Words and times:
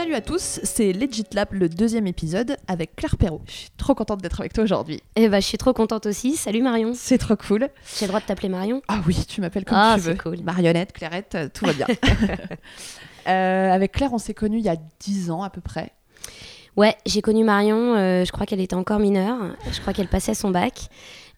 Salut 0.00 0.14
à 0.14 0.22
tous, 0.22 0.60
c'est 0.62 0.94
Legit 0.94 1.26
Lab, 1.34 1.48
le 1.52 1.68
deuxième 1.68 2.06
épisode 2.06 2.56
avec 2.66 2.96
Claire 2.96 3.18
Perrault. 3.18 3.42
Je 3.46 3.52
suis 3.52 3.70
trop 3.76 3.94
contente 3.94 4.22
d'être 4.22 4.40
avec 4.40 4.54
toi 4.54 4.64
aujourd'hui. 4.64 5.02
Eh 5.14 5.28
bah, 5.28 5.40
je 5.40 5.46
suis 5.46 5.58
trop 5.58 5.74
contente 5.74 6.06
aussi. 6.06 6.36
Salut 6.36 6.62
Marion. 6.62 6.92
C'est 6.94 7.18
trop 7.18 7.36
cool. 7.36 7.68
J'ai 7.98 8.06
le 8.06 8.08
droit 8.08 8.20
de 8.20 8.24
t'appeler 8.24 8.48
Marion 8.48 8.80
Ah 8.88 9.00
oui, 9.06 9.26
tu 9.28 9.42
m'appelles 9.42 9.66
comme 9.66 9.76
Ah, 9.78 9.96
tu 9.96 10.00
veux. 10.00 10.12
c'est 10.12 10.22
cool. 10.22 10.38
Marionnette, 10.42 10.94
Clairette, 10.94 11.34
euh, 11.34 11.48
tout 11.52 11.66
va 11.66 11.74
bien. 11.74 11.86
Euh, 13.28 13.70
avec 13.70 13.92
Claire, 13.92 14.14
on 14.14 14.18
s'est 14.18 14.32
connus 14.32 14.60
il 14.60 14.64
y 14.64 14.70
a 14.70 14.76
10 15.00 15.30
ans 15.30 15.42
à 15.42 15.50
peu 15.50 15.60
près. 15.60 15.92
Ouais, 16.78 16.96
j'ai 17.04 17.20
connu 17.20 17.44
Marion, 17.44 17.94
euh, 17.94 18.24
je 18.24 18.32
crois 18.32 18.46
qu'elle 18.46 18.60
était 18.60 18.74
encore 18.74 18.98
mineure. 18.98 19.54
Je 19.70 19.78
crois 19.82 19.92
qu'elle 19.92 20.08
passait 20.08 20.32
son 20.32 20.50
bac. 20.50 20.88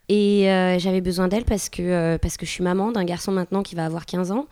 Et 0.09 0.49
euh, 0.51 0.77
j'avais 0.79 1.01
besoin 1.01 1.27
d'elle 1.29 1.45
parce 1.45 1.69
que, 1.69 1.81
euh, 1.81 2.17
parce 2.17 2.35
que 2.37 2.45
je 2.45 2.51
suis 2.51 2.63
maman 2.63 2.91
d'un 2.91 3.05
garçon 3.05 3.31
maintenant 3.31 3.63
qui 3.63 3.73
va 3.75 3.85
avoir 3.85 4.05
15 4.05 4.31
ans. 4.31 4.47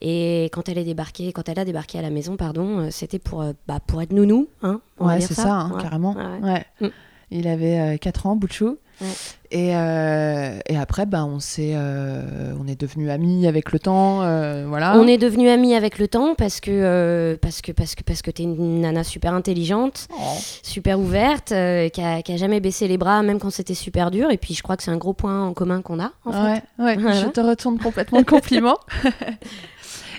Et 0.00 0.44
quand 0.52 0.68
elle 0.68 0.78
est 0.78 0.84
débarquée, 0.84 1.32
quand 1.32 1.48
elle 1.48 1.58
a 1.58 1.64
débarqué 1.64 1.98
à 1.98 2.02
la 2.02 2.10
maison, 2.10 2.36
pardon, 2.36 2.78
euh, 2.78 2.88
c'était 2.90 3.18
pour, 3.18 3.44
bah, 3.68 3.80
pour 3.86 4.00
être 4.00 4.12
nounou. 4.12 4.48
Hein, 4.62 4.80
on 4.98 5.06
Ouais, 5.08 5.20
c'est 5.20 5.34
ça, 5.34 5.52
hein, 5.52 5.72
Ouais. 5.74 5.82
carrément. 5.82 6.14
Ouais. 6.14 6.50
Ouais. 6.52 6.64
Mm. 6.80 6.92
Il 7.30 7.48
avait 7.48 7.98
4 7.98 8.26
ans, 8.26 8.36
Bouchou. 8.36 8.78
Ouais. 9.00 9.08
Et, 9.50 9.76
euh, 9.76 10.58
et 10.66 10.76
après, 10.76 11.06
bah, 11.06 11.24
on, 11.24 11.38
s'est, 11.38 11.72
euh, 11.74 12.52
on 12.60 12.66
est 12.66 12.80
devenus 12.80 13.08
amis 13.10 13.46
avec 13.46 13.70
le 13.72 13.78
temps. 13.78 14.22
euh, 14.22 14.64
voilà. 14.66 14.96
On 14.98 15.06
est 15.06 15.18
devenus 15.18 15.48
amis 15.50 15.74
avec 15.74 15.98
le 15.98 16.08
temps 16.08 16.34
parce 16.34 16.60
que, 16.60 17.38
parce 17.40 17.60
que, 17.60 17.70
parce 17.72 17.94
que, 17.94 18.02
parce 18.02 18.22
que 18.22 18.30
t'es 18.32 18.42
une 18.42 18.80
nana 18.80 19.04
super 19.04 19.32
intelligente. 19.34 20.08
Oh. 20.10 20.22
super 20.62 20.98
ouverte, 20.98 21.48
qui, 21.48 22.00
a, 22.00 22.22
qui 22.22 22.32
a 22.32 22.36
jamais 22.36 22.60
baissé 22.60 22.88
les 22.88 22.98
bras, 22.98 23.22
même 23.22 23.38
quand 23.38 23.50
c'était 23.50 23.74
super 23.74 24.10
dur. 24.10 24.30
Et 24.30 24.38
puis 24.38 24.54
je 24.54 24.62
crois 24.62 24.76
que 24.76 24.82
c'est 24.82 24.90
un 24.90 24.96
gros 24.96 25.12
point 25.14 25.44
en 25.46 25.52
commun 25.54 25.82
qu'on 25.82 26.00
a. 26.00 26.10
En 26.24 26.32
fait. 26.32 26.62
Ouais, 26.78 26.84
ouais, 26.84 26.96
Voilà. 27.00 27.20
je 27.22 27.26
te 27.28 27.40
retourne 27.40 27.78
complètement 27.78 28.18
le 28.18 28.24
compliment. 28.24 28.78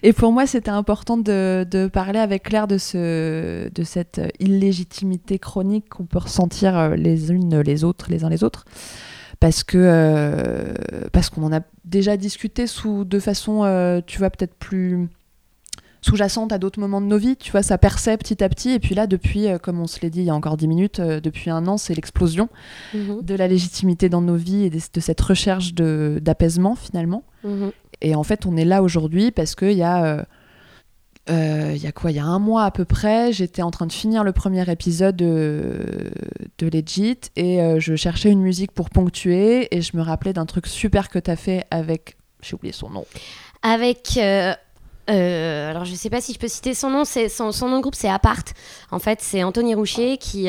Et 0.07 0.13
pour 0.13 0.31
moi, 0.31 0.45
c'était 0.45 0.69
important 0.69 1.17
de, 1.17 1.65
de 1.69 1.87
parler 1.87 2.19
avec 2.19 2.43
Claire 2.43 2.67
de, 2.67 2.77
ce, 2.77 3.69
de 3.69 3.83
cette 3.83 4.21
illégitimité 4.39 5.39
chronique 5.39 5.89
qu'on 5.89 6.05
peut 6.05 6.19
ressentir 6.19 6.77
euh, 6.77 6.95
les 6.95 7.31
unes 7.31 7.59
les 7.61 7.83
autres, 7.83 8.11
les 8.11 8.23
uns 8.23 8.29
les 8.29 8.43
autres. 8.43 8.65
Parce 9.39 9.63
que 9.63 9.79
euh, 9.79 10.73
parce 11.11 11.31
qu'on 11.31 11.41
en 11.41 11.51
a 11.51 11.61
déjà 11.85 12.17
discuté 12.17 12.67
sous 12.67 13.03
de 13.03 13.17
façon, 13.19 13.63
euh, 13.63 13.99
tu 14.05 14.19
vois, 14.19 14.29
peut-être 14.29 14.53
plus 14.53 15.09
sous-jacente 16.01 16.51
à 16.53 16.59
d'autres 16.59 16.79
moments 16.79 17.01
de 17.01 17.07
nos 17.07 17.17
vies. 17.17 17.35
Tu 17.35 17.51
vois, 17.51 17.63
ça 17.63 17.79
perçait 17.79 18.15
petit 18.17 18.43
à 18.43 18.49
petit. 18.49 18.69
Et 18.69 18.79
puis 18.79 18.93
là, 18.93 19.07
depuis, 19.07 19.47
euh, 19.47 19.57
comme 19.57 19.79
on 19.79 19.87
se 19.87 19.99
l'est 20.01 20.11
dit 20.11 20.19
il 20.19 20.25
y 20.25 20.29
a 20.29 20.35
encore 20.35 20.55
10 20.55 20.67
minutes, 20.67 20.99
euh, 20.99 21.19
depuis 21.19 21.49
un 21.49 21.65
an, 21.65 21.77
c'est 21.77 21.95
l'explosion 21.95 22.47
Mhm, 22.93 23.23
de 23.23 23.33
la 23.35 23.47
légitimité 23.47 24.07
dans 24.07 24.21
nos 24.21 24.35
vies 24.35 24.65
et 24.65 24.69
de, 24.69 24.77
de 24.93 24.99
cette 24.99 25.19
recherche 25.21 25.73
d'apaisement 25.73 26.75
finalement. 26.75 27.23
mhm. 27.43 27.71
Et 28.01 28.15
en 28.15 28.23
fait, 28.23 28.45
on 28.45 28.57
est 28.57 28.65
là 28.65 28.81
aujourd'hui 28.83 29.31
parce 29.31 29.55
qu'il 29.55 29.73
y 29.73 29.83
a. 29.83 30.05
euh, 30.05 30.23
euh, 31.27 31.71
il 31.75 31.81
y 31.81 31.87
a 31.87 31.91
quoi 31.91 32.11
Il 32.11 32.17
y 32.17 32.19
a 32.19 32.25
un 32.25 32.37
mois 32.37 32.65
à 32.65 32.71
peu 32.71 32.85
près, 32.85 33.33
j'étais 33.33 33.63
en 33.63 33.71
train 33.71 33.87
de 33.87 33.91
finir 33.91 34.23
le 34.23 34.31
premier 34.31 34.69
épisode 34.69 35.15
de, 35.15 36.11
de 36.59 36.67
Legit 36.67 37.17
et 37.35 37.63
euh, 37.63 37.79
je 37.79 37.95
cherchais 37.95 38.29
une 38.29 38.41
musique 38.41 38.71
pour 38.71 38.91
ponctuer 38.91 39.75
et 39.75 39.81
je 39.81 39.97
me 39.97 40.03
rappelais 40.03 40.33
d'un 40.33 40.45
truc 40.45 40.67
super 40.67 41.09
que 41.09 41.17
tu 41.17 41.31
as 41.31 41.35
fait 41.35 41.65
avec. 41.71 42.15
J'ai 42.43 42.53
oublié 42.53 42.73
son 42.73 42.91
nom. 42.91 43.05
Avec. 43.63 44.17
alors, 44.17 45.85
je 45.85 45.95
sais 45.95 46.11
pas 46.11 46.21
si 46.21 46.31
je 46.31 46.37
peux 46.37 46.47
citer 46.47 46.75
son 46.75 46.91
nom. 46.91 47.05
Son, 47.05 47.51
son 47.51 47.69
nom 47.69 47.77
de 47.77 47.81
groupe, 47.81 47.95
c'est 47.95 48.09
Apart. 48.09 48.43
En 48.91 48.99
fait, 48.99 49.19
c'est 49.19 49.43
Anthony 49.43 49.73
Roucher 49.73 50.19
qui, 50.19 50.47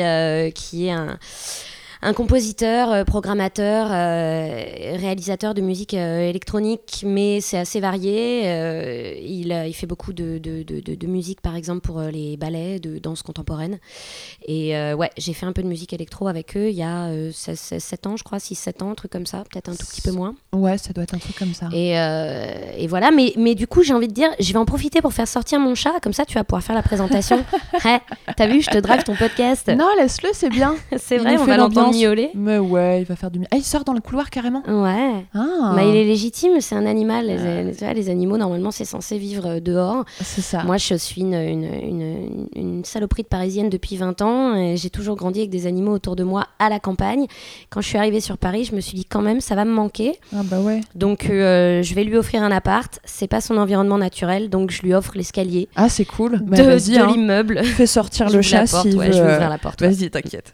qui 0.53 0.87
est 0.87 0.91
un, 0.91 1.17
un 2.01 2.13
compositeur, 2.13 2.91
euh, 2.91 3.03
programmateur, 3.03 3.87
euh, 3.91 4.95
réalisateur 4.97 5.53
de 5.53 5.61
musique 5.61 5.93
euh, 5.93 6.29
électronique, 6.29 7.03
mais 7.05 7.41
c'est 7.41 7.57
assez 7.57 7.79
varié. 7.79 9.17
Il, 9.23 9.51
il 9.67 9.73
fait 9.73 9.87
beaucoup 9.87 10.13
de, 10.13 10.37
de, 10.37 10.63
de, 10.63 10.79
de- 10.79 10.95
de 10.95 11.07
musique, 11.07 11.41
par 11.41 11.55
exemple, 11.55 11.81
pour 11.81 11.99
les 12.01 12.37
ballets, 12.37 12.79
de 12.79 12.97
danse 12.99 13.21
contemporaine. 13.23 13.79
Et 14.47 14.73
ouais, 14.93 15.09
j'ai 15.17 15.33
fait 15.33 15.45
un 15.45 15.53
peu 15.53 15.61
de 15.63 15.67
musique 15.67 15.93
électro 15.93 16.27
avec 16.27 16.55
eux 16.55 16.69
il 16.69 16.75
y 16.75 16.83
a 16.83 17.09
7 17.31 18.07
ans, 18.07 18.17
je 18.17 18.23
crois, 18.23 18.37
6-7 18.39 18.83
ans, 18.83 18.91
un 18.91 18.95
truc 18.95 19.11
comme 19.11 19.25
ça, 19.25 19.43
peut-être 19.49 19.69
un 19.69 19.75
tout 19.75 19.85
petit 19.85 20.01
peu 20.01 20.11
moins. 20.11 20.35
Ouais, 20.53 20.77
ça 20.77 20.93
doit 20.93 21.03
être 21.03 21.13
un 21.13 21.19
truc 21.19 21.35
comme 21.37 21.53
ça. 21.53 21.69
Et, 21.73 21.91
et 21.91 22.87
voilà, 22.87 23.11
mais, 23.11 23.33
mais 23.37 23.55
du 23.55 23.67
coup, 23.67 23.83
j'ai 23.83 23.93
envie 23.93 24.07
de 24.07 24.13
dire, 24.13 24.29
je 24.39 24.51
vais 24.53 24.59
en 24.59 24.65
profiter 24.65 25.01
pour 25.01 25.13
faire 25.13 25.27
sortir 25.27 25.59
mon 25.59 25.75
chat, 25.75 25.93
comme 26.01 26.13
ça 26.13 26.25
tu 26.25 26.33
vas 26.35 26.43
pouvoir 26.43 26.63
faire 26.63 26.75
la 26.75 26.83
présentation. 26.83 27.43
Ouais, 27.85 28.01
T'as 28.35 28.47
vu, 28.47 28.61
je 28.61 28.69
te 28.69 28.77
drive 28.79 29.03
ton 29.03 29.15
podcast. 29.15 29.67
Non, 29.67 29.87
laisse-le, 29.97 30.29
c'est 30.33 30.49
bien. 30.49 30.75
C'est 30.97 31.17
vrai, 31.17 31.37
on 31.37 31.45
va 31.45 31.57
l'entendre. 31.57 31.87
Miauler. 31.99 32.29
Mais 32.35 32.57
ouais, 32.57 33.01
il 33.01 33.05
va 33.05 33.15
faire 33.15 33.31
du. 33.31 33.39
Ah, 33.51 33.57
il 33.57 33.63
sort 33.63 33.83
dans 33.83 33.93
le 33.93 34.01
couloir 34.01 34.29
carrément. 34.29 34.63
Ouais. 34.67 35.25
Ah, 35.33 35.73
Bah, 35.75 35.83
il 35.83 35.95
est 35.95 36.03
légitime, 36.03 36.59
c'est 36.59 36.75
un 36.75 36.85
animal. 36.85 37.27
Les, 37.27 38.09
animaux, 38.09 38.37
normalement, 38.37 38.71
c'est 38.71 38.85
censé 38.85 39.17
vivre 39.17 39.45
euh, 39.47 39.59
dehors. 39.59 40.05
c'est 40.21 40.41
ça. 40.41 40.63
Moi, 40.63 40.77
je 40.77 40.95
suis 40.95 41.21
une, 41.21 41.33
une, 41.33 41.63
une, 41.63 42.47
une 42.55 42.85
saloperie 42.85 43.23
de 43.23 43.27
parisienne 43.27 43.69
depuis 43.69 43.97
20 43.97 44.21
ans. 44.21 44.55
et 44.55 44.77
J'ai 44.77 44.89
toujours 44.89 45.15
grandi 45.15 45.39
avec 45.39 45.49
des 45.49 45.67
animaux 45.67 45.91
autour 45.93 46.15
de 46.15 46.23
moi 46.23 46.45
à 46.59 46.69
la 46.69 46.79
campagne. 46.79 47.25
Quand 47.69 47.81
je 47.81 47.87
suis 47.87 47.97
arrivée 47.97 48.19
sur 48.21 48.37
Paris, 48.37 48.65
je 48.65 48.75
me 48.75 48.81
suis 48.81 48.95
dit 48.95 49.05
quand 49.05 49.21
même, 49.21 49.41
ça 49.41 49.55
va 49.55 49.65
me 49.65 49.71
manquer. 49.71 50.13
Ah 50.35 50.41
bah 50.43 50.59
ouais. 50.59 50.81
Donc, 50.95 51.29
euh, 51.29 51.81
je 51.83 51.93
vais 51.95 52.03
lui 52.03 52.17
offrir 52.17 52.43
un 52.43 52.51
appart. 52.51 52.99
C'est 53.05 53.27
pas 53.27 53.41
son 53.41 53.57
environnement 53.57 53.97
naturel, 53.97 54.49
donc 54.49 54.71
je 54.71 54.81
lui 54.83 54.93
offre 54.93 55.13
l'escalier 55.15 55.67
Ah, 55.75 55.89
c'est 55.89 56.05
cool. 56.05 56.39
Bah, 56.43 56.57
de, 56.57 56.63
vas-y, 56.63 56.93
de 56.97 56.99
hein. 56.99 57.07
l'immeuble. 57.11 57.63
fais 57.63 57.87
sortir 57.87 58.29
le 58.31 58.41
chat 58.41 58.65
porte, 58.69 58.87
s'il 58.87 58.97
ouais, 58.97 59.07
veut. 59.07 59.13
je 59.13 59.21
vais 59.23 59.33
ouvrir 59.33 59.49
la 59.49 59.57
porte. 59.57 59.81
ouais. 59.81 59.89
Vas-y, 59.89 60.09
t'inquiète. 60.09 60.53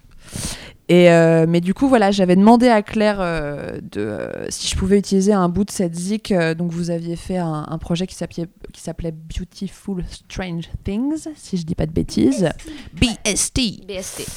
Et 0.89 1.09
euh, 1.09 1.45
mais 1.47 1.61
du 1.61 1.73
coup, 1.73 1.87
voilà, 1.87 2.11
j'avais 2.11 2.35
demandé 2.35 2.67
à 2.67 2.81
Claire 2.81 3.17
euh, 3.19 3.79
de, 3.81 4.01
euh, 4.01 4.49
si 4.49 4.67
je 4.67 4.75
pouvais 4.75 4.99
utiliser 4.99 5.31
un 5.31 5.47
bout 5.47 5.63
de 5.63 5.71
cette 5.71 5.95
zik. 5.95 6.33
donc, 6.57 6.71
vous 6.71 6.89
aviez 6.89 7.15
fait 7.15 7.37
un, 7.37 7.65
un 7.69 7.77
projet 7.77 8.05
qui 8.05 8.15
s'appelait, 8.15 9.11
Beautiful 9.11 10.03
Strange 10.09 10.69
Things, 10.83 11.29
si 11.35 11.57
je 11.57 11.65
dis 11.65 11.75
pas 11.75 11.85
de 11.85 11.93
bêtises. 11.93 12.49
BST. 12.93 13.87
BST. 13.87 14.27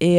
Et, 0.00 0.18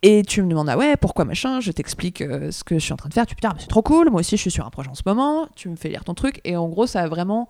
et 0.00 0.22
tu 0.22 0.42
me 0.42 0.48
demandes, 0.48 0.70
ah 0.70 0.78
ouais, 0.78 0.96
pourquoi 0.96 1.26
machin 1.26 1.60
Je 1.60 1.70
t'explique 1.70 2.18
ce 2.18 2.64
que 2.64 2.76
je 2.78 2.84
suis 2.84 2.94
en 2.94 2.96
train 2.96 3.10
de 3.10 3.14
faire. 3.14 3.26
Tu 3.26 3.34
me 3.34 3.40
dis, 3.40 3.46
ah, 3.46 3.52
mais 3.54 3.60
c'est 3.60 3.68
trop 3.68 3.82
cool, 3.82 4.10
moi 4.10 4.20
aussi 4.20 4.38
je 4.38 4.40
suis 4.40 4.50
sur 4.50 4.66
un 4.66 4.70
projet 4.70 4.88
en 4.88 4.94
ce 4.94 5.02
moment. 5.04 5.46
Tu 5.54 5.68
me 5.68 5.76
fais 5.76 5.90
lire 5.90 6.04
ton 6.04 6.14
truc. 6.14 6.40
Et 6.44 6.56
en 6.56 6.68
gros, 6.68 6.86
ça 6.86 7.02
a 7.02 7.08
vraiment. 7.08 7.48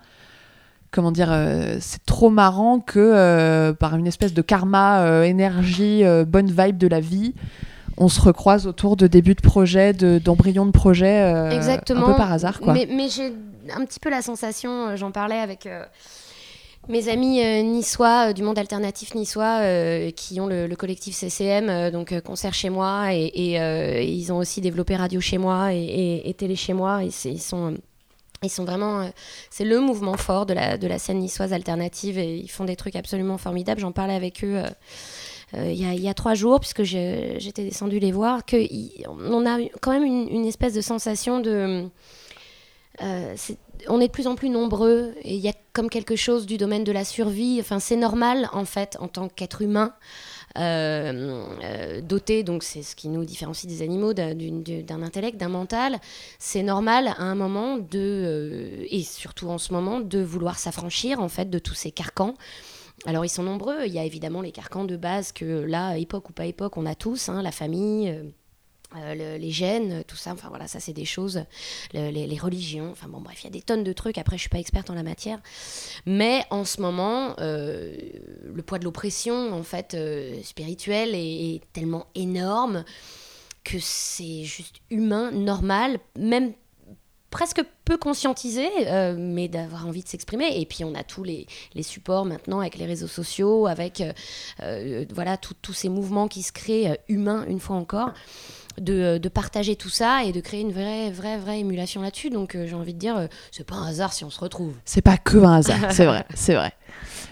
Comment 0.93 1.11
dire 1.11 1.29
euh, 1.33 1.77
C'est 1.81 2.05
trop 2.07 2.31
marrant 2.31 2.79
que 2.79 2.99
euh, 3.01 3.73
par 3.73 3.97
une 3.97 4.07
espèce 4.07 4.35
de 4.35 4.43
karma, 4.43 5.03
euh, 5.03 5.23
énergie, 5.25 6.03
bonne 6.27 6.51
vibe 6.51 6.77
de 6.79 6.87
la 6.87 7.01
vie, 7.01 7.35
on 7.99 8.09
se 8.09 8.21
recroise 8.21 8.67
autour 8.67 8.97
de 8.97 9.07
débuts 9.07 9.35
de 9.35 9.41
projet, 9.41 9.93
de- 9.93 10.19
d'embryons 10.19 10.67
de, 10.67 10.71
projet. 10.71 11.23
euh, 11.23 11.51
Exactement. 11.51 12.07
Un 12.07 12.13
peu 12.13 12.17
par 12.17 12.33
hasard, 12.33 12.61
quoi. 12.61 12.73
Mais, 12.75 12.87
mais 12.91 13.09
j'ai 13.09 13.33
un 13.75 13.85
petit 13.85 14.01
peu 14.01 14.11
la 14.11 14.23
sensation, 14.23 14.95
j'en 14.97 15.11
parlais 15.11 15.39
avec 15.39 15.67
mes 16.89 17.09
amis 17.09 17.41
euh, 17.45 17.63
niçois, 17.63 18.29
euh, 18.31 18.33
du 18.33 18.43
monde 18.43 18.59
alternatif 18.59 19.15
niçois, 19.15 19.61
euh, 19.61 20.11
qui 20.11 20.41
ont 20.41 20.47
le, 20.47 20.67
le 20.67 20.77
collectif 20.77 21.15
CCM, 21.15 21.91
donc 21.91 22.19
concert 22.23 22.55
chez 22.55 22.71
moi, 22.71 23.15
et, 23.15 23.25
et, 23.27 23.53
et 23.55 24.05
ils 24.05 24.33
ont 24.33 24.39
aussi 24.39 24.61
développé 24.61 24.97
radio 24.97 25.21
chez 25.21 25.39
moi 25.39 25.73
et, 25.73 26.23
et- 26.27 26.35
télé 26.35 26.57
chez 26.57 26.73
moi. 26.73 27.05
Et 27.05 27.11
ils 27.27 27.41
sont. 27.41 27.75
Ils 28.43 28.51
sont 28.51 28.65
vraiment, 28.65 29.01
euh, 29.01 29.09
c'est 29.51 29.65
le 29.65 29.81
mouvement 29.81 30.17
fort 30.17 30.47
de 30.47 30.55
la, 30.55 30.79
de 30.79 30.87
la 30.87 30.99
scène 30.99 31.19
niçoise 31.19 31.53
alternative 31.53 32.19
et 32.19 32.37
ils 32.37 32.51
font 32.51 32.65
des 32.65 32.77
trucs 32.77 32.97
absolument 32.97 33.39
formidables. 33.39 33.81
J'en 33.81 33.93
parlais 33.93 34.15
avec 34.15 34.45
eux 34.45 34.57
euh, 34.57 34.69
euh, 35.55 35.71
il 35.71 35.79
y, 35.79 36.01
y 36.01 36.09
a 36.09 36.15
trois 36.15 36.35
jours, 36.35 36.61
puisque 36.61 36.83
j'étais 36.83 37.65
descendue 37.65 37.99
les 37.99 38.11
voir, 38.11 38.41
qu'on 38.47 39.47
a 39.47 39.59
quand 39.83 39.93
même 39.93 40.05
une, 40.05 40.47
espèce 40.47 40.73
de 40.73 40.81
sensation 40.81 41.41
de. 41.41 41.89
on 43.01 44.01
est 44.01 44.07
de 44.07 44.13
plus 44.13 44.27
en 44.27 44.35
plus 44.35 44.49
nombreux 44.49 45.13
et 45.23 45.35
il 45.35 45.41
y 45.41 45.49
a 45.49 45.53
comme 45.75 45.91
quelque 45.91 46.17
chose 46.17 46.47
du 46.47 46.57
domaine 46.57 46.85
de 46.85 46.93
la 46.93 47.05
survie. 47.05 47.59
Enfin, 47.61 47.81
c'est 47.81 47.97
normal 47.97 48.49
en 48.55 48.65
fait 48.65 48.97
en 48.99 49.09
tant 49.09 49.29
qu'être 49.29 49.61
humain. 49.61 49.93
Euh, 50.59 51.47
euh, 51.63 52.01
doté, 52.01 52.43
donc 52.43 52.63
c'est 52.63 52.83
ce 52.83 52.95
qui 52.95 53.09
nous 53.09 53.25
différencie 53.25 53.67
des 53.67 53.83
animaux, 53.83 54.13
d'un 54.13 55.03
intellect, 55.03 55.39
d'un 55.39 55.49
mental, 55.49 55.99
c'est 56.39 56.63
normal 56.63 57.09
à 57.09 57.23
un 57.23 57.35
moment 57.35 57.79
de, 57.79 57.87
euh, 57.95 58.87
et 58.91 59.03
surtout 59.03 59.49
en 59.49 59.59
ce 59.59 59.73
moment, 59.73 60.01
de 60.01 60.21
vouloir 60.21 60.59
s'affranchir 60.59 61.21
en 61.21 61.29
fait 61.29 61.49
de 61.49 61.59
tous 61.59 61.75
ces 61.75 61.91
carcans. 61.91 62.35
Alors 63.07 63.25
ils 63.25 63.31
sont 63.31 63.43
nombreux, 63.43 63.87
il 63.87 63.93
y 63.93 63.99
a 63.99 64.05
évidemment 64.05 64.43
les 64.43 64.53
carcans 64.53 64.85
de 64.85 64.97
base 64.97 65.33
que 65.33 65.45
là, 65.45 65.97
époque 65.97 66.31
ou 66.31 66.33
pas 66.33 66.47
époque, 66.47 66.77
on 66.77 66.87
a 66.87 66.95
tous, 66.95 67.29
hein, 67.29 67.43
la 67.43 67.53
famille, 67.53 68.15
euh, 68.97 69.13
euh, 69.13 69.15
le- 69.15 69.39
les 69.41 69.51
gènes, 69.51 70.05
tout 70.07 70.17
ça, 70.17 70.33
enfin 70.33 70.49
voilà, 70.49 70.67
ça 70.67 70.81
c'est 70.81 70.93
des 70.93 71.05
choses, 71.05 71.45
le- 71.95 72.11
les, 72.11 72.39
religions, 72.39 72.91
enfin 72.93 73.09
bon 73.09 73.21
bref, 73.21 73.43
il 73.43 73.45
y 73.45 73.47
a 73.49 73.51
des 73.51 73.63
tonnes 73.63 73.85
de 73.85 73.93
trucs, 73.93 74.19
après 74.19 74.37
je 74.37 74.43
suis 74.43 74.49
pas 74.49 74.59
experte 74.59 74.91
en 74.91 74.95
la 74.95 75.03
matière, 75.03 75.39
mais 76.07 76.45
en 76.51 76.65
ce 76.65 76.81
moment, 76.81 77.35
euh, 77.39 77.97
le 78.45 78.63
poids 78.63 78.79
de 78.79 78.85
l'oppression 78.85 79.53
en 79.53 79.63
fait 79.63 79.95
euh, 79.95 80.41
spirituelle 80.43 81.15
est, 81.15 81.55
est 81.55 81.61
tellement 81.73 82.07
énorme 82.15 82.85
que 83.65 83.79
c'est 83.81 84.43
juste 84.45 84.77
humain, 84.91 85.31
normal, 85.31 85.99
même 86.19 86.53
presque 87.33 87.65
peu 87.85 87.97
conscientisé, 87.97 88.69
euh, 88.87 89.17
mais 89.19 89.49
d'avoir 89.49 89.89
envie 89.89 90.05
de 90.05 90.09
s'exprimer. 90.09 90.61
Et 90.61 90.67
puis 90.67 90.85
on 90.85 90.95
a 90.95 91.03
tous 91.03 91.25
les, 91.25 91.49
les 91.75 91.83
supports 91.83 92.25
maintenant 92.25 92.61
avec 92.61 92.77
les 92.77 92.87
réseaux 92.87 93.09
sociaux, 93.09 93.67
avec 93.67 94.01
euh, 94.01 94.13
euh, 94.63 95.05
voilà 95.13 95.37
tous 95.37 95.73
ces 95.73 95.89
mouvements 95.89 96.29
qui 96.29 96.45
se 96.45 96.53
créent 96.53 97.01
humains 97.09 97.45
une 97.49 97.59
fois 97.59 97.77
encore. 97.77 98.13
De, 98.81 99.19
de 99.19 99.29
partager 99.29 99.77
tout 99.77 99.91
ça 99.91 100.25
et 100.25 100.33
de 100.33 100.41
créer 100.41 100.63
une 100.63 100.73
vraie, 100.73 101.11
vraie, 101.11 101.37
vraie 101.37 101.61
émulation 101.61 102.01
là-dessus. 102.01 102.31
Donc 102.31 102.55
euh, 102.55 102.67
j'ai 102.67 102.75
envie 102.75 102.95
de 102.95 102.99
dire, 102.99 103.17
euh, 103.19 103.27
c'est 103.51 103.67
pas 103.67 103.75
un 103.75 103.89
hasard 103.89 104.15
si 104.15 104.25
on 104.25 104.31
se 104.31 104.41
retrouve. 104.41 104.73
C'est 104.87 105.03
pas 105.03 105.19
que 105.19 105.37
un 105.37 105.57
hasard, 105.57 105.77
c'est 105.93 106.07
vrai, 106.07 106.25
c'est 106.35 106.55
vrai. 106.55 106.73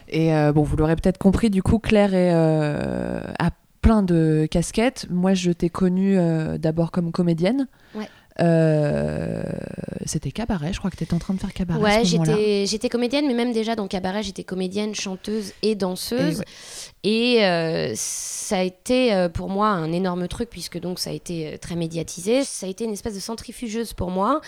Et 0.09 0.33
bon, 0.53 0.63
vous 0.63 0.77
l'aurez 0.77 0.97
peut-être 0.97 1.19
compris, 1.19 1.49
du 1.49 1.63
coup, 1.63 1.79
Claire 1.79 2.15
est, 2.15 2.33
a 2.33 3.51
plein 3.81 4.03
de 4.03 4.49
casquettes. 4.51 5.07
Moi, 5.09 5.35
je 5.35 5.53
t'ai 5.53 5.71
connue 5.71 6.19
d'abord 6.59 6.91
comme 6.91 7.13
comédienne. 7.13 7.69
Ouais. 7.95 8.09
Euh, 8.39 9.43
c'était 10.07 10.31
cabaret, 10.31 10.73
je 10.73 10.79
crois 10.79 10.91
que 10.91 10.97
tu 10.97 11.05
étais 11.05 11.15
en 11.15 11.19
train 11.19 11.35
de 11.35 11.41
faire 11.41 11.53
cabaret. 11.53 11.81
Ouais, 11.81 12.05
j'étais, 12.05 12.65
j'étais 12.67 12.89
comédienne, 12.89 13.27
mais 13.27 13.35
même 13.35 13.53
déjà 13.53 13.77
dans 13.77 13.87
cabaret, 13.89 14.23
j'étais 14.23 14.45
comédienne, 14.45 14.95
chanteuse 14.95 15.53
et 15.63 15.75
danseuse. 15.75 16.43
Et, 17.03 17.45
euh, 17.45 17.93
ça 17.97 18.59
a 18.59 18.63
été 18.63 19.13
euh, 19.15 19.29
pour 19.29 19.49
moi 19.49 19.69
un 19.69 19.93
énorme 19.93 20.27
truc, 20.29 20.49
puisque 20.51 20.79
donc 20.81 20.99
ça 20.99 21.11
a 21.11 21.13
été 21.13 21.59
très 21.61 21.77
médiatisé. 21.77 22.45
Ça 22.45 22.67
a 22.67 22.69
été 22.69 22.85
une 22.85 22.93
espèce 22.93 23.15
de 23.15 23.21
centrifugeuse 23.21 23.93
pour 23.93 24.11
moi 24.11 24.41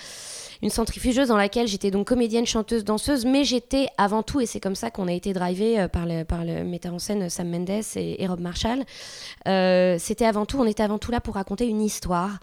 une 0.63 0.71
centrifugeuse 0.71 1.29
dans 1.29 1.37
laquelle 1.37 1.67
j'étais 1.67 1.91
donc 1.91 2.07
comédienne, 2.07 2.47
chanteuse, 2.47 2.85
danseuse, 2.85 3.25
mais 3.25 3.43
j'étais 3.43 3.89
avant 3.99 4.23
tout, 4.23 4.41
et 4.41 4.47
c'est 4.47 4.61
comme 4.61 4.77
ça 4.77 4.91
qu'on 4.91 5.09
a 5.09 5.13
été 5.13 5.33
drivé 5.33 5.89
par 5.93 6.07
le, 6.07 6.23
par 6.23 6.45
le 6.45 6.63
metteur 6.63 6.95
en 6.95 7.01
scène 7.01 7.29
Sam 7.29 7.51
Mendes 7.51 7.83
et, 7.97 8.27
Rob 8.29 8.41
Marshall, 8.41 8.85
euh, 9.49 9.97
c'était 9.99 10.25
avant 10.25 10.47
tout, 10.47 10.59
on 10.59 10.67
était 10.67 10.85
avant 10.85 10.99
tout 10.99 11.11
là 11.11 11.21
pour 11.21 11.35
raconter 11.35 11.67
une 11.67 11.83
histoire, 11.83 12.39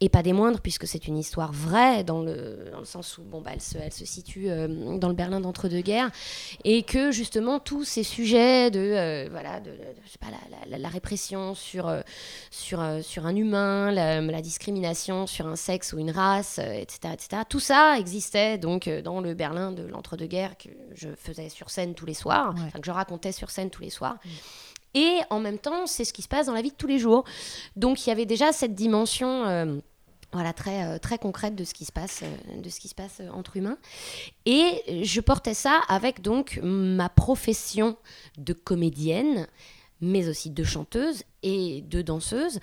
et 0.00 0.08
pas 0.08 0.22
des 0.22 0.32
moindres, 0.32 0.60
puisque 0.60 0.86
c'est 0.86 1.06
une 1.06 1.18
histoire 1.18 1.52
vraie, 1.52 2.04
dans 2.04 2.22
le, 2.22 2.70
dans 2.72 2.78
le 2.78 2.84
sens 2.84 3.18
où 3.18 3.22
bon, 3.22 3.40
bah, 3.40 3.50
elle, 3.54 3.60
se, 3.60 3.78
elle 3.78 3.92
se 3.92 4.04
situe 4.04 4.50
euh, 4.50 4.96
dans 4.98 5.08
le 5.08 5.14
Berlin 5.14 5.40
d'entre-deux-guerres, 5.40 6.10
et 6.64 6.82
que 6.82 7.10
justement 7.10 7.58
tous 7.58 7.84
ces 7.84 8.02
sujets 8.02 8.70
de, 8.70 9.28
voilà, 9.30 9.60
de, 9.60 9.72
je 10.04 10.10
sais 10.10 10.18
pas, 10.18 10.28
la, 10.68 10.78
la, 10.78 10.88
répression 10.88 11.54
sur, 11.54 11.94
sur, 12.50 12.84
sur 13.02 13.26
un 13.26 13.36
humain, 13.36 13.92
la, 13.92 14.20
la, 14.20 14.40
discrimination 14.40 15.26
sur 15.26 15.46
un 15.46 15.56
sexe 15.56 15.92
ou 15.92 15.98
une 15.98 16.10
race, 16.10 16.58
etc., 16.58 17.14
etc., 17.14 17.42
tout 17.48 17.60
ça 17.60 17.98
existait 17.98 18.58
donc 18.58 18.88
euh, 18.88 19.02
dans 19.02 19.20
le 19.20 19.34
Berlin 19.34 19.72
de 19.72 19.82
l'entre-deux-guerres 19.82 20.56
que 20.56 20.68
je 20.94 21.08
faisais 21.16 21.48
sur 21.48 21.70
scène 21.70 21.94
tous 21.94 22.06
les 22.06 22.14
soirs, 22.14 22.54
que 22.74 22.80
je 22.82 22.90
racontais 22.90 23.32
sur 23.32 23.50
scène 23.50 23.70
tous 23.70 23.82
les 23.82 23.90
soirs. 23.90 24.16
Mm. 24.24 24.28
Et 24.94 25.18
en 25.30 25.38
même 25.38 25.58
temps, 25.58 25.86
c'est 25.86 26.04
ce 26.04 26.12
qui 26.12 26.22
se 26.22 26.28
passe 26.28 26.46
dans 26.46 26.54
la 26.54 26.62
vie 26.62 26.70
de 26.70 26.76
tous 26.76 26.88
les 26.88 26.98
jours. 26.98 27.24
Donc 27.76 28.04
il 28.04 28.08
y 28.08 28.12
avait 28.12 28.26
déjà 28.26 28.52
cette 28.52 28.74
dimension 28.74 29.44
euh, 29.46 29.78
voilà, 30.32 30.52
très, 30.52 30.84
euh, 30.84 30.98
très 30.98 31.18
concrète 31.18 31.56
de 31.56 31.64
ce 31.64 31.74
qui 31.74 31.84
se 31.84 31.92
passe, 31.92 32.22
de 32.56 32.68
ce 32.68 32.80
qui 32.80 32.88
se 32.88 32.94
passe 32.94 33.20
entre 33.32 33.56
humains. 33.56 33.78
Et 34.46 35.02
je 35.04 35.20
portais 35.20 35.54
ça 35.54 35.80
avec 35.88 36.22
donc 36.22 36.60
ma 36.62 37.08
profession 37.08 37.96
de 38.38 38.52
comédienne, 38.52 39.46
mais 40.00 40.28
aussi 40.28 40.50
de 40.50 40.64
chanteuse 40.64 41.24
et 41.42 41.82
de 41.82 42.02
danseuse. 42.02 42.60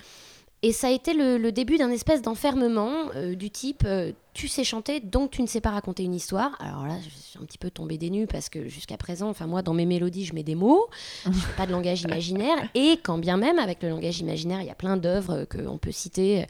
Et 0.64 0.74
ça 0.74 0.88
a 0.88 0.92
été 0.92 1.14
le, 1.14 1.52
début 1.52 1.78
d'un 1.78 1.92
espèce 1.92 2.22
d'enfermement 2.22 2.92
euh, 3.16 3.36
du 3.36 3.52
type 3.52 3.84
euh, 3.86 4.12
tu 4.34 4.48
sais 4.48 4.64
chanter 4.64 5.00
donc 5.00 5.32
tu 5.32 5.42
ne 5.42 5.48
sais 5.48 5.62
pas 5.62 5.70
raconter 5.70 6.04
une 6.04 6.16
histoire. 6.16 6.56
Alors 6.60 6.88
là, 6.88 6.96
je 7.04 7.10
suis 7.10 7.40
un 7.40 7.46
petit 7.46 7.60
peu 7.60 7.70
tombée 7.70 7.98
des 7.98 8.10
nues 8.10 8.28
parce 8.28 8.50
que 8.50 8.68
jusqu'à 8.68 8.98
présent, 8.98 9.30
enfin 9.30 9.46
moi 9.46 9.62
dans 9.62 9.74
mes 9.74 9.86
mélodies, 9.86 10.26
je 10.26 10.34
mets 10.34 10.44
des 10.44 10.56
mots, 10.56 10.88
je 11.26 11.32
fais 11.32 11.54
pas 11.54 11.68
de 11.68 11.72
langage 11.72 12.02
imaginaire. 12.02 12.58
Et 12.76 12.98
quand 13.04 13.20
bien 13.20 13.38
même 13.38 13.60
avec 13.60 13.84
le 13.84 13.90
langage 13.90 14.20
imaginaire, 14.20 14.62
il 14.62 14.68
y 14.68 14.72
a 14.72 14.76
plein 14.76 14.98
d'œuvres 14.98 15.46
qu'on 15.46 15.78
peut 15.78 15.92
citer 15.92 16.46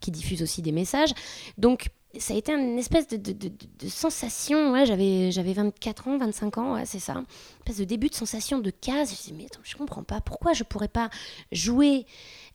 qui 0.00 0.10
diffusent 0.10 0.42
aussi 0.42 0.62
des 0.62 0.72
messages. 0.72 1.12
Donc 1.56 1.90
ça 2.16 2.34
a 2.34 2.36
été 2.36 2.52
une 2.52 2.78
espèce 2.78 3.06
de, 3.08 3.16
de, 3.16 3.32
de, 3.32 3.88
sensation, 3.88 4.72
ouais, 4.72 4.86
j'avais, 4.86 5.30
j'avais 5.30 5.52
24 5.52 6.08
ans, 6.08 6.18
25 6.18 6.58
ans, 6.58 6.74
ouais, 6.74 6.86
c'est 6.86 6.98
ça, 6.98 7.12
une 7.12 7.26
espèce 7.58 7.78
de 7.78 7.84
début 7.84 8.08
de 8.08 8.14
sensation 8.14 8.58
de 8.58 8.70
case, 8.70 9.08
je 9.08 9.12
me 9.12 9.16
suis 9.16 9.32
dit, 9.32 9.38
mais 9.38 9.44
attends, 9.44 9.60
je 9.62 9.76
comprends 9.76 10.02
pas, 10.02 10.20
pourquoi 10.22 10.54
je 10.54 10.64
pourrais 10.64 10.88
pas 10.88 11.10
jouer 11.52 12.06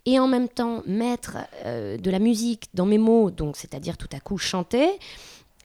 et 0.06 0.20
en 0.20 0.28
même 0.28 0.50
temps 0.50 0.84
mettre 0.86 1.38
euh, 1.66 1.98
de 1.98 2.12
la 2.12 2.20
musique 2.20 2.68
dans 2.74 2.86
mes 2.86 2.98
mots, 2.98 3.32
donc 3.32 3.56
c'est-à-dire 3.56 3.98
tout 3.98 4.10
à 4.14 4.20
coup 4.20 4.38
chanter, 4.38 4.90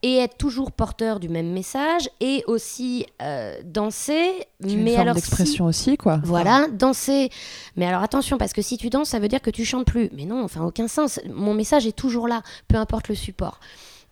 et 0.03 0.19
être 0.19 0.37
toujours 0.37 0.71
porteur 0.71 1.19
du 1.19 1.29
même 1.29 1.51
message, 1.51 2.09
et 2.21 2.45
aussi 2.47 3.05
euh, 3.21 3.61
danser. 3.65 4.31
Une 4.65 4.85
mais 4.85 4.91
forme 4.91 5.03
alors 5.03 5.15
d'expression 5.17 5.65
aussi, 5.65 5.97
quoi. 5.97 6.21
Voilà, 6.23 6.69
danser. 6.73 7.31
Mais 7.77 7.87
alors 7.87 8.03
attention, 8.03 8.39
parce 8.39 8.53
que 8.53 8.63
si 8.63 8.79
tu 8.79 8.91
danses, 8.91 9.09
ça 9.09 9.19
veut 9.19 9.27
dire 9.27 9.43
que 9.43 9.51
tu 9.51 9.65
chantes 9.65 9.87
plus. 9.87 10.09
Mais 10.13 10.25
non, 10.25 10.45
enfin 10.45 10.65
aucun 10.65 10.87
sens. 10.87 11.19
Mon 11.29 11.53
message 11.53 11.85
est 11.87 11.97
toujours 11.97 12.29
là, 12.29 12.43
peu 12.69 12.77
importe 12.77 13.09
le 13.09 13.17
support. 13.17 13.59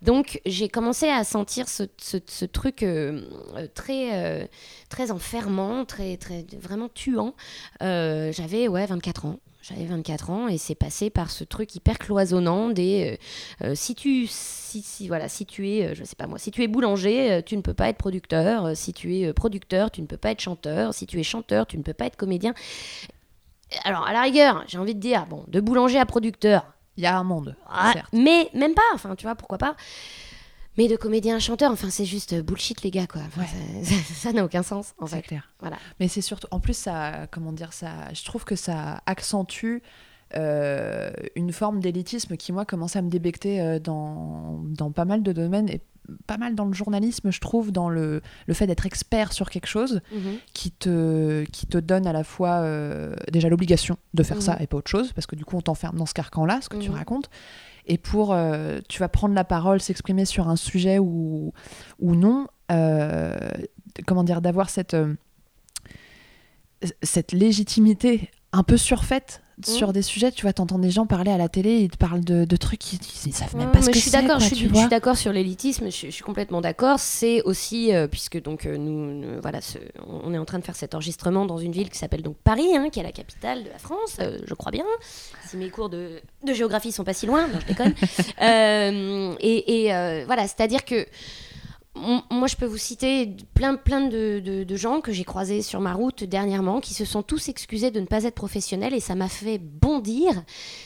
Donc 0.03 0.41
j'ai 0.45 0.69
commencé 0.69 1.09
à 1.09 1.23
sentir 1.23 1.69
ce, 1.69 1.85
ce, 1.99 2.45
truc 2.45 2.83
euh, 2.83 3.23
très, 3.75 4.51
très 4.89 5.11
enfermant, 5.13 5.85
très, 5.85 6.17
très, 6.17 6.45
vraiment 6.61 6.89
tuant. 6.93 7.33
J'avais 7.81 8.67
ouais, 8.67 8.87
24 8.87 9.27
ans. 9.27 9.39
J'avais 9.69 9.87
24 9.87 10.31
ans 10.31 10.47
et 10.47 10.59
c'est 10.59 10.77
passé 10.77 11.11
par 11.11 11.29
ce 11.29 11.43
truc 11.43 11.75
hyper 11.75 11.99
cloisonnant 11.99 12.71
des 12.71 13.19
euh, 13.63 13.67
euh, 13.67 13.75
si 13.75 13.97
tu 13.97 14.29
si, 14.29 14.81
si, 14.81 15.09
voilà 15.09 15.29
si 15.29 15.45
tu 15.45 15.69
es 15.69 15.87
euh, 15.87 15.95
je 15.95 16.05
sais 16.05 16.15
pas 16.15 16.29
moi 16.29 16.39
si 16.39 16.53
tu 16.53 16.63
es 16.63 16.69
boulanger 16.69 17.43
tu 17.45 17.57
ne 17.57 17.63
peux 17.63 17.75
pas 17.75 17.89
être 17.89 17.97
producteur. 17.97 18.77
Si 18.77 18.93
tu 18.93 19.17
es 19.17 19.33
producteur 19.33 19.91
tu 19.91 20.03
ne 20.03 20.07
peux 20.07 20.17
pas 20.17 20.31
être 20.31 20.41
chanteur. 20.41 20.95
Si 20.95 21.07
tu 21.07 21.19
es 21.19 21.25
chanteur 21.25 21.67
tu 21.67 21.79
ne 21.79 21.83
peux 21.83 21.95
pas 21.95 22.07
être 22.07 22.17
comédien. 22.17 22.55
Alors 23.83 24.07
à 24.07 24.13
la 24.13 24.23
rigueur 24.23 24.63
j'ai 24.69 24.79
envie 24.79 24.95
de 24.95 25.01
dire 25.01 25.27
bon 25.27 25.43
de 25.49 25.61
boulanger 25.61 25.99
à 25.99 26.07
producteur 26.07 26.73
il 26.97 27.03
y 27.03 27.07
a 27.07 27.19
un 27.19 27.25
monde 27.25 27.57
ah, 27.69 27.93
mais 28.13 28.49
même 28.55 28.75
pas 28.75 28.83
enfin 28.95 29.17
tu 29.17 29.27
vois 29.27 29.35
pourquoi 29.35 29.59
pas? 29.59 29.75
Mais 30.77 30.89
de 30.89 30.97
comédien 30.97 31.37
à 31.37 31.39
chanteur, 31.39 31.73
enfin, 31.73 31.91
c'est 31.91 32.05
juste 32.05 32.35
bullshit, 32.43 32.83
les 32.83 32.91
gars, 32.91 33.07
quoi. 33.07 33.23
Ça 34.15 34.33
n'a 34.33 34.45
aucun 34.45 34.63
sens, 34.63 34.95
en 34.99 35.07
fait. 35.07 35.23
clair. 35.23 35.51
Voilà. 35.61 35.77
Mais 36.01 36.09
c'est 36.09 36.21
surtout, 36.21 36.49
en 36.51 36.61
plus, 36.61 36.77
ça, 36.77 37.27
comment 37.31 37.53
dire, 37.53 37.73
ça, 37.73 38.13
je 38.13 38.25
trouve 38.25 38.45
que 38.45 38.57
ça 38.57 39.01
accentue 39.07 39.83
euh, 40.35 41.11
une 41.37 41.53
forme 41.53 41.81
d'élitisme 41.81 42.37
qui, 42.37 42.53
moi, 42.53 42.65
commence 42.65 42.97
à 42.97 43.03
me 43.03 43.09
débecter 43.09 43.61
euh, 43.61 43.79
dans, 43.79 44.61
dans 44.65 44.91
pas 44.91 45.05
mal 45.05 45.23
de 45.23 45.33
domaines 45.33 45.69
et 45.69 45.81
pas 46.27 46.37
mal 46.37 46.55
dans 46.55 46.65
le 46.65 46.73
journalisme, 46.73 47.31
je 47.31 47.41
trouve, 47.41 47.73
dans 47.73 47.89
le, 47.89 48.23
le 48.47 48.55
fait 48.55 48.67
d'être 48.67 48.87
expert 48.87 49.33
sur 49.33 49.51
quelque 49.51 49.67
chose 49.67 50.01
mhm. 50.13 50.39
qui, 50.53 50.71
te, 50.71 51.45
qui 51.45 51.67
te 51.67 51.79
donne 51.79 52.07
à 52.07 52.13
la 52.13 52.25
fois 52.25 52.61
euh, 52.61 53.15
déjà 53.33 53.49
l'obligation 53.49 53.97
de 54.15 54.23
faire 54.23 54.43
ça 54.43 54.57
mhm. 54.57 54.63
et 54.63 54.67
pas 54.67 54.77
autre 54.79 54.91
chose, 54.91 55.13
parce 55.13 55.27
que 55.27 55.37
du 55.37 55.45
coup 55.45 55.57
on 55.57 55.63
t'enferme 55.63 55.97
dans 55.97 56.07
ce 56.07 56.15
carcan-là, 56.15 56.61
ce 56.63 56.69
que 56.69 56.77
tu 56.77 56.91
mhm. 56.91 56.97
racontes, 56.97 57.31
et 57.87 57.99
pour, 57.99 58.33
euh, 58.33 58.81
tu 58.89 58.99
vas 58.99 59.09
prendre 59.09 59.35
la 59.35 59.45
parole, 59.45 59.81
s'exprimer 59.81 60.25
sur 60.25 60.49
un 60.49 60.57
sujet 60.57 60.99
ou, 60.99 61.53
ou 62.01 62.15
non, 62.15 62.49
euh, 62.73 63.37
comment 64.07 64.25
dire, 64.25 64.41
d'avoir 64.41 64.71
cette, 64.71 64.97
cette 67.03 67.33
légitimité 67.33 68.31
un 68.53 68.63
peu 68.63 68.77
surfaite 68.77 69.43
sur 69.65 69.89
mmh. 69.89 69.93
des 69.93 70.03
sujets, 70.03 70.33
tu 70.33 70.43
vois, 70.43 70.53
t'entends 70.53 70.79
des 70.79 70.91
gens 70.91 71.07
parler 71.07 71.31
à 71.31 71.39
la 71.39 71.49
télé, 71.49 71.79
ils 71.79 71.91
te 71.91 71.97
parlent 71.97 72.25
de, 72.25 72.45
de 72.45 72.57
trucs 72.57 72.81
qu'ils 72.81 72.99
ils 73.27 73.33
savent 73.33 73.57
même 73.57 73.71
pas 73.71 73.81
ce 73.81 73.87
que 73.87 73.99
c'est. 73.99 74.01
Je 74.01 74.75
suis 74.75 74.89
d'accord 74.89 75.17
sur 75.17 75.33
l'élitisme, 75.33 75.87
je, 75.87 76.11
suis 76.11 76.23
complètement 76.23 76.61
d'accord. 76.61 76.99
C'est 76.99 77.43
aussi, 77.43 77.93
puisque 78.11 78.41
donc 78.43 78.65
nous, 78.65 79.23
voilà, 79.41 79.61
on 80.07 80.35
est 80.35 80.39
en 80.39 80.45
train 80.45 80.59
de 80.59 80.65
faire 80.65 80.77
cet 80.77 80.95
enregistrement 80.95 81.47
dans 81.47 81.59
une 81.59 81.73
ville 81.73 81.91
qui 81.91 81.99
s'appelle 81.99 82.23
donc 82.23 82.37
Paris, 82.37 82.77
hein, 82.77 82.89
qui 82.91 83.01
est 83.01 83.03
la 83.03 83.13
capitale 83.13 83.65
de 83.65 83.71
la 83.71 83.79
France, 83.79 84.19
je 84.19 84.55
crois 84.55 84.73
bien. 84.73 84.85
Si 85.47 85.57
mes 85.57 85.71
cours 85.71 85.89
de, 85.89 86.21
de 86.45 86.53
géographie 86.53 86.93
sont 86.93 87.05
pas 87.05 87.15
si 87.15 87.27
loin, 87.27 87.49
non, 87.49 87.59
je 87.61 87.67
déconne. 87.67 87.95
et, 89.41 89.87
et 89.87 90.25
voilà, 90.27 90.43
c'est-à-dire 90.43 90.85
que 90.85 91.07
moi, 92.31 92.47
je 92.47 92.57
peux 92.57 92.67
vous 92.67 92.77
citer 92.77 93.37
plein, 93.55 93.77
plein 93.77 94.03
de, 94.03 94.65
gens 94.77 95.01
que 95.01 95.13
j'ai 95.13 95.25
croisés 95.25 95.63
sur 95.63 95.81
ma 95.81 95.95
route 95.95 96.25
dernièrement 96.25 96.81
qui 96.81 96.93
se 96.93 97.05
sont 97.05 97.23
tous 97.23 97.49
excusés 97.49 97.91
de 97.91 98.01
ne 98.01 98.07
pas 98.07 98.25
être 98.25 98.35
professionnels 98.35 98.95
et 98.95 99.01
ça 99.01 99.15
m'a 99.15 99.29
fait 99.29 99.59
bondir 99.59 100.45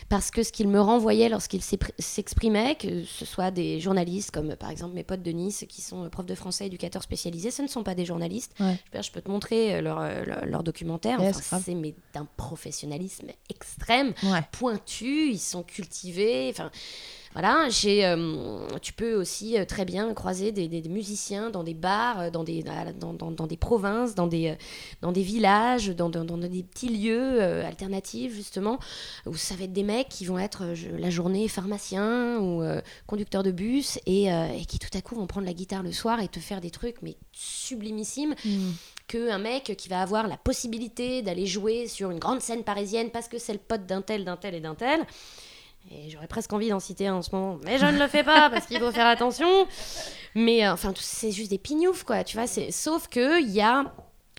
parce 0.09 0.31
que 0.31 0.43
ce 0.43 0.53
qu'ils 0.53 0.69
me 0.69 0.81
renvoyaient 0.81 1.29
lorsqu'ils 1.29 1.63
s'exprimaient, 1.99 2.77
que 2.77 3.05
ce 3.05 3.25
soit 3.25 3.51
des 3.51 3.81
journalistes 3.81 4.31
comme 4.31 4.55
par 4.57 4.71
exemple 4.71 4.95
mes 4.95 5.03
potes 5.03 5.23
de 5.23 5.33
Nice 5.33 5.65
qui 5.69 5.81
sont 5.81 6.09
profs 6.09 6.27
de 6.27 6.35
français, 6.35 6.67
éducateurs 6.67 7.03
spécialisés, 7.03 7.51
ce 7.51 7.63
ne 7.63 7.69
sont 7.69 7.83
pas 7.83 7.95
des 7.95 8.05
journalistes. 8.05 8.55
Je, 8.59 9.11
peux 9.11 9.21
te 9.21 9.31
montrer 9.31 9.75
euh, 9.75 9.81
leur, 9.81 9.99
euh, 10.01 10.25
leur, 10.47 10.63
documentaire. 10.63 11.21
c'est 11.35 11.77
d'un 12.15 12.29
professionnalisme 12.37 13.29
extrême, 13.49 14.13
pointu, 14.53 15.31
ils 15.31 15.39
sont 15.39 15.63
cultivés. 15.63 16.49
Enfin, 16.51 16.71
voilà, 17.33 17.69
j'ai, 17.69 18.05
euh, 18.05 18.67
tu 18.83 18.93
peux 18.93 19.15
aussi 19.15 19.57
euh, 19.57 19.65
très 19.65 19.85
bien 19.85 20.13
croiser 20.15 20.51
des, 20.51 20.83
musiciens 20.89 21.51
dans 21.51 21.63
des 21.63 21.75
bars, 21.75 22.19
euh, 22.19 22.31
dans 22.31 22.43
des, 22.43 22.65
dans, 22.99 23.13
dans, 23.15 23.47
des 23.47 23.57
provinces, 23.57 24.17
dans 24.17 24.27
des, 24.27 24.57
dans 25.01 25.13
des 25.13 25.23
villages, 25.23 25.91
dans, 25.91 26.09
dans, 26.09 26.39
des 26.39 26.65
petits 26.65 26.89
lieux 26.89 27.41
alternatifs, 27.41 28.35
justement, 28.35 28.81
où 29.27 29.37
ça 29.37 29.55
va 29.55 29.65
être 29.65 29.73
des 29.73 29.85
mecs 29.85 30.09
qui 30.09 30.25
vont 30.25 30.41
être 30.41 30.65
la 30.99 31.11
journée 31.11 31.47
pharmacien 31.47 32.39
ou 32.41 32.65
conducteur 33.07 33.45
de 33.45 33.53
bus 33.53 34.01
et, 34.07 34.25
et, 34.25 34.65
qui 34.67 34.81
tout 34.81 34.97
à 34.99 35.01
coup 35.01 35.15
vont 35.15 35.27
prendre 35.27 35.47
la 35.47 35.53
guitare 35.53 35.85
le 35.85 35.93
soir 35.93 36.21
et 36.21 36.29
te 36.29 36.41
faire 36.41 36.61
des 36.61 36.71
trucs, 36.71 37.01
mais 37.03 37.17
sublimissimes. 37.33 38.35
Mm. 38.45 38.71
qu'un 39.07 39.39
mec 39.39 39.75
qui 39.77 39.89
va 39.89 40.03
avoir 40.03 40.29
la 40.29 40.37
possibilité 40.37 41.23
d'aller 41.23 41.47
jouer 41.47 41.89
sur 41.89 42.11
une 42.11 42.19
grande 42.19 42.41
scène 42.41 42.65
parisienne 42.65 43.11
parce 43.11 43.29
que 43.29 43.39
c'est 43.39 43.53
le 43.53 43.59
pote 43.59 43.87
d'un 43.87 44.03
tel, 44.03 44.25
d'un 44.25 44.37
tel 44.37 44.55
et 44.55 44.61
d'un 44.61 44.75
tel, 44.75 45.05
et 45.91 46.11
j'aurais 46.11 46.27
presque 46.27 46.53
envie 46.53 46.69
d'en 46.69 46.81
citer 46.81 47.11
en 47.11 47.23
ce 47.23 47.35
moment, 47.35 47.59
mais 47.65 47.79
je 47.79 47.87
ne 47.87 47.99
le 47.99 48.07
fais 48.07 48.23
pas 48.23 48.51
parce 48.51 48.67
qu'il 48.67 48.79
faut 48.79 48.93
faire 48.93 49.07
attention. 49.07 49.67
Mais 50.35 50.65
euh, 50.65 50.73
enfin, 50.73 50.93
c'est 50.97 51.33
juste 51.33 51.51
des 51.51 51.59
pignoufs, 51.59 52.05
quoi. 52.05 52.23
Tu 52.25 52.37
vois, 52.37 52.47
sauf 52.47 53.09
que 53.09 53.43
il 53.43 53.51
y 53.51 53.61
a 53.61 53.93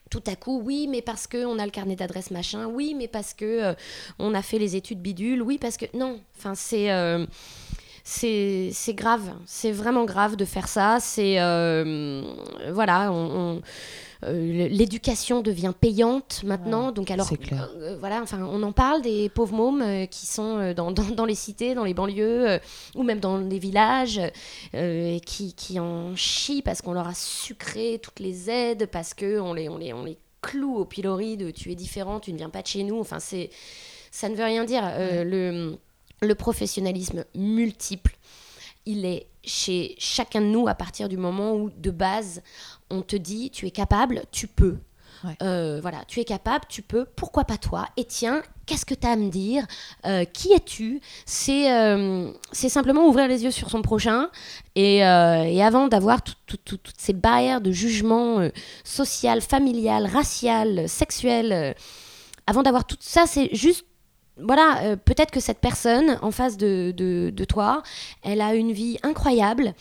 tout 0.10 0.24
à 0.27 0.36
coup, 0.36 0.62
oui, 0.63 0.88
mais 0.89 1.01
parce 1.01 1.25
qu'on 1.25 1.57
a 1.57 1.65
le 1.65 1.71
carnet 1.71 1.95
d'adresse 1.95 2.31
machin, 2.31 2.65
oui, 2.67 2.93
mais 2.95 3.07
parce 3.07 3.33
que 3.33 3.45
euh, 3.45 3.74
on 4.19 4.33
a 4.33 4.41
fait 4.41 4.60
les 4.60 4.75
études 4.75 5.01
bidules, 5.01 5.41
oui, 5.41 5.57
parce 5.57 5.77
que 5.77 5.86
non. 5.98 6.19
Enfin, 6.38 6.53
c'est 6.53 6.91
euh, 6.91 7.25
c'est 8.03 8.74
grave, 8.93 9.34
c'est 9.46 9.72
vraiment 9.72 10.05
grave 10.05 10.36
de 10.36 10.46
faire 10.46 10.67
ça. 10.67 10.98
C'est 11.00 11.36
voilà, 12.72 13.12
on 13.12 13.62
euh, 14.24 14.67
l'éducation 14.67 15.41
devient 15.41 15.74
payante 15.79 16.43
maintenant. 16.43 16.91
donc 16.91 17.10
alors, 17.10 17.27
euh, 17.51 17.98
voilà, 18.00 18.22
enfin, 18.22 18.43
on 18.43 18.62
en 18.62 18.72
parle 18.72 19.01
des 19.01 19.29
pauvres 19.29 19.55
mômes 19.55 19.81
euh, 19.81 20.05
qui 20.05 20.27
sont 20.27 20.74
dans, 20.74 20.91
dans, 20.91 21.25
les 21.25 21.36
cités, 21.36 21.74
dans 21.74 21.84
les 21.84 21.96
banlieues 21.96 22.60
ou 22.96 23.03
même 23.03 23.20
dans 23.20 23.38
les 23.38 23.58
villages, 23.58 24.22
et 24.74 25.22
qui, 25.25 25.53
qui 25.53 25.79
en 25.79 26.15
chient 26.15 26.62
parce 26.62 26.81
qu'on 26.81 26.93
leur 26.93 27.08
a 27.08 27.13
sucré 27.15 28.00
toutes 28.01 28.20
les 28.20 28.50
aides, 28.50 28.88
parce 28.88 29.13
que 29.13 29.39
on 29.39 29.53
les, 29.53 29.70
on 29.70 29.77
les, 29.77 29.93
on 29.93 30.03
les 30.03 30.17
cloue 30.41 30.77
au 30.77 30.86
pilori 30.86 31.38
de 31.38 31.51
tu 31.51 31.72
es 31.72 31.75
différent, 31.75 32.20
tu 32.20 32.31
ne 32.31 32.38
viens 32.38 32.50
pas 32.50 32.62
de 32.62 32.67
chez 32.67 32.84
nous. 32.84 33.00
Enfin, 33.00 33.20
c'est 33.20 33.50
ça 34.12 34.29
ne 34.29 34.36
veut 34.36 34.43
rien 34.43 34.65
dire. 34.65 34.84
le, 34.98 35.77
le 36.21 36.35
professionnalisme 36.35 37.25
multiple, 37.35 38.15
il 38.85 39.05
est 39.05 39.27
chez 39.43 39.95
chacun 39.97 40.41
de 40.41 40.45
nous 40.45 40.67
à 40.67 40.75
partir 40.75 41.09
du 41.09 41.17
moment 41.17 41.55
où, 41.55 41.71
de 41.71 41.89
base, 41.89 42.41
on 42.91 43.01
te 43.01 43.15
dit 43.15 43.49
tu 43.49 43.65
es 43.65 43.71
capable, 43.71 44.23
tu 44.31 44.47
peux. 44.47 44.77
Euh, 45.43 45.79
voilà, 45.83 46.03
tu 46.07 46.19
es 46.19 46.25
capable, 46.25 46.65
tu 46.67 46.81
peux, 46.81 47.05
pourquoi 47.15 47.43
pas 47.43 47.57
toi? 47.57 47.87
Et 47.95 48.05
tiens, 48.05 48.41
qu'est-ce 48.65 48.87
que 48.87 48.95
tu 48.95 49.05
as 49.05 49.11
à 49.11 49.15
me 49.15 49.29
dire? 49.29 49.67
Euh, 50.07 50.25
Qui 50.25 50.51
es-tu? 50.51 50.99
Euh, 51.49 52.31
C'est 52.51 52.69
simplement 52.69 53.07
ouvrir 53.07 53.27
les 53.27 53.43
yeux 53.43 53.51
sur 53.51 53.69
son 53.69 53.83
prochain 53.83 54.29
et, 54.75 55.03
avant 55.03 55.87
d'avoir 55.89 56.23
toutes 56.23 56.93
ces 56.97 57.13
barrières 57.13 57.61
de 57.61 57.71
jugement 57.71 58.47
social, 58.83 59.41
familial, 59.41 60.07
racial, 60.07 60.89
sexuel, 60.89 61.75
avant 62.47 62.63
d'avoir 62.63 62.85
tout 62.85 62.97
ça, 62.99 63.25
c'est 63.27 63.53
juste 63.55 63.85
voilà, 64.38 64.97
peut-être 64.97 65.31
que 65.31 65.39
cette 65.39 65.59
personne 65.59 66.17
en 66.21 66.31
face 66.31 66.57
de, 66.57 66.91
de, 66.95 67.45
toi, 67.45 67.83
elle 68.23 68.41
a 68.41 68.55
une 68.55 68.71
vie 68.71 68.97
incroyable 69.03 69.73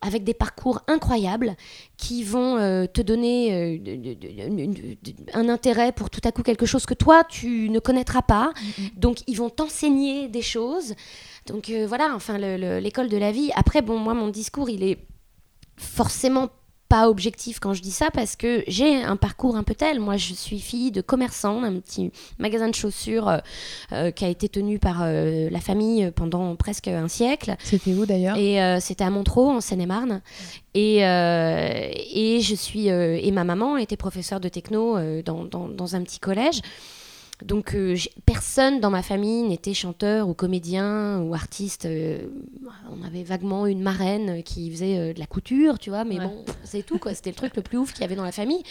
avec 0.00 0.24
des 0.24 0.34
parcours 0.34 0.80
incroyables 0.86 1.56
qui 1.96 2.22
vont 2.22 2.56
euh, 2.56 2.86
te 2.86 3.00
donner 3.00 3.78
euh, 3.78 4.94
un 5.34 5.48
intérêt 5.48 5.92
pour 5.92 6.10
tout 6.10 6.20
à 6.24 6.32
coup 6.32 6.42
quelque 6.42 6.66
chose 6.66 6.86
que 6.86 6.94
toi, 6.94 7.24
tu 7.24 7.70
ne 7.70 7.78
connaîtras 7.78 8.22
pas. 8.22 8.52
Mm-hmm. 8.54 8.98
Donc, 8.98 9.18
ils 9.26 9.36
vont 9.36 9.50
t'enseigner 9.50 10.28
des 10.28 10.42
choses. 10.42 10.94
Donc, 11.46 11.70
euh, 11.70 11.86
voilà, 11.86 12.14
enfin, 12.14 12.38
l'école 12.38 13.08
de 13.08 13.16
la 13.16 13.32
vie. 13.32 13.50
Après, 13.54 13.82
bon, 13.82 13.98
moi, 13.98 14.14
mon 14.14 14.28
discours, 14.28 14.68
il 14.68 14.82
est 14.82 14.98
forcément 15.76 16.50
pas 16.88 17.08
objectif 17.08 17.58
quand 17.58 17.74
je 17.74 17.82
dis 17.82 17.90
ça 17.90 18.10
parce 18.10 18.36
que 18.36 18.62
j'ai 18.68 19.02
un 19.02 19.16
parcours 19.16 19.56
un 19.56 19.62
peu 19.62 19.74
tel. 19.74 20.00
Moi, 20.00 20.16
je 20.16 20.34
suis 20.34 20.60
fille 20.60 20.92
de 20.92 21.00
commerçant 21.00 21.60
d'un 21.60 21.80
petit 21.80 22.12
magasin 22.38 22.68
de 22.68 22.74
chaussures 22.74 23.28
euh, 23.28 23.38
euh, 23.92 24.10
qui 24.10 24.24
a 24.24 24.28
été 24.28 24.48
tenu 24.48 24.78
par 24.78 24.98
euh, 25.02 25.48
la 25.50 25.60
famille 25.60 26.10
pendant 26.12 26.54
presque 26.56 26.88
un 26.88 27.08
siècle. 27.08 27.56
C'était 27.62 27.92
où 27.92 28.06
d'ailleurs? 28.06 28.36
Et 28.36 28.58
c'était 28.80 29.04
à 29.04 29.10
Montreux, 29.10 29.46
en 29.46 29.60
Seine-et-Marne. 29.60 30.20
Et, 30.74 30.98
et 30.98 32.40
je 32.40 32.54
suis 32.54 32.88
et 32.88 33.30
ma 33.30 33.44
maman 33.44 33.76
était 33.76 33.96
professeure 33.96 34.40
de 34.40 34.48
techno 34.48 34.98
dans, 35.22 35.44
dans, 35.44 35.68
dans 35.68 35.96
un 35.96 36.02
petit 36.02 36.18
collège. 36.18 36.60
Donc 37.44 37.74
euh, 37.74 37.96
personne 38.24 38.80
dans 38.80 38.88
ma 38.88 39.02
famille 39.02 39.42
n'était 39.42 39.74
chanteur 39.74 40.28
ou 40.28 40.34
comédien 40.34 41.20
ou 41.20 41.34
artiste. 41.34 41.84
Euh, 41.84 42.26
on 42.90 43.04
avait 43.04 43.24
vaguement 43.24 43.66
une 43.66 43.82
marraine 43.82 44.42
qui 44.42 44.70
faisait 44.70 44.98
euh, 44.98 45.12
de 45.12 45.18
la 45.18 45.26
couture, 45.26 45.78
tu 45.78 45.90
vois, 45.90 46.04
mais 46.04 46.18
bon, 46.18 46.44
c'est 46.64 46.84
tout 46.84 46.98
quoi. 46.98 47.14
C'était 47.14 47.30
le 47.30 47.36
truc 47.36 47.54
le 47.56 47.62
plus 47.62 47.76
ouf 47.76 47.92
qu'il 47.92 48.00
y 48.02 48.04
avait 48.04 48.16
dans 48.16 48.24
la 48.24 48.32
famille. 48.32 48.62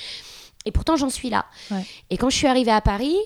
Et 0.65 0.71
pourtant 0.71 0.95
j'en 0.95 1.11
suis 1.11 1.29
là. 1.29 1.45
Et 2.09 2.17
quand 2.17 2.31
je 2.31 2.37
suis 2.37 2.47
arrivée 2.47 2.71
à 2.71 2.81
Paris, 2.81 3.17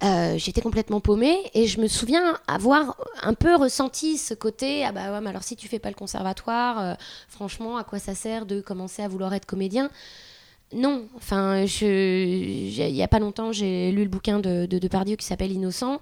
j'étais 0.00 0.62
complètement 0.62 1.00
paumée 1.00 1.36
et 1.52 1.66
je 1.66 1.78
me 1.78 1.86
souviens 1.86 2.38
avoir 2.46 2.96
un 3.22 3.34
peu 3.34 3.54
ressenti 3.54 4.16
ce 4.16 4.32
côté 4.32 4.82
ah 4.82 4.92
bah 4.92 5.12
ouais 5.12 5.20
mais 5.20 5.28
alors 5.28 5.42
si 5.42 5.56
tu 5.56 5.68
fais 5.68 5.78
pas 5.78 5.90
le 5.90 5.94
conservatoire, 5.94 6.96
franchement 7.28 7.76
à 7.76 7.84
quoi 7.84 7.98
ça 7.98 8.14
sert 8.14 8.46
de 8.46 8.62
commencer 8.62 9.02
à 9.02 9.08
vouloir 9.08 9.34
être 9.34 9.44
comédien? 9.44 9.90
Non, 10.72 11.06
enfin, 11.16 11.64
il 11.64 12.92
n'y 12.92 13.02
a 13.02 13.08
pas 13.08 13.18
longtemps, 13.18 13.52
j'ai 13.52 13.90
lu 13.90 14.02
le 14.02 14.08
bouquin 14.08 14.38
de, 14.38 14.66
de 14.66 14.78
Depardieu 14.78 15.16
qui 15.16 15.24
s'appelle 15.24 15.52
Innocent, 15.52 15.98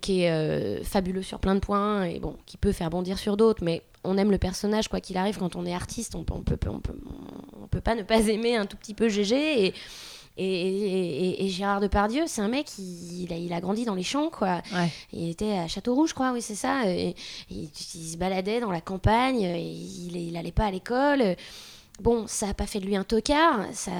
qui 0.00 0.22
est 0.22 0.30
euh, 0.30 0.82
fabuleux 0.82 1.22
sur 1.22 1.38
plein 1.38 1.54
de 1.54 1.60
points 1.60 2.04
et 2.04 2.18
bon, 2.18 2.36
qui 2.46 2.56
peut 2.56 2.72
faire 2.72 2.90
bondir 2.90 3.18
sur 3.18 3.36
d'autres, 3.36 3.62
mais 3.62 3.82
on 4.02 4.18
aime 4.18 4.30
le 4.30 4.38
personnage 4.38 4.88
quoi 4.88 5.00
qu'il 5.00 5.16
arrive. 5.16 5.38
Quand 5.38 5.54
on 5.54 5.64
est 5.66 5.74
artiste, 5.74 6.14
on, 6.14 6.24
on 6.30 6.42
peut, 6.42 6.58
on 6.68 6.80
peut, 6.80 6.98
on 7.62 7.68
peut 7.68 7.80
pas 7.80 7.94
ne 7.94 8.02
pas 8.02 8.20
aimer 8.28 8.56
un 8.56 8.66
tout 8.66 8.76
petit 8.76 8.94
peu 8.94 9.08
GG 9.08 9.66
et 9.66 9.74
et, 10.38 11.48
Gérard 11.48 11.80
Depardieu, 11.80 12.24
c'est 12.26 12.42
un 12.42 12.48
mec, 12.48 12.66
il, 12.78 13.32
il, 13.32 13.52
a, 13.52 13.60
grandi 13.60 13.84
dans 13.84 13.94
les 13.94 14.02
champs, 14.02 14.28
quoi. 14.28 14.60
Il 15.12 15.30
était 15.30 15.52
à 15.52 15.66
Châteauroux, 15.66 16.06
je 16.06 16.14
crois, 16.14 16.32
oui, 16.32 16.42
c'est 16.42 16.54
ça. 16.54 16.82
Et, 16.90 17.14
il, 17.50 17.70
se 17.74 18.16
baladait 18.16 18.60
dans 18.60 18.70
la 18.70 18.82
campagne, 18.82 19.40
il, 19.40 20.14
il 20.14 20.36
allait 20.36 20.52
pas 20.52 20.66
à 20.66 20.70
l'école. 20.70 21.36
Bon, 22.00 22.26
ça 22.26 22.46
n'a 22.46 22.54
pas 22.54 22.66
fait 22.66 22.78
de 22.80 22.86
lui 22.86 22.96
un 22.96 23.04
tocard, 23.04 23.66
ça, 23.72 23.90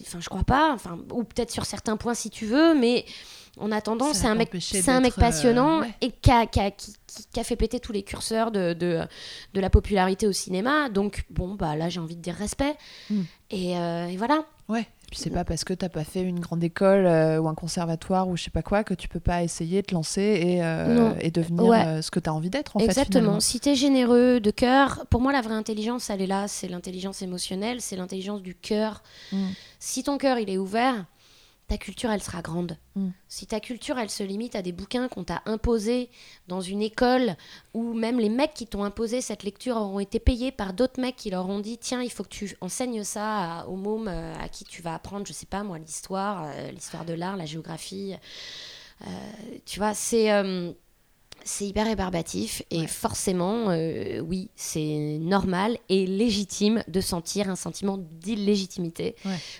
enfin, 0.00 0.18
je 0.20 0.28
crois 0.28 0.42
pas, 0.42 0.72
enfin, 0.72 0.98
ou 1.12 1.22
peut-être 1.22 1.50
sur 1.50 1.64
certains 1.64 1.96
points 1.96 2.14
si 2.14 2.28
tu 2.28 2.44
veux, 2.44 2.74
mais 2.74 3.04
en 3.58 3.72
attendant, 3.72 4.12
c'est 4.12 4.26
un 4.26 4.34
mec, 4.34 4.50
c'est 4.60 4.88
un 4.88 5.00
mec 5.00 5.14
passionnant 5.14 5.82
euh, 5.82 5.86
et 6.02 6.10
qui 6.10 6.30
a, 6.30 6.46
qui, 6.46 6.60
a, 6.60 6.70
qui, 6.70 6.94
qui 7.32 7.40
a, 7.40 7.44
fait 7.44 7.56
péter 7.56 7.80
tous 7.80 7.92
les 7.92 8.02
curseurs 8.02 8.50
de, 8.50 8.74
de, 8.74 9.00
de, 9.54 9.60
la 9.60 9.70
popularité 9.70 10.26
au 10.26 10.32
cinéma. 10.32 10.90
Donc, 10.90 11.24
bon, 11.30 11.54
bah 11.54 11.74
là, 11.74 11.88
j'ai 11.88 12.00
envie 12.00 12.16
de 12.16 12.20
dire 12.20 12.34
respect. 12.34 12.76
Hmm. 13.08 13.22
Et, 13.50 13.78
euh, 13.78 14.08
et, 14.08 14.16
voilà. 14.18 14.44
Ouais. 14.68 14.86
Puis 15.10 15.20
c'est 15.20 15.30
pas 15.30 15.44
parce 15.44 15.62
que 15.62 15.72
t'as 15.72 15.88
pas 15.88 16.02
fait 16.02 16.22
une 16.22 16.40
grande 16.40 16.64
école 16.64 17.06
euh, 17.06 17.38
ou 17.38 17.48
un 17.48 17.54
conservatoire 17.54 18.28
ou 18.28 18.36
je 18.36 18.42
sais 18.42 18.50
pas 18.50 18.62
quoi 18.62 18.82
que 18.82 18.92
tu 18.92 19.06
peux 19.08 19.20
pas 19.20 19.44
essayer 19.44 19.82
de 19.82 19.86
te 19.86 19.94
lancer 19.94 20.20
et, 20.20 20.64
euh, 20.64 21.12
et 21.20 21.30
devenir 21.30 21.72
euh, 21.72 22.02
ce 22.02 22.10
que 22.10 22.18
tu 22.18 22.28
as 22.28 22.34
envie 22.34 22.50
d'être 22.50 22.76
en 22.76 22.80
Exactement. 22.80 23.34
fait. 23.34 23.40
si 23.40 23.60
t'es 23.60 23.76
généreux 23.76 24.40
de 24.40 24.50
cœur, 24.50 25.06
pour 25.08 25.20
moi 25.20 25.32
la 25.32 25.42
vraie 25.42 25.54
intelligence 25.54 26.10
elle 26.10 26.22
est 26.22 26.26
là, 26.26 26.48
c'est 26.48 26.66
l'intelligence 26.66 27.22
émotionnelle, 27.22 27.80
c'est 27.80 27.96
l'intelligence 27.96 28.42
du 28.42 28.56
cœur. 28.56 29.04
Mm. 29.30 29.46
Si 29.78 30.02
ton 30.02 30.18
cœur 30.18 30.40
il 30.40 30.50
est 30.50 30.58
ouvert, 30.58 31.04
ta 31.68 31.78
culture, 31.78 32.10
elle 32.10 32.22
sera 32.22 32.42
grande. 32.42 32.78
Mm. 32.94 33.08
Si 33.28 33.46
ta 33.46 33.58
culture, 33.58 33.98
elle 33.98 34.10
se 34.10 34.22
limite 34.22 34.54
à 34.54 34.62
des 34.62 34.72
bouquins 34.72 35.08
qu'on 35.08 35.24
t'a 35.24 35.42
imposés 35.46 36.10
dans 36.46 36.60
une 36.60 36.80
école, 36.80 37.36
ou 37.74 37.92
même 37.92 38.20
les 38.20 38.28
mecs 38.28 38.54
qui 38.54 38.66
t'ont 38.66 38.84
imposé 38.84 39.20
cette 39.20 39.42
lecture 39.42 39.76
auront 39.76 39.98
été 39.98 40.20
payés 40.20 40.52
par 40.52 40.72
d'autres 40.72 41.00
mecs 41.00 41.16
qui 41.16 41.30
leur 41.30 41.48
ont 41.48 41.60
dit 41.60 41.78
tiens, 41.78 42.02
il 42.02 42.10
faut 42.10 42.22
que 42.22 42.28
tu 42.28 42.56
enseignes 42.60 43.02
ça 43.02 43.66
aux 43.68 43.76
mômes 43.76 44.08
euh, 44.08 44.34
à 44.36 44.48
qui 44.48 44.64
tu 44.64 44.80
vas 44.80 44.94
apprendre, 44.94 45.26
je 45.26 45.32
sais 45.32 45.46
pas 45.46 45.64
moi, 45.64 45.78
l'histoire, 45.78 46.44
euh, 46.46 46.70
l'histoire 46.70 47.04
de 47.04 47.14
l'art, 47.14 47.36
la 47.36 47.46
géographie. 47.46 48.14
Euh, 49.02 49.06
tu 49.64 49.80
vois, 49.80 49.92
c'est 49.92 50.30
c'est 51.46 51.66
hyper 51.66 51.86
rébarbatif 51.86 52.62
et 52.70 52.86
forcément, 52.88 53.70
euh, 53.70 54.18
oui, 54.18 54.50
c'est 54.56 55.18
normal 55.20 55.78
et 55.88 56.04
légitime 56.04 56.82
de 56.88 57.00
sentir 57.00 57.48
un 57.48 57.54
sentiment 57.54 57.98
d'illégitimité 57.98 59.14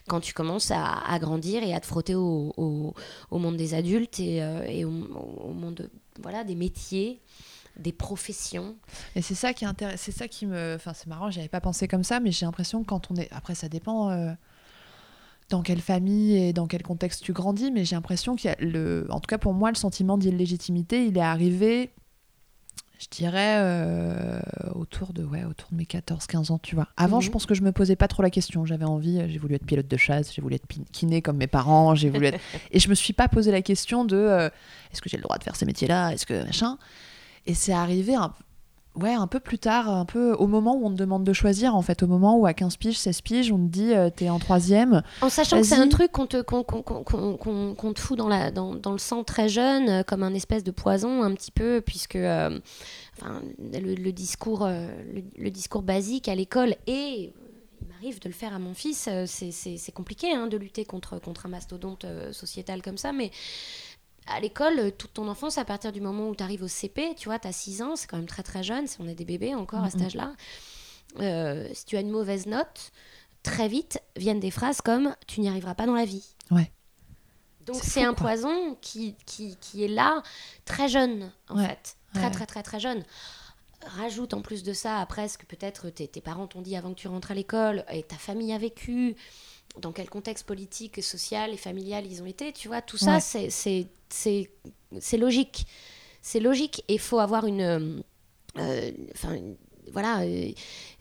quand 0.08 0.20
tu 0.20 0.34
commences 0.34 0.72
à, 0.72 1.18
grandir 1.20 1.62
et 1.62 1.74
à 1.74 1.80
te 1.80 1.86
frotter 1.86 2.16
au, 2.16 2.94
monde 3.30 3.56
des 3.56 3.74
adultes 3.74 4.18
et, 4.18 4.42
euh, 4.42 4.84
au, 4.84 5.52
monde 5.52 5.88
voilà, 6.20 6.44
des 6.44 6.56
métiers 6.56 7.20
des 7.76 7.92
professions. 7.92 8.74
Et 9.14 9.22
c'est 9.22 9.34
ça 9.34 9.52
qui 9.52 9.66
est 9.66 9.96
c'est 9.96 10.12
ça 10.12 10.28
qui 10.28 10.46
me, 10.46 10.74
enfin 10.76 10.92
c'est 10.94 11.06
marrant, 11.06 11.30
j'y 11.30 11.40
avais 11.40 11.48
pas 11.48 11.60
pensé 11.60 11.86
comme 11.86 12.04
ça, 12.04 12.20
mais 12.20 12.32
j'ai 12.32 12.46
l'impression 12.46 12.82
que 12.82 12.88
quand 12.88 13.10
on 13.10 13.16
est, 13.16 13.30
après 13.32 13.54
ça 13.54 13.68
dépend. 13.68 14.10
Euh, 14.10 14.32
dans 15.48 15.62
quelle 15.62 15.80
famille 15.80 16.36
et 16.36 16.52
dans 16.52 16.66
quel 16.66 16.82
contexte 16.82 17.22
tu 17.22 17.32
grandis, 17.32 17.70
mais 17.70 17.84
j'ai 17.84 17.94
l'impression 17.94 18.34
qu'il 18.34 18.50
y 18.50 18.52
a 18.52 18.56
le, 18.58 19.06
en 19.10 19.20
tout 19.20 19.28
cas 19.28 19.38
pour 19.38 19.52
moi, 19.54 19.70
le 19.70 19.76
sentiment 19.76 20.18
d'illégitimité, 20.18 21.06
il 21.06 21.16
est 21.16 21.20
arrivé, 21.20 21.92
je 22.98 23.06
dirais, 23.10 23.58
euh, 23.60 24.40
autour 24.74 25.12
de, 25.12 25.22
ouais, 25.22 25.44
autour 25.44 25.68
de 25.70 25.76
mes 25.76 25.84
14-15 25.84 26.50
ans, 26.50 26.58
tu 26.58 26.74
vois. 26.74 26.88
Avant, 26.96 27.20
je 27.20 27.28
mhm. 27.28 27.32
pense 27.32 27.46
que 27.46 27.54
je 27.54 27.62
me 27.62 27.70
posais 27.70 27.94
pas 27.94 28.08
trop 28.08 28.22
la 28.22 28.30
question. 28.30 28.64
J'avais 28.64 28.84
envie, 28.84 29.20
j'ai 29.28 29.38
voulu 29.38 29.54
être 29.54 29.66
pilote 29.66 29.86
de 29.86 29.96
chasse, 29.96 30.34
j'ai 30.34 30.42
voulu 30.42 30.56
être 30.56 30.66
kiné 30.92 31.22
comme 31.22 31.36
mes 31.36 31.46
parents, 31.46 31.94
j'ai 31.94 32.10
voulu 32.10 32.26
être... 32.26 32.40
et 32.72 32.80
je 32.80 32.88
me 32.88 32.94
suis 32.94 33.12
pas 33.12 33.28
posé 33.28 33.52
la 33.52 33.62
question 33.62 34.04
de, 34.04 34.16
euh, 34.16 34.48
est-ce 34.92 35.00
que 35.00 35.08
j'ai 35.08 35.16
le 35.16 35.22
droit 35.22 35.38
de 35.38 35.44
faire 35.44 35.56
ces 35.56 35.66
métiers-là, 35.66 36.12
est-ce 36.12 36.26
que 36.26 36.44
machin. 36.44 36.76
Et 37.46 37.54
c'est 37.54 37.72
arrivé 37.72 38.16
un, 38.16 38.34
ouais, 39.00 39.12
un 39.12 39.26
peu 39.26 39.40
plus 39.40 39.58
tard, 39.58 39.88
un 39.88 40.04
peu 40.04 40.32
au 40.32 40.46
moment 40.46 40.76
où 40.76 40.86
on 40.86 40.90
te 40.90 40.96
demande 40.96 41.24
de 41.24 41.32
choisir, 41.32 41.74
en 41.74 41.82
fait, 41.82 42.02
au 42.02 42.06
moment 42.06 42.38
où 42.38 42.46
à 42.46 42.54
15 42.54 42.76
piges, 42.76 42.98
16 42.98 43.20
piges, 43.20 43.52
on 43.52 43.58
te 43.58 43.70
dit 43.70 43.94
euh, 43.94 44.10
t'es 44.10 44.28
en 44.28 44.38
troisième. 44.38 45.02
En 45.20 45.28
sachant 45.28 45.58
que 45.58 45.66
c'est 45.66 45.76
un 45.76 45.88
truc 45.88 46.12
qu'on 46.12 46.26
te, 46.26 46.42
qu'on, 46.42 47.92
te 47.92 48.00
fout 48.00 48.18
dans, 48.18 48.28
la, 48.28 48.50
dans, 48.50 48.74
dans, 48.74 48.92
le 48.92 48.98
sang 48.98 49.24
très 49.24 49.48
jeune, 49.48 49.88
euh, 49.88 50.02
comme 50.02 50.22
un 50.22 50.34
espèce 50.34 50.64
de 50.64 50.70
poison, 50.70 51.22
un 51.22 51.34
petit 51.34 51.50
peu, 51.50 51.80
puisque 51.80 52.16
euh, 52.16 52.58
enfin, 53.20 53.42
le, 53.58 54.10
discours, 54.10 54.68
le, 54.68 55.50
discours 55.50 55.82
basique 55.82 56.28
à 56.28 56.34
l'école 56.34 56.74
et 56.86 57.32
il 57.82 57.88
m'arrive 57.88 58.20
de 58.20 58.28
le 58.28 58.34
faire 58.34 58.54
à 58.54 58.58
mon 58.58 58.74
fils, 58.74 59.08
c'est 59.26 59.92
compliqué 59.92 60.32
hein, 60.32 60.46
de 60.46 60.56
lutter 60.56 60.84
contre, 60.84 61.18
contre 61.20 61.46
un 61.46 61.50
mastodonte 61.50 62.06
sociétal 62.32 62.82
comme 62.82 62.98
ça, 62.98 63.12
mais 63.12 63.30
à 64.26 64.40
l'école, 64.40 64.78
euh, 64.78 64.90
toute 64.90 65.14
ton 65.14 65.28
enfance, 65.28 65.58
à 65.58 65.64
partir 65.64 65.92
du 65.92 66.00
moment 66.00 66.28
où 66.28 66.34
tu 66.34 66.42
arrives 66.42 66.62
au 66.62 66.68
CP, 66.68 67.14
tu 67.16 67.28
vois, 67.28 67.38
tu 67.38 67.48
as 67.48 67.52
6 67.52 67.82
ans, 67.82 67.96
c'est 67.96 68.06
quand 68.06 68.16
même 68.16 68.26
très 68.26 68.42
très 68.42 68.62
jeune, 68.62 68.86
si 68.86 69.00
on 69.00 69.08
est 69.08 69.14
des 69.14 69.24
bébés 69.24 69.54
encore 69.54 69.84
à 69.84 69.90
cet 69.90 70.02
âge-là. 70.02 70.32
Euh, 71.20 71.68
si 71.72 71.84
tu 71.84 71.96
as 71.96 72.00
une 72.00 72.10
mauvaise 72.10 72.46
note, 72.46 72.92
très 73.42 73.68
vite 73.68 74.02
viennent 74.16 74.40
des 74.40 74.50
phrases 74.50 74.80
comme 74.80 75.14
Tu 75.26 75.40
n'y 75.40 75.48
arriveras 75.48 75.74
pas 75.74 75.86
dans 75.86 75.94
la 75.94 76.04
vie. 76.04 76.34
Ouais. 76.50 76.70
Donc 77.64 77.76
c'est 77.82 78.04
un 78.04 78.14
poison 78.14 78.76
qui, 78.80 79.16
qui, 79.26 79.56
qui, 79.56 79.84
est 79.84 79.88
là 79.88 80.22
très 80.64 80.88
jeune, 80.88 81.32
en 81.48 81.56
fait. 81.56 81.96
Très, 82.14 82.30
très, 82.30 82.46
très, 82.46 82.62
très 82.62 82.80
jeune. 82.80 83.04
rajoute 83.98 84.34
en 84.34 84.40
plus 84.40 84.62
de 84.62 84.72
ça 84.72 85.00
après 85.00 85.28
ce 85.28 85.36
que 85.36 85.46
peut-être 85.46 85.90
tes, 85.90 86.06
tes 86.08 86.20
parents 86.20 86.46
t'ont 86.46 86.62
dit 86.62 86.76
avant 86.76 86.90
que 86.90 86.98
tu 86.98 87.08
rentres 87.08 87.32
à 87.32 87.34
l'école 87.34 87.84
et 87.90 88.02
ta 88.02 88.16
famille 88.16 88.52
a 88.52 88.58
vécu, 88.58 89.16
dans 89.80 89.92
quel 89.92 90.08
contexte 90.08 90.46
politique, 90.46 91.02
social 91.02 91.52
et 91.52 91.56
familial 91.56 92.06
ils 92.06 92.22
ont 92.22 92.26
été, 92.26 92.52
tu 92.52 92.68
vois, 92.68 92.82
tout 92.82 92.96
ça, 92.96 93.14
Ouais. 93.14 93.20
c'est- 93.20 93.50
c'est 93.50 93.86
c'est- 94.08 94.50
c'est 95.00 95.16
logique. 95.18 95.66
C'est 96.22 96.40
logique 96.40 96.84
et 96.88 96.94
il 96.94 97.00
faut 97.00 97.18
avoir 97.18 97.46
une. 97.46 97.60
euh, 97.60 98.00
euh, 98.58 98.90
Enfin, 99.14 99.36
voilà. 99.92 100.20
euh, 100.22 100.50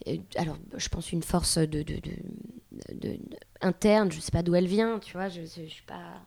euh, 0.08 0.18
alors, 0.36 0.58
je 0.76 0.90
pense 0.90 1.12
une 1.12 1.24
force 1.24 1.58
de, 1.58 1.84
de, 1.84 1.96
de- 2.92 3.20
interne, 3.62 4.12
je 4.12 4.20
sais 4.20 4.32
pas 4.32 4.44
d'où 4.44 4.56
elle 4.56 4.68
vient, 4.68 5.00
tu 5.00 5.14
vois, 5.14 5.30
je, 5.30 5.42
je, 5.42 5.64
je 5.66 5.70
suis 5.74 5.84
pas. 5.86 6.22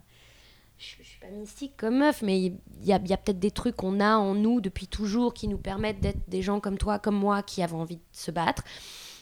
Je, 0.79 0.95
je 1.03 1.09
suis 1.09 1.19
pas 1.19 1.29
mystique 1.31 1.73
comme 1.77 1.99
meuf, 1.99 2.23
mais 2.23 2.39
il 2.41 2.57
y 2.85 2.93
a, 2.93 3.01
il 3.03 3.09
y 3.09 3.13
a 3.13 3.17
peut-être 3.17 3.41
des 3.41 3.51
trucs 3.51 3.75
qu'on 3.75 3.99
a 3.99 4.17
en 4.17 4.35
nous 4.35 4.61
depuis 4.61 4.87
toujours 4.87 5.35
qui 5.35 5.49
nous 5.49 5.59
permettent 5.59 5.99
d'être 6.01 6.29
des 6.29 6.41
gens 6.43 6.61
comme 6.61 6.79
toi, 6.79 7.01
comme 7.01 7.17
moi, 7.17 7.43
qui 7.43 7.63
avons 7.65 7.81
envie 7.81 7.97
de 7.97 8.03
se 8.13 8.31
battre. 8.31 8.63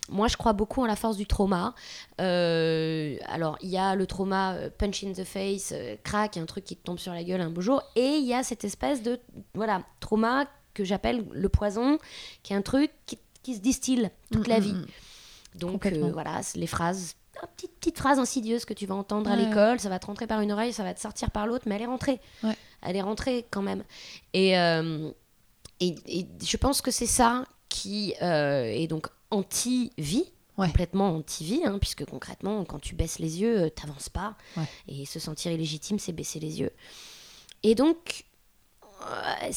Moi, 0.09 0.29
je 0.29 0.37
crois 0.37 0.53
beaucoup 0.53 0.83
en 0.83 0.87
la 0.87 0.95
force 0.97 1.17
du 1.17 1.27
trauma. 1.27 1.75
Euh, 2.21 3.17
alors, 3.27 3.57
il 3.61 3.71
y 3.71 3.79
a 3.79 3.95
le 3.95 4.07
trauma 4.07 4.55
euh, 4.55 4.71
punch 4.71 5.03
in 5.05 5.13
the 5.13 5.25
face, 5.25 5.73
euh, 5.73 5.97
crack, 6.05 6.37
un 6.37 6.47
truc 6.47 6.65
qui 6.65 6.77
te 6.77 6.85
tombe 6.85 6.99
sur 6.99 7.13
la 7.13 7.25
gueule 7.25 7.41
un 7.41 7.51
beau 7.51 7.61
jour. 7.61 7.83
Et 7.97 8.17
il 8.19 8.25
y 8.25 8.35
a 8.35 8.43
cette 8.43 8.65
espèce 8.65 9.03
de 9.03 9.19
voilà, 9.55 9.83
trauma 10.01 10.47
que 10.75 10.85
j'appelle 10.85 11.25
le 11.33 11.49
poison, 11.49 11.99
qui 12.43 12.53
est 12.53 12.57
un 12.57 12.63
truc 12.63 12.91
qui, 13.07 13.19
qui 13.43 13.55
se 13.55 13.61
distille 13.61 14.11
toute 14.31 14.47
la 14.47 14.59
Mm, 14.59 14.63
vie. 14.63 14.75
mm, 14.75 14.79
mm. 14.81 15.59
Donc 15.59 15.87
euh, 15.87 16.11
voilà, 16.13 16.41
les 16.55 16.67
phrases, 16.67 17.15
petite, 17.57 17.73
petite 17.81 17.99
phrase 17.99 18.19
insidieuse 18.19 18.65
que 18.67 18.75
tu 18.75 18.85
vas 18.87 18.95
entendre 18.95 19.31
à 19.31 19.37
l'école, 19.37 19.81
ça 19.81 19.89
va 19.89 19.99
te 19.99 20.07
rentrer 20.07 20.27
par 20.27 20.41
une 20.43 20.53
oreille, 20.53 20.73
ça 20.75 20.85
va 20.85 20.93
te 20.93 21.01
sortir 21.01 21.31
par 21.31 21.47
l'autre, 21.47 21.65
mais 21.67 21.77
elle 21.77 21.83
est 21.83 21.87
rentrée. 21.87 22.21
Ouais. 22.45 22.57
Elle 22.83 22.97
est 22.97 23.03
rentrée 23.03 23.47
quand 23.51 23.63
même. 23.63 23.83
Et, 24.35 24.59
euh, 24.59 25.11
et, 25.81 25.95
et 26.07 26.27
je 26.45 26.57
pense 26.59 26.83
que 26.83 26.91
c'est 26.91 27.07
ça 27.07 27.45
qui 27.71 28.13
est 28.21 28.87
donc 28.89 29.09
anti-vie. 29.31 30.25
Ouais. 30.59 30.69
complètement 30.69 31.15
anti-vie, 31.15 31.61
hein, 31.67 31.77
puisque 31.79 32.07
concrètement, 32.07 32.65
quand 32.65 32.79
tu 32.79 32.95
baisses 32.95 33.19
les 33.19 33.43
yeux, 33.43 33.65
euh, 33.65 33.69
t'avances 33.69 34.09
pas. 34.09 34.39
Ouais. 34.57 34.65
Et 34.89 35.05
se 35.05 35.19
sentir 35.19 35.53
illégitime, 35.53 35.99
c'est 35.99 36.13
baisser 36.13 36.41
les 36.41 36.61
yeux. 36.61 36.71
Et 37.63 37.75
donc, 37.75 38.25
euh, 39.03 39.51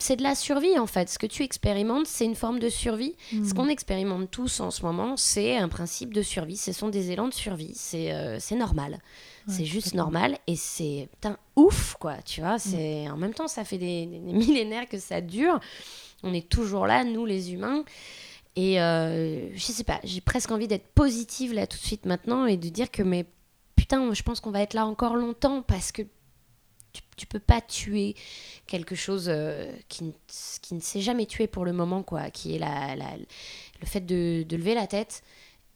c'est 0.00 0.16
de 0.16 0.22
la 0.22 0.34
survie 0.34 0.78
en 0.78 0.86
fait. 0.86 1.08
Ce 1.08 1.18
que 1.18 1.26
tu 1.26 1.42
expérimentes, 1.42 2.06
c'est 2.06 2.24
une 2.24 2.34
forme 2.34 2.58
de 2.58 2.68
survie. 2.68 3.14
Mm. 3.32 3.44
Ce 3.44 3.54
qu'on 3.54 3.68
expérimente 3.68 4.30
tous 4.30 4.60
en 4.60 4.70
ce 4.70 4.82
moment, 4.82 5.16
c'est 5.16 5.56
un 5.56 5.68
principe 5.68 6.14
de 6.14 6.22
survie. 6.22 6.56
Ce 6.56 6.72
sont 6.72 6.88
des 6.88 7.10
élans 7.10 7.28
de 7.28 7.34
survie. 7.34 7.72
C'est 7.74 8.12
euh, 8.12 8.38
normal. 8.52 9.00
c'est 9.46 9.64
juste 9.64 9.94
normal 9.94 10.38
et 10.46 10.56
c'est 10.56 11.08
putain, 11.12 11.36
ouf 11.56 11.96
quoi. 12.00 12.16
Tu 12.24 12.40
vois, 12.40 12.58
c'est 12.58 13.08
en 13.10 13.16
même 13.16 13.34
temps, 13.34 13.48
ça 13.48 13.64
fait 13.64 13.78
des 13.78 14.06
millénaires 14.06 14.88
que 14.88 14.98
ça 14.98 15.20
dure. 15.20 15.60
On 16.22 16.32
est 16.32 16.48
toujours 16.48 16.86
là, 16.86 17.04
nous 17.04 17.26
les 17.26 17.52
humains. 17.52 17.84
Et 18.56 18.80
euh, 18.80 19.54
je 19.54 19.60
sais 19.60 19.84
pas, 19.84 20.00
j'ai 20.04 20.20
presque 20.20 20.50
envie 20.50 20.66
d'être 20.68 20.88
positive 20.88 21.52
là 21.54 21.66
tout 21.66 21.78
de 21.78 21.82
suite 21.84 22.04
maintenant 22.04 22.46
et 22.46 22.56
de 22.56 22.68
dire 22.68 22.90
que 22.90 23.02
mais 23.02 23.24
putain, 23.76 24.12
je 24.12 24.22
pense 24.22 24.40
qu'on 24.40 24.50
va 24.50 24.60
être 24.62 24.74
là 24.74 24.86
encore 24.86 25.14
longtemps 25.16 25.62
parce 25.62 25.92
que 25.92 26.02
tu, 26.92 27.02
tu 27.16 27.26
peux 27.26 27.38
pas 27.38 27.60
tuer 27.60 28.16
quelque 28.66 28.96
chose 28.96 29.26
euh, 29.28 29.72
qui, 29.88 30.04
ne- 30.04 30.12
qui 30.60 30.74
ne 30.74 30.80
s'est 30.80 31.00
jamais 31.00 31.26
tué 31.26 31.46
pour 31.46 31.64
le 31.64 31.72
moment, 31.72 32.02
quoi, 32.02 32.30
qui 32.30 32.56
est 32.56 32.58
la, 32.58 32.96
la- 32.96 33.16
le 33.16 33.86
fait 33.86 34.00
de, 34.00 34.42
de 34.42 34.56
lever 34.56 34.74
la 34.74 34.88
tête 34.88 35.22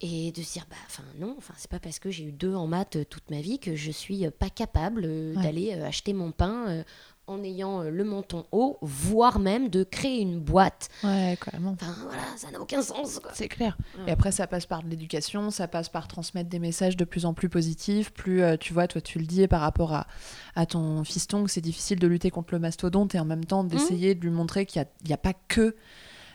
et 0.00 0.32
de 0.32 0.42
se 0.42 0.54
dire, 0.54 0.66
bah, 0.68 0.76
enfin 0.86 1.04
non, 1.20 1.36
enfin 1.38 1.54
c'est 1.56 1.70
pas 1.70 1.78
parce 1.78 2.00
que 2.00 2.10
j'ai 2.10 2.24
eu 2.24 2.32
deux 2.32 2.54
en 2.56 2.66
maths 2.66 2.96
euh, 2.96 3.04
toute 3.08 3.30
ma 3.30 3.40
vie 3.40 3.60
que 3.60 3.76
je 3.76 3.92
suis 3.92 4.28
pas 4.32 4.50
capable 4.50 5.04
euh, 5.04 5.34
Ouais. 5.36 5.42
d'aller 5.44 5.72
euh, 5.74 5.86
acheter 5.86 6.12
mon 6.12 6.32
pain 6.32 6.66
euh, 6.68 6.84
en 7.26 7.42
ayant 7.42 7.80
euh, 7.82 7.90
le 7.90 8.04
menton 8.04 8.44
haut, 8.52 8.76
voire 8.82 9.38
même 9.38 9.68
de 9.70 9.82
créer 9.82 10.20
une 10.20 10.38
boîte. 10.38 10.88
Ouais, 11.02 11.38
carrément. 11.42 11.72
Enfin 11.72 11.94
voilà, 12.04 12.22
ça 12.36 12.50
n'a 12.50 12.60
aucun 12.60 12.82
sens. 12.82 13.20
C'est 13.32 13.48
clair. 13.48 13.78
Ouais. 13.98 14.04
Et 14.08 14.10
après, 14.12 14.30
ça 14.32 14.46
passe 14.46 14.66
par 14.66 14.82
de 14.82 14.88
l'éducation, 14.88 15.50
ça 15.50 15.66
passe 15.68 15.88
par 15.88 16.06
transmettre 16.06 16.50
des 16.50 16.58
messages 16.58 16.96
de 16.96 17.04
plus 17.04 17.24
en 17.24 17.32
plus 17.34 17.48
positifs. 17.48 18.12
Plus, 18.12 18.42
euh, 18.42 18.56
tu 18.58 18.72
vois, 18.74 18.86
toi, 18.88 19.00
tu 19.00 19.18
le 19.18 19.26
dis 19.26 19.46
par 19.48 19.60
rapport 19.62 19.94
à, 19.94 20.06
à 20.54 20.66
ton 20.66 21.02
fiston, 21.04 21.44
que 21.44 21.50
c'est 21.50 21.60
difficile 21.62 21.98
de 21.98 22.06
lutter 22.06 22.30
contre 22.30 22.52
le 22.52 22.58
mastodonte 22.60 23.14
et 23.14 23.18
en 23.18 23.24
même 23.24 23.44
temps 23.44 23.64
d'essayer 23.64 24.14
de 24.14 24.20
lui 24.20 24.30
montrer 24.30 24.66
qu'il 24.66 24.84
n'y 25.06 25.12
a, 25.12 25.16
pas 25.16 25.32
que 25.48 25.74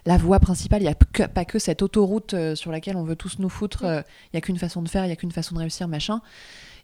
la 0.06 0.18
voie 0.18 0.40
principale, 0.40 0.82
il 0.82 0.86
n'y 0.86 0.92
a 0.92 0.96
que- 0.96 1.28
pas 1.28 1.46
que 1.46 1.60
cette 1.60 1.82
autoroute 1.84 2.34
euh, 2.34 2.56
sur 2.56 2.72
laquelle 2.72 2.96
on 2.98 3.04
veut 3.04 3.16
tous 3.16 3.38
nous 3.38 3.50
foutre. 3.50 3.84
euh, 3.86 4.02
Il 4.26 4.30
n'y 4.36 4.38
a 4.40 4.42
qu'une 4.42 4.58
façon 4.58 4.82
de 4.82 4.90
faire, 4.90 5.04
il 5.04 5.08
n'y 5.08 5.14
a 5.14 5.18
qu'une 5.18 5.32
façon 5.32 5.54
de 5.56 5.60
réussir, 5.60 5.88
machin. 5.88 6.22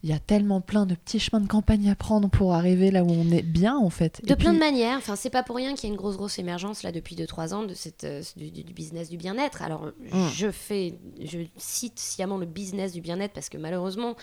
Il 0.06 0.12
y 0.12 0.14
a 0.14 0.20
tellement 0.20 0.62
plein 0.62 0.86
de 0.86 0.94
petits 0.94 1.20
chemins 1.20 1.42
de 1.42 1.48
campagne 1.48 1.90
à 1.90 1.96
prendre 1.96 2.30
pour 2.30 2.54
arriver 2.54 2.92
là 2.92 3.04
où 3.04 3.10
on 3.10 3.32
est 3.32 3.42
bien, 3.42 3.76
en 3.76 3.90
fait. 3.90 4.22
De 4.24 4.34
Et 4.34 4.36
plein 4.36 4.52
puis- 4.52 4.60
de 4.60 4.64
manières. 4.64 5.00
Enfin, 5.00 5.16
c'est 5.16 5.32
pas 5.32 5.42
pour 5.42 5.56
rien 5.56 5.74
qu'il 5.74 5.90
y 5.90 5.92
a 5.92 5.94
une 5.94 5.98
grosse, 5.98 6.16
grosse 6.16 6.38
émergence 6.38 6.84
là 6.84 6.92
depuis 6.92 7.16
2-3 7.16 7.56
ans 7.56 7.64
de 7.64 7.74
cette, 7.74 8.04
euh, 8.04 8.22
du, 8.38 8.64
business 8.72 9.10
du 9.10 9.18
bien-être. 9.18 9.64
Alors, 9.64 9.88
Mm. 10.12 10.28
je 10.32 10.52
fais, 10.52 10.94
je 11.24 11.40
cite 11.58 11.98
sciemment 11.98 12.38
le 12.38 12.46
business 12.46 12.92
du 12.94 13.02
bien-être 13.02 13.34
parce 13.34 13.50
que 13.50 13.58
malheureusement, 13.58 14.16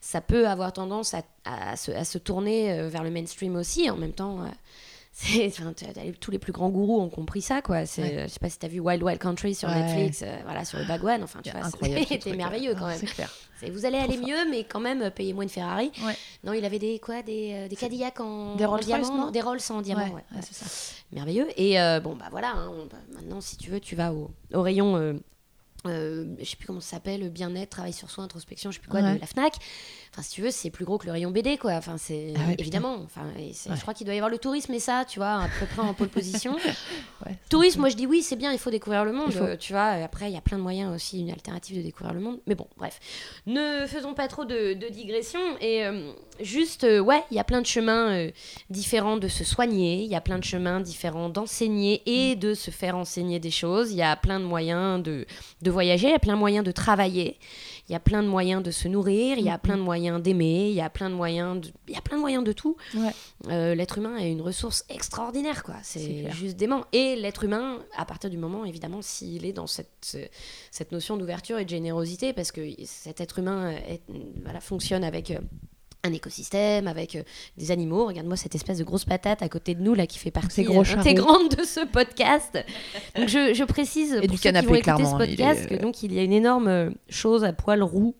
ça 0.00 0.20
peut 0.20 0.48
avoir 0.48 0.72
tendance 0.72 1.14
à, 1.14 1.22
à 1.44 1.76
se, 1.76 1.92
à 1.92 2.02
se 2.04 2.18
tourner 2.18 2.72
euh, 2.72 2.88
vers 2.88 3.04
le 3.04 3.10
mainstream 3.12 3.54
aussi. 3.54 3.88
En 3.90 3.96
même 3.96 4.12
temps, 4.14 4.40
euh, 4.42 4.46
enfin, 5.46 5.72
tous 6.20 6.30
les 6.30 6.38
plus 6.38 6.52
grands 6.52 6.68
gourous 6.70 7.00
ont 7.00 7.08
compris 7.08 7.42
ça, 7.42 7.60
quoi. 7.60 7.78
Ouais. 7.78 7.86
je 7.86 8.26
sais 8.28 8.38
pas 8.40 8.48
si 8.48 8.58
t'as 8.58 8.68
vu 8.68 8.78
Wild 8.80 9.02
Wild 9.02 9.18
Country 9.20 9.54
sur 9.54 9.68
Ouais. 9.68 9.74
Netflix, 9.82 10.22
euh, 10.22 10.36
voilà, 10.44 10.64
sur 10.64 10.78
le 10.78 10.84
Bagwan. 10.84 11.22
Enfin, 11.22 11.40
tu 11.42 11.50
vois, 11.50 11.68
c'était 12.08 12.32
merveilleux 12.36 12.74
quand 12.74 12.84
Ah, 12.86 12.96
même. 12.96 13.00
Clair. 13.00 13.30
C'est- 13.60 13.70
vous 13.70 13.84
allez 13.84 13.98
Trop 13.98 14.04
aller 14.08 14.18
fort. 14.18 14.28
mieux, 14.28 14.50
mais 14.50 14.64
quand 14.64 14.78
même, 14.80 15.02
euh, 15.02 15.10
payez 15.10 15.32
moins 15.32 15.42
une 15.42 15.48
Ferrari. 15.48 15.90
Ouais. 16.06 16.14
Non, 16.44 16.52
il 16.52 16.64
avait 16.64 16.78
des 16.78 17.00
quoi, 17.00 17.22
des, 17.22 17.52
euh, 17.54 17.68
des 17.68 17.74
Cadillac 17.74 18.20
en, 18.20 18.54
Des 18.54 18.64
en 18.64 18.70
Rolls-Royce, 18.70 19.02
diamant, 19.08 19.24
non 19.26 19.30
des 19.32 19.40
Rolls 19.40 19.58
en 19.70 19.82
diamant. 19.82 20.06
Ça. 20.42 20.66
Merveilleux. 21.12 21.48
Et 21.56 21.80
euh, 21.80 21.98
bon, 21.98 22.14
bah 22.14 22.26
voilà, 22.30 22.52
hein, 22.52 22.70
on- 22.72 22.86
bah, 22.86 22.98
maintenant, 23.14 23.40
si 23.40 23.56
tu 23.56 23.70
veux, 23.70 23.80
tu 23.80 23.96
vas 23.96 24.12
au, 24.12 24.30
au 24.54 24.62
rayon, 24.62 24.96
euh, 25.86 26.26
je 26.40 26.44
sais 26.44 26.56
plus 26.56 26.66
comment 26.66 26.80
ça 26.80 26.90
s'appelle, 26.96 27.28
bien-être, 27.30 27.70
travail 27.70 27.92
sur 27.92 28.10
soi, 28.10 28.24
introspection, 28.24 28.70
je 28.70 28.76
sais 28.76 28.80
plus 28.80 28.90
quoi, 28.90 29.00
Ouais. 29.00 29.14
de 29.14 29.20
la 29.20 29.26
Fnac. 29.26 29.54
Enfin, 30.12 30.22
si 30.22 30.30
tu 30.32 30.42
veux, 30.42 30.50
c'est 30.50 30.70
plus 30.70 30.84
gros 30.84 30.98
que 30.98 31.06
le 31.06 31.12
rayon 31.12 31.30
BD, 31.30 31.56
quoi. 31.58 31.72
Enfin, 31.74 31.96
c'est 31.98 32.32
Ah 32.36 32.48
ouais, 32.48 32.56
évidemment. 32.58 32.96
Enfin, 33.04 33.22
Ouais. 33.36 33.52
je 33.54 33.80
crois 33.80 33.94
qu'il 33.94 34.04
doit 34.06 34.14
y 34.14 34.18
avoir 34.18 34.30
le 34.30 34.38
tourisme 34.38 34.72
et 34.74 34.80
ça, 34.80 35.04
tu 35.08 35.18
vois, 35.20 35.42
à 35.42 35.48
peu 35.60 35.66
près 35.66 35.82
en 35.82 35.94
pole 35.94 36.08
position. 36.08 36.56
Tourisme, 37.50 37.80
moi 37.80 37.88
je 37.88 37.96
dis 37.96 38.06
oui, 38.06 38.22
c'est 38.22 38.36
bien, 38.36 38.52
il 38.52 38.58
faut 38.58 38.70
découvrir 38.70 39.04
le 39.04 39.12
monde, 39.12 39.32
faut. 39.32 39.42
euh, 39.44 39.56
tu 39.56 39.72
vois. 39.72 39.86
Après, 39.88 40.30
il 40.30 40.34
y 40.34 40.36
a 40.36 40.40
plein 40.40 40.56
de 40.56 40.62
moyens 40.62 40.94
aussi, 40.94 41.20
une 41.20 41.30
alternative 41.30 41.76
de 41.76 41.82
découvrir 41.82 42.14
le 42.14 42.20
monde. 42.20 42.38
Mais 42.46 42.54
bon, 42.54 42.66
bref, 42.76 43.00
ne 43.46 43.86
faisons 43.86 44.14
pas 44.14 44.28
trop 44.28 44.44
de, 44.44 44.72
de 44.74 44.88
digressions. 44.88 45.40
Et 45.60 45.84
euh, 45.84 46.12
juste, 46.40 46.84
euh, 46.84 47.00
ouais, 47.00 47.22
il 47.30 47.36
y 47.36 47.40
a 47.40 47.44
plein 47.44 47.60
de 47.60 47.66
chemins 47.66 48.28
différents 48.70 49.16
de 49.16 49.28
se 49.28 49.44
soigner, 49.44 50.02
il 50.04 50.10
y 50.10 50.14
a 50.14 50.20
plein 50.20 50.38
de 50.38 50.44
chemins 50.44 50.80
différents 50.80 51.28
d'enseigner 51.28 52.02
et 52.06 52.36
Mm. 52.36 52.38
de 52.38 52.54
se 52.54 52.70
faire 52.70 52.96
enseigner 52.96 53.38
des 53.40 53.50
choses. 53.50 53.90
Il 53.92 53.96
y 53.96 54.02
a 54.02 54.14
plein 54.16 54.38
de 54.40 54.44
moyens 54.44 55.02
de, 55.02 55.26
de 55.62 55.67
voyager, 55.70 56.08
il 56.08 56.12
y 56.12 56.14
a 56.14 56.18
plein 56.18 56.34
de 56.34 56.38
moyens 56.38 56.64
de 56.64 56.70
travailler, 56.72 57.38
il 57.88 57.92
y 57.92 57.94
a 57.94 58.00
plein 58.00 58.22
de 58.22 58.28
moyens 58.28 58.62
de 58.62 58.70
se 58.70 58.88
nourrir, 58.88 59.38
il 59.38 59.44
y 59.44 59.48
a 59.48 59.54
Mhm. 59.54 59.58
plein 59.60 59.76
de 59.76 59.82
moyens 59.82 60.22
d'aimer, 60.22 60.68
il 60.70 60.74
y 60.74 60.80
a 60.80 60.90
plein 60.90 61.08
de 61.10 61.14
moyens 61.14 61.60
de, 61.60 61.70
il 61.88 61.94
y 61.94 61.96
a 61.96 62.00
plein 62.00 62.16
de 62.16 62.20
moyens 62.20 62.44
de 62.44 62.52
tout. 62.52 62.76
Ouais. 62.94 63.10
Euh, 63.48 63.74
l'être 63.74 63.98
humain 63.98 64.16
est 64.18 64.30
une 64.30 64.42
ressource 64.42 64.84
extraordinaire, 64.88 65.62
quoi. 65.62 65.76
C'est 65.82 66.30
juste 66.32 66.56
dément. 66.56 66.84
Et 66.92 67.16
l'être 67.16 67.44
humain, 67.44 67.78
à 67.96 68.04
partir 68.04 68.30
du 68.30 68.36
moment, 68.38 68.64
évidemment, 68.64 69.00
s'il 69.02 69.44
est 69.46 69.52
dans 69.52 69.66
cette, 69.66 69.90
ce- 70.02 70.28
cette 70.70 70.92
notion 70.92 71.16
d'ouverture 71.16 71.58
et 71.58 71.64
de 71.64 71.70
générosité, 71.70 72.32
parce 72.32 72.52
que 72.52 72.60
cet 72.84 73.20
être 73.20 73.38
humain 73.38 73.70
est- 73.70 74.02
voilà, 74.44 74.60
fonctionne 74.60 75.04
avec. 75.04 75.32
Euh, 76.04 76.08
un 76.08 76.12
écosystème 76.12 76.86
avec 76.88 77.16
euh, 77.16 77.22
des 77.56 77.70
animaux. 77.70 78.06
Regarde-moi 78.06 78.36
cette 78.36 78.54
espèce 78.54 78.78
de 78.78 78.84
grosse 78.84 79.04
patate 79.04 79.42
à 79.42 79.48
côté 79.48 79.74
de 79.74 79.82
nous 79.82 79.94
là 79.94 80.06
qui 80.06 80.18
fait 80.18 80.30
partie 80.30 80.62
gros 80.62 80.82
euh, 80.82 80.96
intégrante 80.98 81.56
de 81.58 81.64
ce 81.64 81.84
podcast. 81.86 82.58
Donc 83.16 83.28
je, 83.28 83.52
je 83.54 83.64
précise 83.64 84.14
Et 84.14 84.26
pour 84.26 84.36
du 84.36 84.36
ceux 84.36 84.50
qui 84.52 84.64
vont 84.66 84.74
écouter 84.74 85.04
ce 85.04 85.10
il 85.30 85.36
podcast 85.36 85.64
est- 85.64 85.76
que 85.76 85.82
donc 85.82 86.02
il 86.02 86.12
y 86.12 86.18
a 86.18 86.22
une 86.22 86.32
énorme 86.32 86.68
euh, 86.68 86.90
chose 87.08 87.44
à 87.44 87.52
poil 87.52 87.82
roux 87.82 88.14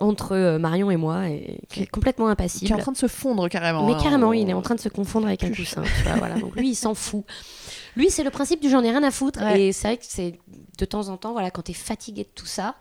entre 0.00 0.32
euh, 0.32 0.58
Marion 0.58 0.90
et 0.90 0.96
moi 0.96 1.28
et 1.28 1.60
qui 1.68 1.82
est 1.82 1.86
complètement 1.86 2.26
impassible. 2.28 2.66
qui 2.66 2.72
est 2.72 2.76
en 2.76 2.78
train 2.80 2.90
de 2.92 2.96
se 2.96 3.06
fondre 3.06 3.48
carrément. 3.48 3.86
Mais 3.86 3.92
hein, 3.94 3.98
carrément, 4.02 4.28
en- 4.28 4.32
il 4.32 4.48
est 4.50 4.52
en 4.54 4.62
train 4.62 4.74
de 4.74 4.80
se 4.80 4.88
confondre 4.88 5.26
avec 5.28 5.44
un 5.44 5.50
coussin. 5.52 5.82
Tu 5.82 6.02
vois, 6.04 6.14
voilà. 6.16 6.34
Donc 6.40 6.56
lui, 6.56 6.70
il 6.70 6.74
s'en 6.74 6.94
fout. 6.94 7.24
Lui, 7.94 8.10
c'est 8.10 8.24
le 8.24 8.30
principe 8.30 8.60
du 8.60 8.68
j'en 8.70 8.82
ai 8.82 8.90
rien 8.90 9.02
à 9.04 9.10
foutre. 9.12 9.40
Ouais. 9.40 9.60
Et 9.68 9.72
c'est 9.72 9.86
vrai 9.88 9.96
que 9.98 10.04
c'est 10.08 10.34
de 10.78 10.84
temps 10.84 11.08
en 11.08 11.16
temps, 11.18 11.32
voilà, 11.32 11.50
quand 11.52 11.62
t'es 11.62 11.72
fatigué 11.72 12.22
de 12.24 12.30
tout 12.34 12.46
ça, 12.46 12.74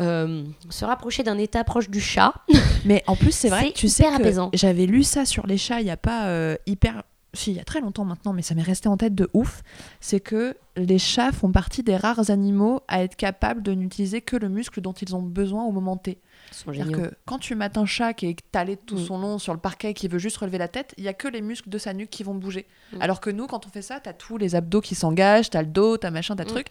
euh, 0.00 0.44
se 0.70 0.84
rapprocher 0.84 1.22
d'un 1.22 1.38
état 1.38 1.64
proche 1.64 1.88
du 1.90 2.00
chat. 2.00 2.34
Mais 2.84 3.02
en 3.06 3.16
plus, 3.16 3.32
c'est 3.32 3.48
vrai 3.48 3.70
que 3.72 3.74
tu 3.78 3.88
sais 3.88 4.04
que 4.04 4.56
j'avais 4.56 4.86
lu 4.86 5.02
ça 5.02 5.24
sur 5.24 5.46
les 5.46 5.58
chats 5.58 5.80
il 5.80 5.86
y 5.86 5.90
a 5.90 5.96
pas 5.96 6.26
euh, 6.26 6.56
hyper. 6.66 7.02
Si, 7.34 7.50
il 7.50 7.58
y 7.58 7.60
a 7.60 7.64
très 7.64 7.82
longtemps 7.82 8.06
maintenant, 8.06 8.32
mais 8.32 8.40
ça 8.40 8.54
m'est 8.54 8.62
resté 8.62 8.88
en 8.88 8.96
tête 8.96 9.14
de 9.14 9.28
ouf. 9.34 9.62
C'est 10.00 10.18
que 10.18 10.56
les 10.76 10.98
chats 10.98 11.30
font 11.30 11.52
partie 11.52 11.82
des 11.82 11.94
rares 11.94 12.30
animaux 12.30 12.80
à 12.88 13.02
être 13.02 13.16
capables 13.16 13.62
de 13.62 13.74
n'utiliser 13.74 14.22
que 14.22 14.34
le 14.34 14.48
muscle 14.48 14.80
dont 14.80 14.94
ils 14.94 15.14
ont 15.14 15.20
besoin 15.20 15.64
au 15.64 15.70
moment 15.70 15.98
T. 15.98 16.18
C'est-à-dire 16.50 16.90
que 16.90 17.12
quand 17.26 17.38
tu 17.38 17.54
mates 17.54 17.76
un 17.76 17.84
chat 17.84 18.14
qui 18.14 18.26
est 18.28 18.34
de 18.34 18.74
tout 18.76 18.94
Mm. 18.96 18.98
son 19.04 19.18
long 19.18 19.38
sur 19.38 19.52
le 19.52 19.60
parquet, 19.60 19.92
qui 19.92 20.08
veut 20.08 20.18
juste 20.18 20.38
relever 20.38 20.56
la 20.56 20.68
tête, 20.68 20.94
il 20.96 21.04
y 21.04 21.08
a 21.08 21.12
que 21.12 21.28
les 21.28 21.42
muscles 21.42 21.68
de 21.68 21.76
sa 21.76 21.92
nuque 21.92 22.08
qui 22.08 22.22
vont 22.22 22.34
bouger. 22.34 22.66
Mm. 22.94 23.02
Alors 23.02 23.20
que 23.20 23.28
nous, 23.28 23.46
quand 23.46 23.66
on 23.66 23.68
fait 23.68 23.82
ça, 23.82 24.00
t'as 24.00 24.14
tous 24.14 24.38
les 24.38 24.54
abdos 24.54 24.80
qui 24.80 24.94
s'engagent, 24.94 25.50
t'as 25.50 25.60
le 25.60 25.68
dos, 25.68 25.98
t'as 25.98 26.10
machin, 26.10 26.34
t'as 26.34 26.44
Mm. 26.44 26.48
truc. 26.48 26.66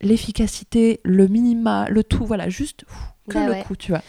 L'efficacité, 0.00 1.00
le 1.04 1.26
minima, 1.28 1.88
le 1.88 2.04
tout, 2.04 2.24
voilà, 2.24 2.48
juste 2.48 2.84
ouf, 2.88 3.12
que 3.28 3.34
Bah 3.34 3.46
le 3.46 3.52
ouais. 3.52 3.62
coup, 3.64 3.76
tu 3.76 3.92
vois. 3.92 4.02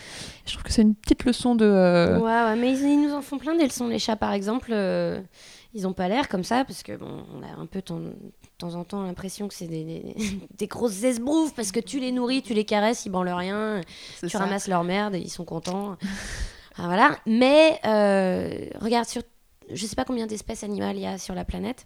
Je 0.46 0.54
trouve 0.54 0.64
que 0.64 0.72
c'est 0.72 0.82
une 0.82 0.96
petite 0.96 1.26
leçon 1.26 1.56
de. 1.56 1.66
euh, 1.66 2.18
Ouais, 2.20 2.26
ouais, 2.26 2.56
mais 2.56 2.72
ils, 2.72 2.80
ils 2.88 3.02
nous 3.02 3.14
en 3.14 3.22
font 3.22 3.38
plein 3.38 3.56
des 3.56 3.64
leçons. 3.66 3.88
Les 3.88 4.00
chats, 4.00 4.16
par 4.16 4.34
exemple, 4.34 4.70
euh, 4.72 5.22
ils 5.74 5.88
ont 5.88 5.94
pas 5.94 6.08
l'air 6.08 6.28
comme 6.30 6.44
ça 6.44 6.66
parce 6.66 6.84
que 6.84 6.96
bon, 6.96 7.24
on 7.36 7.44
a 7.44 7.60
un 7.62 7.66
peu 7.66 7.82
ten- 7.82 8.14
temps 8.58 8.76
en 8.76 8.84
temps 8.84 9.04
l'impression 9.04 9.48
que 9.48 9.54
c'est 9.54 9.68
des, 9.68 9.84
des, 9.84 10.16
des 10.58 10.68
grosses 10.68 11.04
esbrouves 11.04 11.54
parce 11.54 11.72
que 11.72 11.80
tu 11.80 12.00
les 12.00 12.12
nourris, 12.12 12.42
tu 12.42 12.54
les 12.54 12.66
caresses, 12.66 13.06
ils 13.06 13.10
branlent 13.10 13.30
rien, 13.30 13.82
tu 14.20 14.30
ça. 14.30 14.40
ramasses 14.40 14.68
leur 14.68 14.84
merde 14.84 15.16
et 15.16 15.20
ils 15.20 15.30
sont 15.30 15.46
contents. 15.46 15.96
Ah, 16.78 16.84
voilà. 16.86 17.18
Mais 17.26 17.80
euh, 17.86 18.68
regarde, 18.80 19.06
sur, 19.08 19.22
je 19.72 19.86
sais 19.86 19.96
pas 19.96 20.06
combien 20.06 20.28
d'espèces 20.28 20.64
animales 20.64 20.96
il 20.98 21.02
y 21.04 21.08
a 21.08 21.18
sur 21.18 21.36
la 21.36 21.46
planète. 21.46 21.86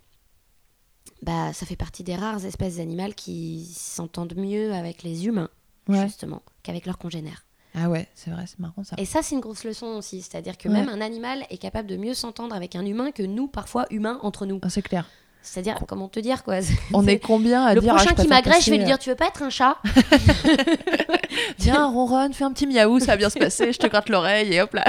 Bah, 1.24 1.54
ça 1.54 1.66
fait 1.66 1.78
partie 1.78 2.04
des 2.04 2.16
rares 2.16 2.44
espèces 2.46 2.80
animales 2.80 3.16
qui 3.16 3.66
s'entendent 3.74 4.36
mieux 4.36 4.74
avec 4.74 5.04
les 5.04 5.26
humains, 5.26 5.50
Ouais. 5.88 6.04
justement, 6.06 6.42
qu'avec 6.64 6.86
leurs 6.86 6.98
congénères. 6.98 7.46
Ah 7.76 7.90
ouais, 7.90 8.08
c'est 8.14 8.30
vrai, 8.30 8.44
c'est 8.46 8.60
marrant 8.60 8.84
ça. 8.84 8.96
Et 9.00 9.06
ça, 9.06 9.22
c'est 9.24 9.34
une 9.34 9.42
grosse 9.42 9.64
leçon 9.64 9.86
aussi. 9.88 10.22
C'est-à-dire 10.22 10.58
que 10.58 10.68
Ouais. 10.68 10.74
même 10.76 10.90
un 10.90 11.00
animal 11.02 11.46
est 11.50 11.58
capable 11.58 11.88
de 11.88 11.96
mieux 11.98 12.14
s'entendre 12.14 12.54
avec 12.54 12.76
un 12.76 12.86
humain 12.86 13.12
que 13.12 13.24
nous, 13.24 13.48
parfois 13.48 13.86
humains, 13.90 14.20
entre 14.22 14.46
nous. 14.46 14.60
Ah, 14.64 14.70
c'est 14.70 14.82
clair. 14.82 15.10
C'est-à-dire, 15.42 15.78
comment 15.88 16.08
te 16.08 16.20
dire 16.20 16.44
quoi? 16.44 16.60
On 16.94 17.06
est 17.08 17.20
combien 17.20 17.64
à 17.66 17.74
Le 17.74 17.82
dire 17.82 17.94
ah, 17.94 17.98
prochain 17.98 18.16
je 18.18 18.22
qui 18.22 18.28
m'agresse, 18.28 18.66
je 18.66 18.72
vais 18.72 18.78
lui 18.78 18.86
dire 18.86 19.00
Tu 19.00 19.10
veux 19.10 19.16
pas 19.16 19.28
être 19.28 19.42
un 19.44 19.50
chat? 19.50 19.78
Euh, 19.86 20.18
Viens, 21.60 21.88
ronronne, 21.88 22.34
fais 22.34 22.44
un 22.44 22.52
petit 22.52 22.68
miaou, 22.68 23.00
ça 23.00 23.08
va 23.08 23.18
bien 23.18 23.30
se 23.30 23.40
passer, 23.40 23.72
je 23.74 23.80
te 23.80 23.88
gratte 23.88 24.10
l'oreille 24.10 24.54
et 24.54 24.62
hop 24.62 24.74
là. 24.74 24.86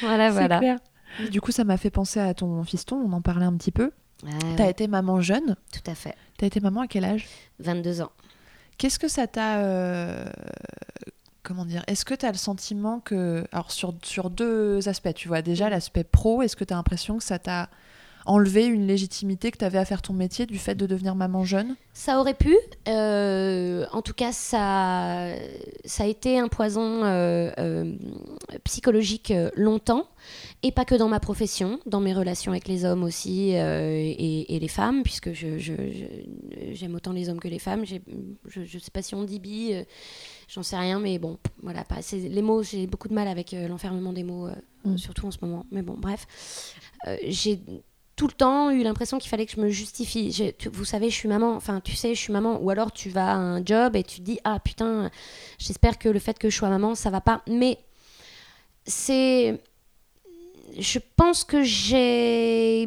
Voilà, 0.00 0.30
voilà. 0.30 0.58
clair. 0.58 0.78
Du 1.30 1.40
coup, 1.40 1.50
ça 1.52 1.64
m'a 1.64 1.76
fait 1.76 1.90
penser 1.90 2.20
à 2.20 2.32
ton 2.34 2.62
fiston, 2.64 2.96
on 2.96 3.12
en 3.12 3.20
parlait 3.20 3.44
un 3.46 3.56
petit 3.56 3.72
peu. 3.72 3.90
Ouais, 4.24 4.30
T'as 4.56 4.64
ouais, 4.64 4.70
été 4.70 4.86
maman 4.86 5.20
jeune. 5.20 5.56
tout 5.72 5.90
à 5.90 5.94
fait. 5.94 6.14
T'as 6.38 6.46
été 6.46 6.60
maman 6.60 6.82
à 6.82 6.86
quel 6.86 7.04
âge 7.04 7.26
22 7.60 8.02
ans. 8.02 8.10
Qu'est-ce 8.78 8.98
que 8.98 9.08
ça 9.08 9.26
t'a. 9.26 9.58
euh, 9.60 10.24
Comment 11.42 11.64
dire 11.64 11.82
Est-ce 11.86 12.04
que 12.04 12.14
t'as 12.14 12.30
le 12.30 12.36
sentiment 12.36 13.00
que. 13.00 13.44
Alors, 13.52 13.70
sur, 13.72 13.94
sur 14.02 14.28
deux 14.30 14.88
aspects, 14.88 15.14
tu 15.14 15.28
vois. 15.28 15.40
Déjà, 15.42 15.70
l'aspect 15.70 16.04
pro, 16.04 16.42
est-ce 16.42 16.54
que 16.56 16.64
t'as 16.64 16.74
l'impression 16.76 17.16
que 17.18 17.24
ça 17.24 17.38
t'a 17.38 17.70
enlevé 18.26 18.66
une 18.66 18.86
légitimité 18.86 19.50
que 19.50 19.58
t'avais 19.58 19.78
à 19.78 19.84
faire 19.84 20.02
ton 20.02 20.12
métier 20.12 20.46
du 20.46 20.58
fait 20.58 20.74
de 20.74 20.86
devenir 20.86 21.14
maman 21.14 21.44
jeune 21.44 21.74
Ça 21.94 22.20
aurait 22.20 22.34
pu. 22.34 22.56
euh, 22.88 23.86
en 23.92 24.02
tout 24.02 24.12
cas, 24.12 24.32
ça, 24.32 25.28
ça 25.84 26.04
a 26.04 26.06
été 26.06 26.38
un 26.38 26.48
poison 26.48 27.04
euh, 27.04 27.50
euh, 27.58 27.94
psychologique 28.64 29.32
longtemps. 29.56 30.06
Et 30.62 30.70
pas 30.72 30.84
que 30.84 30.94
dans 30.94 31.08
ma 31.08 31.18
profession, 31.20 31.80
dans 31.86 32.00
mes 32.00 32.12
relations 32.12 32.52
avec 32.52 32.68
les 32.68 32.84
hommes 32.84 33.02
aussi 33.04 33.50
et, 33.52 34.54
et 34.54 34.58
les 34.60 34.68
femmes, 34.68 35.02
puisque 35.02 35.32
je, 35.32 35.58
je- 35.58 35.72
je- 35.74 36.74
j'aime 36.74 36.94
autant 36.94 37.12
les 37.12 37.30
hommes 37.30 37.40
que 37.40 37.48
les 37.48 37.58
femmes. 37.58 37.84
Je 37.86 38.60
ne 38.60 38.66
sais 38.66 38.90
pas 38.92 39.00
si 39.00 39.14
on 39.14 39.24
dit 39.24 39.38
bi, 39.40 39.72
j'en 40.48 40.62
sais 40.62 40.76
rien, 40.76 41.00
mais 41.00 41.18
bon, 41.18 41.38
voilà. 41.62 41.84
Pas, 41.84 41.96
les 42.12 42.42
mots, 42.42 42.62
j'ai 42.62 42.86
beaucoup 42.86 43.08
de 43.08 43.14
mal 43.14 43.28
avec 43.28 43.52
l'enfermement 43.68 44.12
des 44.12 44.24
mots, 44.24 44.48
Mm. 44.84 44.96
surtout 44.96 45.26
en 45.26 45.30
ce 45.30 45.36
moment. 45.42 45.66
Mais 45.70 45.82
bon, 45.82 45.94
bref. 45.98 46.26
J'ai 47.26 47.60
tout 48.20 48.26
le 48.26 48.34
temps 48.34 48.70
eu 48.70 48.82
l'impression 48.82 49.16
qu'il 49.16 49.30
fallait 49.30 49.46
que 49.46 49.52
je 49.52 49.60
me 49.62 49.70
justifie. 49.70 50.52
Vous 50.70 50.84
savez, 50.84 51.08
je 51.08 51.14
suis 51.14 51.26
maman. 51.26 51.54
Enfin, 51.54 51.80
tu 51.80 51.96
sais, 51.96 52.14
je 52.14 52.20
suis 52.20 52.34
maman. 52.34 52.60
Ou 52.60 52.68
alors 52.68 52.92
tu 52.92 53.08
vas 53.08 53.32
à 53.32 53.34
un 53.34 53.64
job 53.64 53.96
et 53.96 54.04
tu 54.04 54.18
te 54.18 54.22
dis 54.22 54.38
ah 54.44 54.60
putain, 54.60 55.10
j'espère 55.56 55.98
que 55.98 56.10
le 56.10 56.18
fait 56.18 56.38
que 56.38 56.50
je 56.50 56.54
sois 56.54 56.68
maman, 56.68 56.94
ça 56.94 57.08
va 57.08 57.22
pas. 57.22 57.40
Mais 57.48 57.78
c'est, 58.84 59.58
je 60.78 60.98
pense 61.16 61.44
que 61.44 61.62
j'ai, 61.62 62.86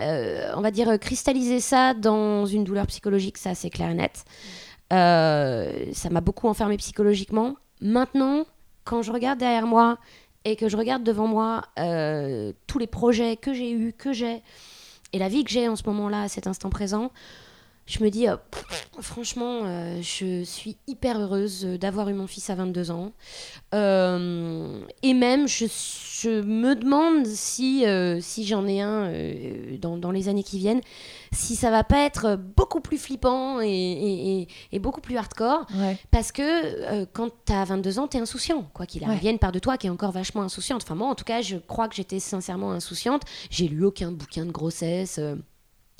euh, 0.00 0.50
on 0.56 0.62
va 0.62 0.70
dire, 0.70 0.98
cristallisé 0.98 1.60
ça 1.60 1.92
dans 1.92 2.46
une 2.46 2.64
douleur 2.64 2.86
psychologique. 2.86 3.36
Ça, 3.36 3.54
c'est 3.54 3.68
clair 3.68 3.90
et 3.90 3.94
net. 3.94 4.24
Euh, 4.90 5.92
ça 5.92 6.08
m'a 6.08 6.22
beaucoup 6.22 6.48
enfermé 6.48 6.78
psychologiquement. 6.78 7.56
Maintenant, 7.82 8.46
quand 8.84 9.02
je 9.02 9.12
regarde 9.12 9.38
derrière 9.38 9.66
moi 9.66 9.98
et 10.46 10.54
que 10.54 10.68
je 10.68 10.76
regarde 10.76 11.02
devant 11.02 11.26
moi 11.26 11.62
euh, 11.80 12.52
tous 12.68 12.78
les 12.78 12.86
projets 12.86 13.36
que 13.36 13.52
j'ai 13.52 13.72
eus, 13.72 13.92
que 13.92 14.12
j'ai, 14.12 14.42
et 15.12 15.18
la 15.18 15.28
vie 15.28 15.42
que 15.42 15.50
j'ai 15.50 15.68
en 15.68 15.74
ce 15.74 15.82
moment-là, 15.86 16.22
à 16.22 16.28
cet 16.28 16.46
instant 16.46 16.70
présent, 16.70 17.10
je 17.86 18.02
me 18.02 18.10
dis, 18.10 18.28
euh, 18.28 18.36
pff, 18.50 18.88
franchement, 19.00 19.60
euh, 19.64 20.00
je 20.02 20.42
suis 20.44 20.76
hyper 20.88 21.20
heureuse 21.20 21.64
d'avoir 21.64 22.08
eu 22.08 22.14
mon 22.14 22.26
fils 22.26 22.50
à 22.50 22.54
22 22.56 22.90
ans. 22.90 23.12
Euh, 23.74 24.80
et 25.02 25.14
même, 25.14 25.46
je, 25.46 25.66
je 25.66 26.40
me 26.42 26.74
demande 26.74 27.26
si, 27.26 27.84
si 28.20 28.44
j'en 28.46 28.66
ai 28.66 28.80
un 28.80 29.10
dans, 29.80 29.96
dans 29.98 30.10
les 30.10 30.28
années 30.28 30.42
qui 30.42 30.58
viennent, 30.58 30.80
si 31.32 31.54
ça 31.56 31.70
va 31.70 31.84
pas 31.84 32.04
être 32.04 32.36
beaucoup 32.36 32.80
plus 32.80 32.98
flippant 32.98 33.60
et, 33.60 33.68
et- 33.68 34.40
et- 34.42 34.48
et 34.72 34.78
beaucoup 34.78 35.00
plus 35.00 35.16
hardcore. 35.16 35.66
Ouais. 35.76 35.96
Parce 36.10 36.32
que 36.32 37.04
quand 37.12 37.30
t'as 37.44 37.64
22 37.64 37.98
ans, 37.98 38.08
t'es 38.08 38.18
insouciant, 38.18 38.68
quoi 38.74 38.86
qu'il 38.86 39.02
Ouais. 39.02 39.08
arrive. 39.08 39.26
A 39.26 39.30
une 39.30 39.38
part 39.38 39.52
de 39.52 39.58
toi 39.58 39.76
qui 39.76 39.86
est 39.86 39.90
encore 39.90 40.12
vachement 40.12 40.42
insouciante. 40.42 40.82
Enfin, 40.82 40.94
moi, 40.94 41.08
en 41.08 41.14
tout 41.14 41.24
cas, 41.24 41.42
je 41.42 41.56
crois 41.56 41.88
que 41.88 41.94
j'étais 41.94 42.20
sincèrement 42.20 42.72
insouciante. 42.72 43.22
J'ai 43.50 43.68
lu 43.68 43.84
aucun 43.84 44.10
bouquin 44.12 44.46
de 44.46 44.52
grossesse. 44.52 45.20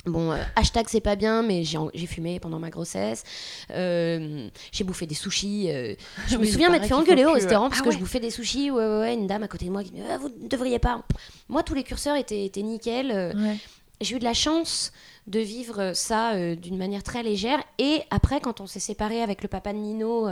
Bon, 0.07 0.31
euh, 0.31 0.37
hashtag 0.55 0.85
c'est 0.89 1.01
pas 1.01 1.15
bien, 1.15 1.43
mais 1.43 1.63
j'ai 1.63 2.07
fumé 2.07 2.39
pendant 2.39 2.59
ma 2.59 2.69
grossesse. 2.69 3.23
Euh, 3.71 4.49
j'ai 4.71 4.83
bouffé 4.83 5.05
des 5.05 5.15
sushis. 5.15 5.69
euh, 5.69 5.95
je 6.27 6.37
me 6.37 6.41
Oui, 6.41 6.51
souviens 6.51 6.69
m'être 6.69 6.85
fait 6.85 6.93
engueuler 6.93 7.25
au 7.25 7.33
restaurant 7.33 7.69
parce 7.69 7.81
ah 7.81 7.85
que 7.85 7.91
je 7.91 7.97
bouffais 7.97 8.19
des 8.19 8.31
sushis. 8.31 8.71
Ouais, 8.71 8.85
ouais, 8.85 8.99
ouais, 8.99 9.13
une 9.13 9.27
dame 9.27 9.43
à 9.43 9.47
côté 9.47 9.65
de 9.65 9.71
moi 9.71 9.83
qui 9.83 9.91
me 9.91 9.97
dit 9.97 10.03
Ah, 10.09 10.17
Vous 10.17 10.29
ne 10.29 10.47
devriez 10.47 10.79
pas. 10.79 11.03
Moi, 11.49 11.63
tous 11.63 11.73
les 11.73 11.83
curseurs 11.83 12.15
étaient, 12.15 12.45
étaient 12.45 12.61
nickel. 12.63 13.11
Ouais. 13.35 13.57
j'ai 14.01 14.15
eu 14.15 14.19
de 14.19 14.23
la 14.23 14.33
chance 14.33 14.91
de 15.27 15.39
vivre 15.39 15.91
ça 15.93 16.33
d'une 16.55 16.77
manière 16.77 17.03
très 17.03 17.21
légère. 17.23 17.59
Et 17.77 18.01
après, 18.09 18.39
quand 18.39 18.61
on 18.61 18.67
s'est 18.67 18.79
séparé 18.79 19.21
avec 19.21 19.41
le 19.43 19.49
papa 19.49 19.73
de 19.73 19.77
Nino, 19.77 20.27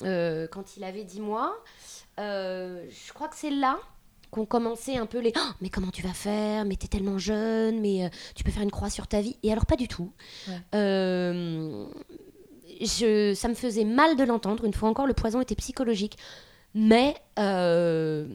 quand 0.00 0.76
il 0.76 0.84
avait 0.84 1.04
10 1.04 1.20
mois, 1.20 1.52
je 2.18 3.12
crois 3.12 3.28
que 3.28 3.36
c'est 3.36 3.50
là 3.50 3.78
qu'on 4.34 4.46
commençait 4.46 4.96
un 4.96 5.06
peu 5.06 5.20
les 5.20 5.32
Ah, 5.36 5.54
mais 5.60 5.68
comment 5.68 5.92
tu 5.92 6.02
vas 6.02 6.12
faire? 6.12 6.64
Mais 6.64 6.74
t'es 6.74 6.88
tellement 6.88 7.18
jeune 7.18 7.80
mais 7.80 8.04
euh, 8.04 8.08
tu 8.34 8.42
peux 8.42 8.50
faire 8.50 8.64
une 8.64 8.70
croix 8.70 8.90
sur 8.90 9.06
ta 9.06 9.20
vie 9.20 9.36
et 9.44 9.52
alors 9.52 9.64
pas 9.64 9.76
du 9.76 9.86
tout 9.86 10.10
Ouais. 10.48 10.54
Euh, 10.74 11.86
je, 12.80 13.32
ça 13.34 13.46
me 13.48 13.54
faisait 13.54 13.84
mal 13.84 14.16
de 14.16 14.24
l'entendre 14.24 14.64
une 14.64 14.74
fois 14.74 14.88
encore 14.88 15.06
le 15.06 15.14
poison 15.14 15.40
était 15.40 15.54
psychologique 15.54 16.18
mais 16.74 17.14
euh, 17.38 18.26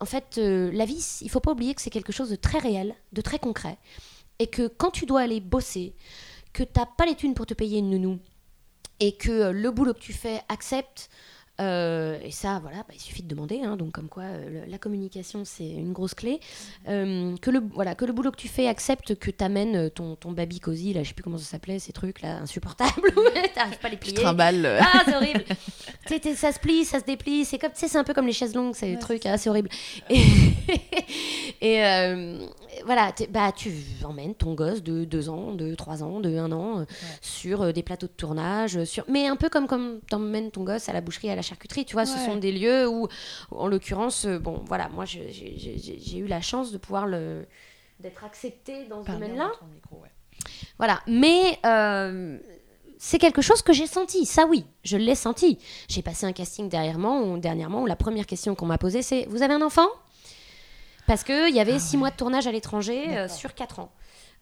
en 0.00 0.04
fait, 0.04 0.36
la 0.36 0.84
vie, 0.84 1.18
il 1.22 1.30
faut 1.30 1.40
pas 1.40 1.52
oublier 1.52 1.74
que 1.74 1.80
c'est 1.80 1.90
quelque 1.90 2.12
chose 2.12 2.28
de 2.28 2.36
très 2.36 2.58
réel, 2.58 2.94
de 3.14 3.22
très 3.22 3.38
concret. 3.38 3.78
Et 4.38 4.46
que 4.46 4.68
quand 4.68 4.90
tu 4.90 5.06
dois 5.06 5.22
aller 5.22 5.40
bosser, 5.40 5.94
que 6.52 6.62
tu 6.62 6.70
n'as 6.76 6.86
pas 6.86 7.06
les 7.06 7.14
thunes 7.16 7.32
pour 7.32 7.46
te 7.46 7.54
payer 7.54 7.78
une 7.78 7.90
nounou, 7.90 8.18
et 9.00 9.12
que 9.12 9.50
le 9.50 9.70
boulot 9.70 9.94
que 9.94 9.98
tu 9.98 10.12
fais 10.12 10.42
accepte, 10.50 11.08
euh, 11.60 12.18
et 12.22 12.30
ça, 12.30 12.58
voilà, 12.62 12.78
bah, 12.78 12.94
il 12.94 13.00
suffit 13.00 13.22
de 13.22 13.28
demander. 13.28 13.60
hein, 13.62 13.76
donc, 13.76 13.92
comme 13.92 14.08
quoi, 14.08 14.24
euh, 14.24 14.64
le- 14.64 14.70
la 14.70 14.78
communication, 14.78 15.44
c'est 15.44 15.68
une 15.68 15.92
grosse 15.92 16.14
clé. 16.14 16.40
Euh, 16.88 17.36
que, 17.38 17.50
le, 17.50 17.60
voilà, 17.74 17.94
que 17.94 18.04
le 18.04 18.12
boulot 18.12 18.30
que 18.30 18.36
tu 18.36 18.48
fais 18.48 18.68
accepte 18.68 19.14
que 19.16 19.30
tu 19.30 19.42
amènes 19.44 19.90
ton, 19.90 20.14
ton 20.16 20.32
baby 20.32 20.60
cosy, 20.60 20.92
là, 20.92 21.02
je 21.02 21.08
sais 21.08 21.14
plus 21.14 21.22
comment 21.24 21.38
ça 21.38 21.44
s'appelait, 21.44 21.78
ces 21.78 21.92
trucs 21.92 22.22
là, 22.22 22.38
insupportables, 22.38 22.92
où 23.16 23.20
t'arrives 23.54 23.78
pas 23.78 23.88
à 23.88 23.90
les 23.90 23.96
Tu 23.96 24.12
plier. 24.12 24.14
trimbales. 24.14 24.66
euh, 24.66 24.78
Ah, 24.80 25.02
c'est 25.04 25.16
horrible. 25.16 25.44
Tu 26.06 26.34
ça 26.36 26.52
se 26.52 26.58
plie, 26.58 26.84
ça 26.84 27.00
se 27.00 27.04
déplie. 27.04 27.44
C'est 27.44 27.58
comme, 27.58 27.72
tu 27.72 27.78
sais, 27.80 27.88
c'est 27.88 27.98
un 27.98 28.04
peu 28.04 28.14
comme 28.14 28.26
les 28.26 28.32
chaises 28.32 28.54
longues, 28.54 28.74
c'est 28.74 28.86
Ouais, 28.86 28.92
le 28.94 28.98
truc, 28.98 29.26
ah, 29.26 29.36
c'est 29.38 29.50
horrible. 29.50 29.68
Et, 30.10 30.22
et, 31.60 31.84
euh, 31.84 32.38
voilà, 32.84 33.12
bah, 33.30 33.50
tu 33.56 33.72
emmènes 34.04 34.34
ton 34.34 34.54
gosse 34.54 34.82
de 34.82 35.04
2 35.04 35.28
ans, 35.28 35.52
de 35.54 35.74
3 35.74 36.02
ans, 36.02 36.20
de 36.20 36.36
1 36.36 36.52
an 36.52 36.84
sur 37.20 37.62
euh, 37.62 37.72
des 37.72 37.82
plateaux 37.82 38.06
de 38.06 38.12
tournage, 38.12 38.84
sur... 38.84 39.04
mais 39.08 39.26
un 39.26 39.36
peu 39.36 39.48
comme 39.48 39.66
comme 39.66 40.00
t'emmènes 40.08 40.50
ton 40.50 40.62
gosse 40.64 40.88
à 40.88 40.92
la 40.92 41.00
boucherie, 41.00 41.30
à 41.30 41.36
la 41.36 41.42
charcuterie. 41.48 41.84
Tu 41.84 41.94
vois, 41.94 42.06
ce 42.06 42.18
sont 42.18 42.36
des 42.36 42.52
lieux 42.52 42.88
où, 42.88 43.08
en 43.50 43.66
l'occurrence, 43.66 44.26
euh, 44.26 44.38
bon, 44.38 44.62
voilà, 44.66 44.88
moi, 44.88 45.04
j'ai 45.04 46.18
eu 46.18 46.26
la 46.26 46.40
chance 46.40 46.72
de 46.72 46.78
pouvoir 46.78 47.06
le 47.06 47.46
d'être 48.00 48.22
acceptée 48.24 48.84
dans 48.84 49.02
ce 49.04 49.10
domaine-là. 49.10 49.50
ouais. 49.90 50.08
Voilà, 50.78 51.00
mais 51.08 51.58
euh, 51.66 52.38
c'est 52.96 53.18
quelque 53.18 53.42
chose 53.42 53.60
que 53.62 53.72
j'ai 53.72 53.88
senti, 53.88 54.24
ça 54.24 54.46
oui, 54.46 54.64
je 54.84 54.96
l'ai 54.96 55.16
senti. 55.16 55.58
J'ai 55.88 56.02
passé 56.02 56.24
un 56.24 56.32
casting 56.32 56.68
dernièrement 56.68 57.22
où, 57.22 57.38
dernièrement 57.38 57.82
où 57.82 57.86
la 57.86 57.96
première 57.96 58.26
question 58.26 58.54
qu'on 58.54 58.66
m'a 58.66 58.78
posée 58.78 59.02
c'est 59.02 59.26
Vous 59.26 59.42
avez 59.42 59.54
un 59.54 59.62
enfant? 59.62 59.88
Parce 61.08 61.24
qu'il 61.24 61.54
y 61.54 61.58
avait 61.58 61.74
Ah 61.74 61.78
six 61.80 61.94
ouais. 61.96 62.00
mois 62.00 62.10
de 62.10 62.16
tournage 62.16 62.46
à 62.46 62.52
l'étranger 62.52 63.16
euh, 63.16 63.28
sur 63.28 63.54
quatre 63.54 63.80
ans. 63.80 63.90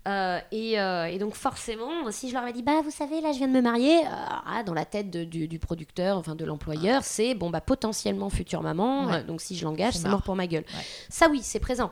Euh, 0.06 0.38
et, 0.52 0.78
euh, 0.78 1.06
et 1.06 1.18
donc 1.18 1.34
forcément, 1.34 1.88
si 2.10 2.28
je 2.28 2.34
leur 2.34 2.44
avais 2.44 2.52
dit 2.52 2.62
bah 2.62 2.80
vous 2.84 2.90
savez 2.92 3.20
là 3.20 3.32
je 3.32 3.38
viens 3.38 3.48
de 3.48 3.52
me 3.52 3.60
marier, 3.60 3.96
euh, 3.98 4.08
ah, 4.46 4.62
dans 4.64 4.74
la 4.74 4.84
tête 4.84 5.10
de- 5.10 5.24
du, 5.24 5.48
du 5.48 5.58
producteur, 5.58 6.16
enfin 6.16 6.34
de 6.36 6.44
l'employeur, 6.44 7.02
c'est 7.02 7.34
bon 7.34 7.50
bah 7.50 7.60
potentiellement 7.60 8.30
future 8.30 8.62
maman, 8.62 9.06
Ouais. 9.06 9.24
donc 9.24 9.40
si 9.40 9.56
je 9.56 9.64
l'engage 9.64 9.94
C'est 9.94 10.08
mort 10.08 10.22
pour 10.22 10.36
ma 10.36 10.46
gueule. 10.46 10.64
Ouais. 10.68 10.84
Ça 11.08 11.28
oui 11.28 11.40
c'est 11.42 11.58
présent. 11.58 11.90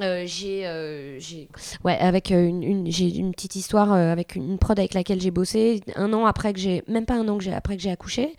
Euh, 0.00 0.22
j'ai 0.24 0.66
euh, 0.68 1.18
j'ai 1.18 1.48
ouais 1.84 1.98
avec 1.98 2.30
une, 2.30 2.62
une- 2.62 2.90
j'ai 2.90 3.08
une 3.14 3.32
petite 3.32 3.56
histoire 3.56 3.92
euh, 3.92 4.12
avec 4.12 4.36
une, 4.36 4.52
une 4.52 4.58
prod 4.58 4.78
avec 4.78 4.94
laquelle 4.94 5.20
j'ai 5.20 5.32
bossé 5.32 5.82
un 5.96 6.12
an 6.12 6.26
après 6.26 6.52
que 6.52 6.60
j'ai 6.60 6.84
même 6.86 7.04
pas 7.06 7.14
un 7.16 7.28
an 7.28 7.36
que 7.36 7.42
j'ai 7.44 7.52
après 7.52 7.76
que 7.76 7.82
j'ai 7.82 7.90
accouché 7.90 8.36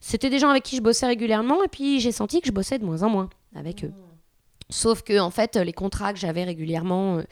c'était 0.00 0.30
des 0.30 0.38
gens 0.38 0.48
avec 0.48 0.62
qui 0.62 0.76
je 0.76 0.80
bossais 0.80 1.06
régulièrement 1.06 1.62
et 1.62 1.68
puis 1.68 2.00
j'ai 2.00 2.10
senti 2.10 2.40
que 2.40 2.46
je 2.46 2.52
bossais 2.52 2.78
de 2.78 2.84
moins 2.86 3.02
en 3.02 3.10
moins 3.10 3.28
avec 3.54 3.84
eux 3.84 3.92
Sauf 4.70 5.02
que 5.02 5.18
en 5.18 5.30
fait, 5.30 5.56
les 5.56 5.72
contrats 5.72 6.12
que 6.12 6.18
j'avais 6.18 6.44
régulièrement, 6.44 7.16
euh, 7.16 7.22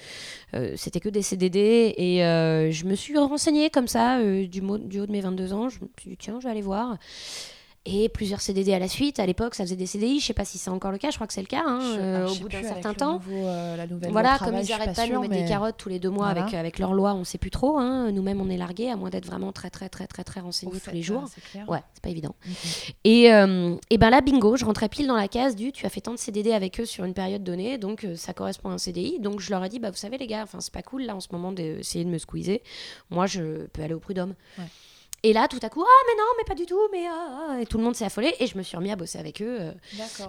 euh, 0.55 0.72
c'était 0.77 1.01
que 1.01 1.11
des 1.11 1.20
CDD 1.20 1.94
et 1.96 2.25
euh, 2.25 2.70
je 2.70 2.87
me 2.87 2.94
suis 2.94 3.16
renseignée 3.18 3.68
comme 3.68 3.88
ça 3.88 4.22
du, 4.22 4.46
du 4.49 5.01
haut 5.01 5.07
de 5.07 5.12
mes 5.12 5.20
22 5.20 5.53
ans. 5.53 5.68
Je 5.68 5.81
me 5.81 5.88
suis 6.01 6.11
dit 6.11 6.16
tiens, 6.16 6.38
je 6.40 6.44
vais 6.44 6.51
aller 6.51 6.62
voir. 6.62 6.96
Et 7.87 8.09
plusieurs 8.09 8.40
CDD 8.40 8.72
à 8.75 8.79
la 8.79 8.88
suite. 8.88 9.18
À 9.20 9.27
l'époque, 9.27 9.55
ça 9.55 9.64
faisait 9.64 9.77
des 9.77 9.87
CDI. 9.87 10.20
Je 10.20 10.27
sais 10.27 10.33
pas 10.35 10.44
si 10.44 10.59
c'est 10.59 10.70
encore 10.70 10.90
le 10.92 10.99
cas. 10.99 11.11
Je 11.11 11.14
crois 11.14 11.27
que 11.27 11.33
c'est 11.33 11.40
le 11.40 11.46
cas. 11.46 11.62
Hein, 11.66 11.79
Je- 11.81 11.99
euh, 12.01 12.27
je 12.27 12.33
au 12.33 12.42
bout 12.42 12.49
d'un 12.49 12.62
certain 12.62 12.92
temps. 12.94 13.14
nouveau, 13.14 13.46
euh, 13.46 13.77
la 13.77 13.87
Voilà, 14.11 14.38
comme 14.38 14.55
ils 14.55 14.59
je 14.61 14.64
suis 14.64 14.72
arrêtent 14.75 14.88
pas 14.94 15.03
pas 15.03 15.09
de 15.09 15.12
nous 15.14 15.20
mettre 15.20 15.35
des 15.35 15.49
carottes 15.49 15.77
tous 15.79 15.88
les 15.88 15.99
deux 15.99 16.11
mois 16.11 16.27
Voilà. 16.27 16.42
avec, 16.42 16.55
avec 16.55 16.79
leur 16.79 16.92
loi, 16.92 17.14
on 17.14 17.25
sait 17.25 17.38
plus 17.38 17.51
trop. 17.51 17.79
hein. 17.79 18.11
Nous-mêmes, 18.12 18.40
on 18.40 18.51
est 18.51 18.57
largués, 18.57 18.90
à 18.90 18.96
moins 18.96 19.09
d'être 19.11 19.27
vraiment 19.27 19.53
très, 19.53 19.70
très, 19.70 19.88
très, 19.88 20.07
très, 20.07 20.25
très, 20.25 20.40
Au 20.40 20.44
renseignés 20.44 20.72
fait, 20.79 20.90
tous 20.90 20.94
les 20.96 21.03
jours. 21.03 21.25
c'est 21.35 21.42
clair. 21.42 21.68
Ouais, 21.68 21.81
c'est 21.94 22.03
pas 22.03 22.09
évident. 22.11 22.35
Et, 23.05 23.33
euh, 23.33 23.77
et 23.90 23.99
ben 23.99 24.11
là, 24.11 24.20
bingo, 24.20 24.57
je 24.57 24.64
rentrais 24.64 24.88
pile 24.88 25.07
dans 25.07 25.16
la 25.16 25.29
case 25.29 25.55
du 25.57 25.72
tu 25.72 25.87
as 25.87 25.88
fait 25.88 26.01
tant 26.01 26.12
de 26.12 26.18
CDD 26.18 26.53
avec 26.53 26.81
eux 26.81 26.85
sur 26.85 27.05
une 27.05 27.14
période 27.14 27.44
donnée, 27.44 27.79
donc 27.79 28.07
ça 28.16 28.33
correspond 28.35 28.70
à 28.70 28.72
un 28.72 28.79
CDI. 28.79 29.18
Donc 29.20 29.40
je 29.40 29.51
leur 29.51 29.64
ai 29.64 29.68
dit, 29.68 29.79
bah 29.79 29.90
vous 29.90 29.96
savez 29.96 30.18
les 30.18 30.27
gars, 30.27 30.42
enfin 30.42 30.59
c'est 30.61 30.72
pas 30.72 30.83
cool 30.83 31.03
là 31.03 31.14
en 31.14 31.20
ce 31.20 31.29
moment 31.31 31.53
d'essayer 31.53 32.05
de 32.05 32.11
me 32.11 32.18
squeezer. 32.18 32.61
Moi, 33.11 33.27
je 33.27 33.66
peux 33.68 33.83
aller 33.83 33.94
au 33.94 34.01
prud'homme. 34.01 34.35
Ouais. 34.59 34.64
Et 35.29 35.33
là, 35.33 35.49
tout 35.49 35.59
à 35.61 35.69
coup, 35.69 35.83
ah 35.85 36.03
mais 36.07 36.15
non, 36.23 36.29
mais 36.39 36.45
pas 36.45 36.55
du 36.55 36.67
tout, 36.67 36.79
mais 36.93 37.05
ah, 37.09 37.49
ah, 37.51 37.61
et 37.61 37.67
tout 37.67 37.79
le 37.79 37.85
monde 37.85 37.97
s'est 37.97 38.05
affolé 38.05 38.33
et 38.39 38.47
je 38.47 38.57
me 38.57 38.62
suis 38.62 38.77
remis 38.77 38.93
à 38.93 38.97
bosser 38.97 39.19
avec 39.19 39.43
eux. 39.43 39.59
euh. 39.61 39.73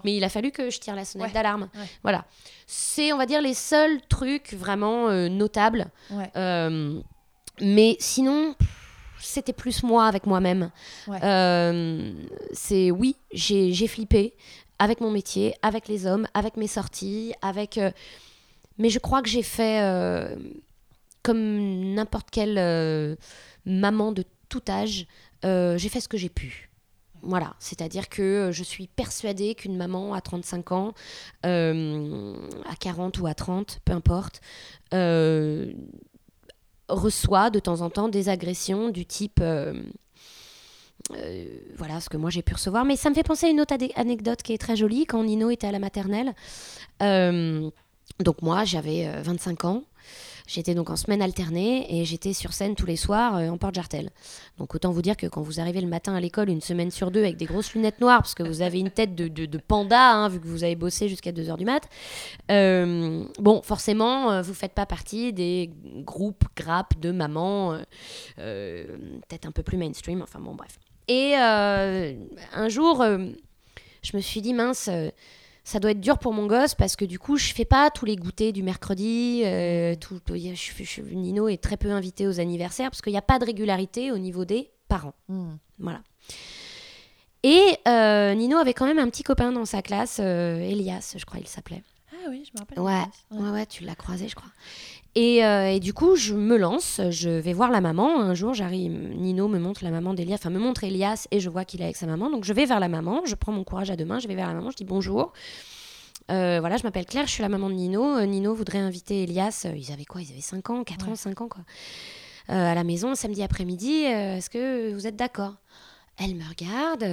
Mais 0.03 0.15
il 0.17 0.23
a 0.23 0.29
fallu 0.29 0.49
que 0.51 0.71
je 0.71 0.79
tire 0.79 0.95
la 0.95 1.05
sonnette 1.05 1.27
Ouais. 1.27 1.33
d'alarme. 1.33 1.69
Ouais. 1.75 1.86
Voilà. 2.01 2.25
C'est, 2.65 3.13
on 3.13 3.17
va 3.17 3.27
dire, 3.27 3.39
les 3.39 3.53
seuls 3.53 4.01
trucs 4.10 4.53
vraiment 4.53 5.10
euh, 5.10 5.29
notables. 5.29 5.86
Ouais. 6.10 6.31
Euh, 6.36 6.99
mais 7.62 7.95
sinon, 7.99 8.55
c'était 9.19 9.53
plus 9.53 9.83
moi 9.83 10.07
avec 10.07 10.25
moi-même. 10.25 10.71
Euh, 11.10 12.12
c'est 12.53 12.89
oui, 12.89 13.15
j'ai 13.31 13.73
j'ai 13.73 13.88
flippé 13.88 14.33
avec 14.79 14.99
mon 14.99 15.12
métier, 15.12 15.53
avec 15.62 15.88
les 15.88 16.07
hommes, 16.07 16.25
avec 16.33 16.57
mes 16.57 16.67
sorties, 16.67 17.33
avec. 17.43 17.79
mais 18.79 18.89
je 18.89 18.97
crois 18.97 19.21
que 19.21 19.29
j'ai 19.29 19.43
fait 19.43 19.79
comme 21.23 21.93
n'importe 21.93 22.29
quelle 22.31 23.17
maman 23.65 24.12
de 24.12 24.23
tout 24.49 24.62
âge. 24.69 25.07
euh, 25.45 25.77
j'ai 25.77 25.89
fait 25.89 25.99
ce 26.01 26.07
que 26.07 26.17
j'ai 26.17 26.29
pu. 26.29 26.69
Voilà, 27.23 27.55
c'est-à-dire 27.60 28.10
que 28.10 28.21
euh, 28.21 28.51
je 28.51 28.63
suis 28.63 28.88
persuadée 28.88 29.55
qu'une 29.55 29.75
maman 29.75 30.13
à 30.13 30.21
35 30.21 30.71
ans, 30.71 30.93
euh, 31.45 32.36
à 32.69 32.75
40 32.75 33.19
ou 33.19 33.27
à 33.27 33.33
30, 33.33 33.79
peu 33.86 33.93
importe, 33.93 34.41
reçoit 36.89 37.49
de 37.49 37.60
temps 37.60 37.81
en 37.81 37.89
temps 37.89 38.07
des 38.10 38.29
agressions 38.29 38.89
du 38.89 39.05
type... 39.05 39.41
voilà 41.77 41.99
ce 42.01 42.10
que 42.10 42.17
moi 42.17 42.29
j'ai 42.29 42.41
pu 42.41 42.53
recevoir. 42.53 42.86
Mais 42.86 42.95
ça 42.95 43.10
me 43.10 43.15
fait 43.15 43.23
penser 43.23 43.47
à 43.47 43.49
une 43.49 43.62
autre 43.62 43.75
anecdote 43.95 44.41
qui 44.41 44.53
est 44.53 44.57
très 44.57 44.75
jolie. 44.75 45.05
Quand 45.05 45.23
Nino 45.23 45.49
était 45.49 45.67
à 45.67 45.71
la 45.71 45.79
maternelle, 45.79 46.33
donc 48.19 48.41
moi 48.41 48.65
j'avais 48.65 49.07
euh, 49.07 49.21
25 49.21 49.65
ans. 49.65 49.83
J'étais 50.47 50.73
donc 50.73 50.89
en 50.89 50.95
semaine 50.95 51.21
alternée 51.21 51.86
et 51.99 52.05
j'étais 52.05 52.31
sur 52.31 52.53
scène 52.53 52.73
tous 52.73 52.86
les 52.86 52.95
soirs 52.95 53.36
euh, 53.36 53.49
en 53.49 53.57
porte-jartel. 53.57 54.10
Donc 54.57 54.73
autant 54.73 54.91
vous 54.91 55.01
dire 55.01 55.17
que 55.17 55.27
quand 55.27 55.41
vous 55.41 55.60
arrivez 55.60 55.81
le 55.81 55.88
matin 55.88 56.15
à 56.15 56.19
l'école 56.21 56.49
une 56.49 56.62
semaine 56.62 56.89
sur 56.89 57.12
deux 57.12 57.19
avec 57.19 57.36
des 57.36 57.45
grosses 57.45 57.73
lunettes 57.73 57.99
noires, 57.99 58.19
parce 58.21 58.33
que 58.33 58.43
vous 58.43 58.62
avez 58.62 58.79
une 58.79 58.89
tête 58.89 59.13
de, 59.13 59.27
de- 59.27 59.57
panda, 59.57 60.12
hein, 60.13 60.29
vu 60.29 60.39
que 60.39 60.47
vous 60.47 60.63
avez 60.63 60.75
bossé 60.77 61.10
jusqu'à 61.10 61.31
2h 61.33 61.57
du 61.57 61.65
mat, 61.65 61.89
euh, 62.49 63.25
bon, 63.39 63.62
forcément, 63.62 64.31
euh, 64.31 64.41
vous 64.41 64.53
faites 64.53 64.73
pas 64.73 64.86
partie 64.86 65.33
des 65.33 65.69
groupes 66.05 66.45
grappes 66.55 66.97
de 66.99 67.12
mamans, 67.12 67.77
peut-être 68.38 69.45
un 69.45 69.51
peu 69.51 69.63
plus 69.63 69.77
mainstream, 69.77 70.21
enfin 70.21 70.39
bon, 70.39 70.55
bref. 70.55 70.79
Et 71.10 71.36
un 71.36 72.69
jour, 72.69 73.03
je 73.03 74.15
me 74.15 74.21
suis 74.21 74.41
dit, 74.41 74.53
mince, 74.53 74.89
ça 75.69 75.82
doit 75.82 75.91
être 75.91 75.99
dur 75.99 76.17
pour 76.17 76.32
mon 76.32 76.45
gosse 76.47 76.75
parce 76.75 76.95
que 76.95 77.03
du 77.03 77.19
coup, 77.19 77.36
je 77.36 77.53
fais 77.53 77.65
pas 77.65 77.89
tous 77.89 78.06
les 78.06 78.15
goûters 78.15 78.53
du 78.53 78.63
mercredi. 78.63 79.41
euh, 79.43 79.95
tout, 79.95 80.21
je, 80.30 80.53
je- 80.56 81.01
Nino 81.01 81.49
est 81.49 81.62
très 81.62 81.75
peu 81.75 81.91
invité 81.91 82.25
aux 82.25 82.39
anniversaires 82.39 82.89
parce 82.89 83.01
qu'il 83.01 83.12
n'y 83.12 83.17
a 83.17 83.21
pas 83.21 83.38
de 83.38 83.43
régularité 83.45 84.13
au 84.13 84.17
niveau 84.17 84.45
des 84.45 84.71
parents. 84.88 85.13
Mhm. 85.27 85.58
Voilà. 85.80 85.99
Et 87.43 87.62
euh, 87.88 88.34
Nino 88.34 88.58
avait 88.58 88.73
quand 88.73 88.86
même 88.86 88.97
un 88.99 89.10
petit 89.10 89.23
copain 89.23 89.51
dans 89.51 89.65
sa 89.65 89.82
classe, 89.82 90.19
euh, 90.21 90.60
Elias, 90.60 91.15
je 91.17 91.25
crois 91.25 91.39
il 91.41 91.47
s'appelait. 91.47 91.84
Oui, 92.29 92.43
je 92.45 92.51
me 92.53 92.59
rappelle. 92.59 92.79
Ouais, 92.79 93.03
Ouais. 93.31 93.39
ouais, 93.43 93.49
ouais, 93.51 93.65
tu 93.65 93.83
l'as 93.83 93.95
croisé, 93.95 94.27
je 94.27 94.35
crois. 94.35 94.49
Et, 95.15 95.43
euh, 95.43 95.71
et 95.71 95.79
du 95.79 95.93
coup, 95.93 96.15
je 96.15 96.35
me 96.35 96.57
lance, 96.57 97.01
je 97.09 97.29
vais 97.29 97.53
voir 97.53 97.71
la 97.71 97.81
maman. 97.81 98.19
Un 98.21 98.33
jour, 98.35 98.53
j'arrive, 98.53 98.91
Nino 98.91 99.47
me 99.47 99.57
montre 99.57 99.83
la 99.83 99.89
maman 99.89 100.13
d'Elias, 100.13 100.35
enfin 100.35 100.49
me 100.51 100.59
montre 100.59 100.83
Elias, 100.83 101.27
et 101.31 101.39
je 101.39 101.49
vois 101.49 101.65
qu'il 101.65 101.81
est 101.81 101.85
avec 101.85 101.95
sa 101.95 102.05
maman. 102.05 102.29
Donc 102.29 102.43
je 102.43 102.53
vais 102.53 102.65
vers 102.65 102.79
la 102.79 102.87
maman, 102.87 103.21
je 103.25 103.33
prends 103.35 103.51
mon 103.51 103.63
courage 103.63 103.89
à 103.89 103.95
deux 103.95 104.05
mains, 104.05 104.19
je 104.19 104.27
vais 104.27 104.35
vers 104.35 104.47
la 104.47 104.53
maman, 104.53 104.69
je 104.69 104.75
dis 104.77 104.85
bonjour. 104.85 105.33
Euh, 106.29 106.57
voilà, 106.59 106.77
je 106.77 106.83
m'appelle 106.83 107.05
Claire, 107.05 107.25
je 107.25 107.31
suis 107.31 107.41
la 107.41 107.49
maman 107.49 107.69
de 107.69 107.75
Nino. 107.75 108.17
Euh, 108.17 108.25
Nino 108.25 108.53
voudrait 108.53 108.79
inviter 108.79 109.23
Elias. 109.23 109.65
ils 109.75 109.91
avaient 109.91 110.05
quoi 110.05 110.21
Ils 110.21 110.31
avaient 110.31 110.41
5 110.41 110.69
ans, 110.69 110.83
4 110.83 111.07
ans, 111.07 111.11
Ouais. 111.11 111.15
5 111.17 111.41
ans, 111.41 111.47
quoi. 111.47 111.63
À 112.49 112.75
la 112.75 112.83
maison, 112.83 113.15
samedi 113.15 113.41
après-midi. 113.43 114.03
Est-ce 114.03 114.49
que 114.49 114.93
vous 114.93 115.07
êtes 115.07 115.15
d'accord? 115.15 115.55
Elle 116.17 116.35
me 116.35 116.43
regarde. 116.47 117.03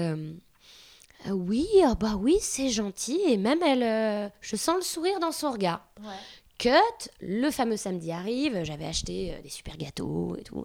Euh, 1.27 1.31
Euh, 1.31 1.33
oui, 1.33 1.67
ah 1.85 1.95
bah 1.95 2.15
oui, 2.19 2.37
c'est 2.41 2.69
gentil. 2.69 3.21
Et 3.27 3.37
même 3.37 3.63
elle, 3.63 3.83
euh, 3.83 4.29
je 4.41 4.57
sens 4.57 4.77
le 4.77 4.83
sourire 4.83 5.21
dans 5.21 5.33
son 5.33 5.51
regard. 5.53 5.87
Ouais. 6.03 6.13
Cut, 6.59 7.11
le 7.21 7.51
fameux 7.51 7.77
samedi 7.77 8.13
arrive, 8.13 8.63
j'avais 8.65 8.87
acheté 8.87 9.33
euh, 9.35 9.43
des 9.43 9.49
super 9.49 9.77
gâteaux 9.77 10.37
et 10.39 10.43
tout. 10.43 10.65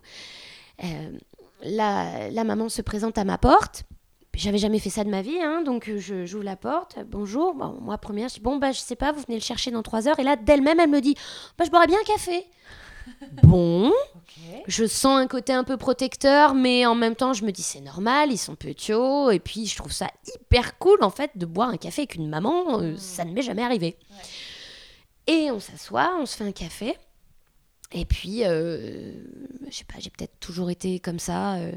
Euh, 0.84 1.12
la, 1.63 2.30
la 2.30 2.43
maman 2.43 2.69
se 2.69 2.82
présente 2.82 3.17
à 3.17 3.24
ma 3.24 3.38
porte. 3.38 3.84
J'avais 4.36 4.60
jamais 4.60 4.80
fait 4.80 4.91
ça 4.91 5.04
de 5.04 5.10
ma 5.10 5.22
vie, 5.22 5.41
hein, 5.41 5.63
donc 5.63 5.89
je 5.98 6.26
j'ouvre 6.26 6.45
la 6.45 6.56
porte. 6.56 6.98
Bonjour, 7.08 7.56
Bon, 7.56 7.78
moi 7.82 7.98
première, 7.98 8.30
je 8.30 8.36
dis 8.36 8.39
bon 8.39 8.56
bah 8.58 8.72
je 8.72 8.80
sais 8.80 8.95
pas, 8.95 9.12
vous 9.12 9.22
venez 9.28 9.38
le 9.38 9.43
chercher 9.43 9.72
dans 9.72 9.84
trois 9.84 10.08
heures. 10.08 10.17
Et 10.19 10.24
là 10.24 10.38
d'elle-même, 10.38 10.80
elle 10.80 10.89
me 10.89 11.02
dit 11.02 11.15
bah 11.58 11.65
je 11.65 11.69
boirais 11.72 11.88
bien 11.88 11.98
un 12.00 12.06
café. 12.06 12.45
Bon, 13.43 13.91
je 14.67 14.86
sens 14.86 15.19
un 15.19 15.28
côté 15.28 15.54
un 15.54 15.63
peu 15.63 15.78
protecteur, 15.78 16.54
mais 16.54 16.86
en 16.86 16.95
même 16.95 17.15
temps, 17.15 17.34
je 17.34 17.43
me 17.45 17.52
dis 17.52 17.63
c'est 17.63 17.82
normal, 17.82 18.32
ils 18.32 18.38
sont 18.38 18.56
petits, 18.56 18.91
et 19.32 19.39
puis 19.39 19.65
je 19.65 19.76
trouve 19.76 19.91
ça 19.91 20.08
hyper 20.36 20.78
cool 20.78 21.04
en 21.04 21.10
fait 21.10 21.32
de 21.36 21.45
boire 21.45 21.69
un 21.69 21.78
café 21.78 22.02
avec 22.02 22.15
une 22.15 22.28
maman, 22.30 22.80
euh, 22.82 22.95
ça 22.98 23.26
ne 23.26 23.32
m'est 23.32 23.41
jamais 23.41 23.63
arrivé. 23.63 23.98
Et 25.28 25.52
on 25.52 25.60
s'assoit, 25.60 26.15
on 26.19 26.26
se 26.26 26.36
fait 26.38 26.43
un 26.43 26.52
café, 26.52 26.95
et 27.91 28.06
puis 28.06 28.43
euh, 28.45 29.13
je 29.69 29.76
sais 29.78 29.84
pas, 29.84 30.00
j'ai 30.00 30.10
peut-être 30.10 30.39
toujours 30.39 30.69
été 30.69 31.00
comme 31.00 31.19
ça, 31.19 31.56
euh, 31.56 31.72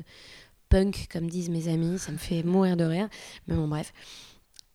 punk 0.69 1.07
comme 1.13 1.29
disent 1.29 1.51
mes 1.51 1.69
amis, 1.69 1.99
ça 1.99 2.13
me 2.13 2.19
fait 2.19 2.43
mourir 2.43 2.77
de 2.77 2.85
rire, 2.85 3.09
mais 3.47 3.55
bon 3.55 3.69
bref. 3.69 3.93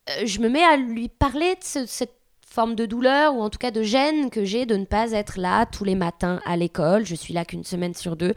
Euh, 0.09 0.25
je 0.25 0.39
me 0.39 0.47
mets 0.47 0.63
à 0.63 0.77
lui 0.77 1.09
parler 1.09 1.55
de 1.55 1.63
ce- 1.63 1.85
cette 1.85 2.16
forme 2.57 2.73
de 2.73 2.87
douleur 2.87 3.35
ou 3.35 3.41
en 3.43 3.51
tout 3.51 3.59
cas 3.59 3.69
de 3.69 3.83
gêne 3.83 4.31
que 4.31 4.43
j'ai 4.43 4.65
de 4.65 4.75
ne 4.75 4.85
pas 4.85 5.11
être 5.11 5.37
là 5.37 5.67
tous 5.67 5.83
les 5.83 5.93
matins 5.93 6.41
à 6.43 6.57
l'école. 6.57 7.05
Je 7.05 7.13
suis 7.13 7.31
là 7.31 7.45
qu'une 7.45 7.63
semaine 7.63 7.93
sur 7.93 8.15
deux. 8.15 8.33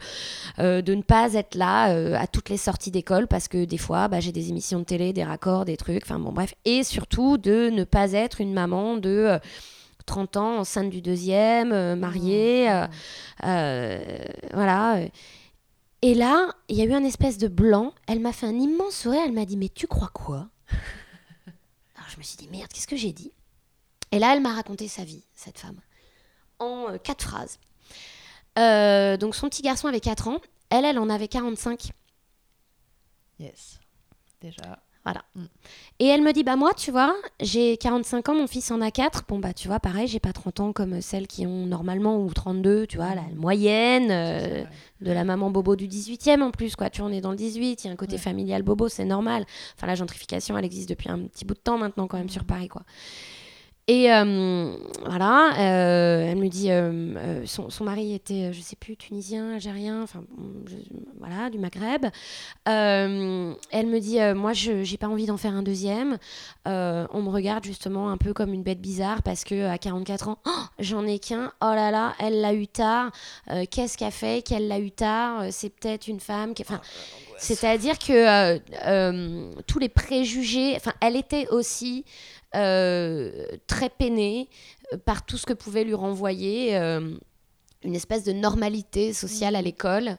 Euh, 0.59 0.83
de 0.83 0.93
ne 0.93 1.01
pas 1.01 1.33
être 1.33 1.55
là 1.55 1.89
euh, 1.89 2.15
à 2.15 2.27
toutes 2.27 2.49
les 2.49 2.57
sorties 2.57 2.91
d'école 2.91 3.25
parce 3.27 3.47
que 3.47 3.65
des 3.65 3.79
fois 3.79 4.09
bah, 4.09 4.19
j'ai 4.19 4.31
des 4.31 4.49
émissions 4.49 4.77
de 4.77 4.83
télé, 4.83 5.11
des 5.11 5.23
raccords, 5.23 5.65
des 5.65 5.75
trucs, 5.75 6.03
enfin 6.03 6.19
bon 6.19 6.31
bref. 6.31 6.53
Et 6.65 6.83
surtout 6.83 7.39
de 7.39 7.71
ne 7.71 7.83
pas 7.83 8.11
être 8.11 8.41
une 8.41 8.53
maman 8.53 8.97
de 8.97 9.09
euh, 9.09 9.39
30 10.05 10.37
ans 10.37 10.57
enceinte 10.59 10.91
du 10.91 11.01
deuxième, 11.01 11.71
euh, 11.71 11.95
mariée. 11.95 12.69
euh, 12.69 12.85
euh, 13.43 13.99
voilà. 14.53 14.97
euh. 14.97 15.07
Et 16.03 16.13
là, 16.13 16.53
il 16.69 16.77
y 16.77 16.83
a 16.83 16.85
eu 16.85 16.93
un 16.93 17.03
espèce 17.03 17.39
de 17.39 17.47
blanc. 17.47 17.91
Elle 18.07 18.19
m'a 18.19 18.33
fait 18.33 18.45
un 18.45 18.59
immense 18.59 18.97
sourire. 18.97 19.21
Elle 19.25 19.33
m'a 19.33 19.45
dit 19.45 19.57
Mais 19.57 19.69
tu 19.69 19.87
crois 19.87 20.11
quoi? 20.13 20.47
Alors 21.95 22.07
je 22.13 22.17
me 22.19 22.23
suis 22.23 22.37
dit 22.37 22.47
Merde, 22.51 22.67
qu'est-ce 22.71 22.87
que 22.87 22.95
j'ai 22.95 23.13
dit? 23.13 23.31
Et 24.11 24.19
là, 24.19 24.33
elle 24.35 24.41
m'a 24.41 24.53
raconté 24.53 24.87
sa 24.87 25.03
vie, 25.03 25.23
cette 25.35 25.57
femme, 25.59 25.79
en 26.59 26.89
euh, 26.89 26.97
quatre 26.97 27.23
phrases. 27.23 27.59
Euh, 28.59 29.15
donc 29.17 29.35
son 29.35 29.47
petit 29.49 29.61
garçon 29.61 29.87
avait 29.87 29.99
4 30.01 30.27
ans. 30.27 30.39
Elle, 30.69 30.85
elle 30.85 30.99
en 30.99 31.09
avait 31.09 31.27
45. 31.27 31.91
Yes. 33.39 33.79
Déjà. 34.41 34.79
Et 35.99 36.05
elle 36.05 36.21
me 36.21 36.31
dit, 36.31 36.43
bah 36.43 36.55
moi, 36.55 36.73
tu 36.75 36.91
vois, 36.91 37.15
j'ai 37.39 37.77
45 37.77 38.29
ans, 38.29 38.35
mon 38.35 38.47
fils 38.47 38.69
en 38.71 38.81
a 38.81 38.91
4. 38.91 39.23
Bon, 39.27 39.39
bah 39.39 39.53
tu 39.53 39.67
vois, 39.67 39.79
pareil, 39.79 40.07
j'ai 40.07 40.19
pas 40.19 40.33
30 40.33 40.59
ans 40.59 40.73
comme 40.73 41.01
celles 41.01 41.27
qui 41.27 41.45
ont 41.47 41.65
normalement, 41.65 42.19
ou 42.19 42.31
32, 42.31 42.85
tu 42.87 42.97
vois, 42.97 43.15
la 43.15 43.23
moyenne 43.35 44.09
euh, 44.11 44.63
de 45.01 45.11
la 45.11 45.23
maman 45.23 45.49
bobo 45.49 45.75
du 45.75 45.87
18e 45.87 46.41
en 46.41 46.51
plus, 46.51 46.75
quoi. 46.75 46.89
Tu 46.89 47.01
vois, 47.01 47.09
on 47.09 47.13
est 47.13 47.21
dans 47.21 47.31
le 47.31 47.35
18, 47.37 47.83
il 47.83 47.87
y 47.87 47.89
a 47.89 47.93
un 47.93 47.95
côté 47.95 48.13
Ouais. 48.13 48.17
familial 48.19 48.61
bobo, 48.63 48.89
c'est 48.89 49.05
normal. 49.05 49.45
Enfin, 49.75 49.87
la 49.87 49.95
gentrification, 49.95 50.55
elle 50.57 50.65
existe 50.65 50.89
depuis 50.89 51.09
un 51.09 51.19
petit 51.25 51.45
bout 51.45 51.55
de 51.55 51.59
temps 51.59 51.77
maintenant, 51.79 52.07
quand 52.07 52.17
même, 52.17 52.29
sur 52.29 52.45
Paris, 52.45 52.67
quoi. 52.67 52.83
Et 53.87 54.13
euh, 54.13 54.75
voilà, 55.05 55.55
euh, 55.57 56.31
elle 56.31 56.37
me 56.37 56.47
dit, 56.47 56.71
euh, 56.71 57.45
son, 57.45 57.69
son 57.69 57.83
mari 57.83 58.13
était, 58.13 58.53
je 58.53 58.61
sais 58.61 58.75
plus, 58.75 58.95
tunisien, 58.95 59.55
algérien, 59.55 60.03
enfin, 60.03 60.23
voilà, 61.19 61.49
du 61.49 61.57
Maghreb. 61.57 62.05
Elle 62.65 63.87
me 63.87 63.99
dit, 63.99 64.19
moi, 64.35 64.53
je 64.53 64.83
j'ai 64.83 64.97
pas 64.97 65.07
envie 65.07 65.25
d'en 65.25 65.37
faire 65.37 65.53
un 65.53 65.63
deuxième. 65.63 66.17
On 66.65 67.21
me 67.21 67.29
regarde 67.29 67.63
justement 67.63 68.09
un 68.11 68.17
peu 68.17 68.33
comme 68.33 68.53
une 68.53 68.63
bête 68.63 68.81
bizarre 68.81 69.23
parce 69.23 69.43
que 69.43 69.67
à 69.67 69.77
44 69.77 70.29
ans, 70.29 70.37
Oh, 70.45 70.63
j'en 70.79 71.05
ai 71.05 71.19
qu'un. 71.19 71.51
Oh 71.61 71.73
là 71.73 71.91
là, 71.91 72.13
elle 72.19 72.39
l'a 72.39 72.53
eu 72.53 72.67
tard. 72.67 73.11
Qu'est-ce 73.71 73.97
qu'elle 73.97 74.11
fait 74.11 74.45
qu'elle 74.45 74.67
l'a 74.67 74.79
eu 74.79 74.91
tard? 74.91 75.45
C'est 75.49 75.69
peut-être 75.69 76.07
une 76.07 76.19
femme 76.19 76.53
qui. 76.53 76.61
Enfin, 76.61 76.81
c'est-à-dire 77.37 77.97
que 77.97 78.57
tous 79.63 79.79
les 79.79 79.89
préjugés. 79.89 80.75
Enfin, 80.75 80.93
elle 81.01 81.15
était 81.15 81.47
aussi 81.49 82.05
très 83.67 83.89
peinée 83.89 84.49
euh, 84.93 84.97
par 84.97 85.25
tout 85.25 85.37
ce 85.37 85.45
que 85.45 85.53
pouvait 85.53 85.83
lui 85.83 85.93
renvoyer. 85.95 86.77
euh, 86.77 87.15
une 87.83 87.95
espèce 87.95 88.23
de 88.23 88.31
normalité 88.31 89.11
sociale 89.11 89.55
à 89.55 89.61
l'école. 89.63 90.17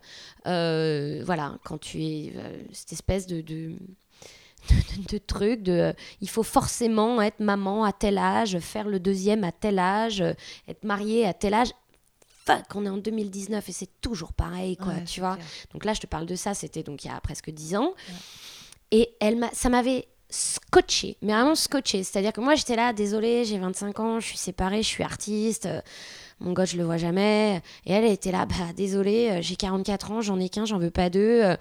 Euh, 0.48 1.22
voilà, 1.24 1.58
quand 1.64 1.78
tu 1.78 2.02
es. 2.02 2.32
euh, 2.34 2.60
cette 2.72 2.92
espèce 2.92 3.26
de. 3.26 3.40
de 3.40 3.76
de, 5.10 5.18
trucs, 5.18 5.62
de 5.62 5.72
euh, 5.72 5.92
il 6.20 6.28
faut 6.28 6.44
forcément 6.44 7.20
être 7.20 7.40
maman 7.40 7.82
à 7.84 7.92
tel 7.92 8.16
âge, 8.16 8.58
faire 8.60 8.86
le 8.88 9.00
deuxième 9.00 9.42
à 9.42 9.50
tel 9.50 9.78
âge, 9.80 10.20
euh, 10.20 10.34
être 10.68 10.84
mariée 10.84 11.26
à 11.26 11.34
tel 11.34 11.54
âge. 11.54 11.70
Fuck, 12.44 12.64
on 12.74 12.86
est 12.86 12.88
en 12.88 12.96
2019 12.98 13.68
et 13.68 13.72
c'est 13.72 14.00
toujours 14.00 14.32
pareil, 14.32 14.76
quoi, 14.76 14.94
tu 15.06 15.20
vois. 15.20 15.36
Donc 15.72 15.84
là, 15.84 15.94
je 15.94 16.00
te 16.00 16.06
parle 16.08 16.26
de 16.26 16.34
ça, 16.36 16.54
c'était 16.54 16.82
donc 16.84 17.04
il 17.04 17.08
y 17.08 17.10
a 17.10 17.20
presque 17.20 17.50
10 17.50 17.76
ans. 17.76 17.94
Et 18.92 19.14
elle 19.20 19.48
ça 19.52 19.68
m'avait 19.68 20.06
scotché, 20.32 21.16
mais 21.22 21.32
vraiment 21.32 21.54
scotché. 21.54 22.02
C'est-à-dire 22.02 22.32
que 22.32 22.40
moi, 22.40 22.54
j'étais 22.54 22.76
là, 22.76 22.92
désolée, 22.92 23.44
j'ai 23.44 23.58
25 23.58 24.00
ans, 24.00 24.20
je 24.20 24.26
suis 24.26 24.38
séparée, 24.38 24.82
je 24.82 24.88
suis 24.88 25.04
artiste, 25.04 25.66
euh, 25.66 25.80
mon 26.40 26.52
gosse, 26.52 26.70
je 26.70 26.76
le 26.76 26.84
vois 26.84 26.96
jamais. 26.96 27.62
Et 27.86 27.92
elle, 27.92 28.04
était 28.04 28.32
là, 28.32 28.46
bah 28.46 28.72
désolée, 28.76 29.40
j'ai 29.42 29.56
44 29.56 30.10
ans, 30.10 30.20
j'en 30.20 30.40
ai 30.40 30.48
qu'un, 30.48 30.64
j'en 30.64 30.78
veux 30.78 30.90
pas 30.90 31.10
deux. 31.10 31.56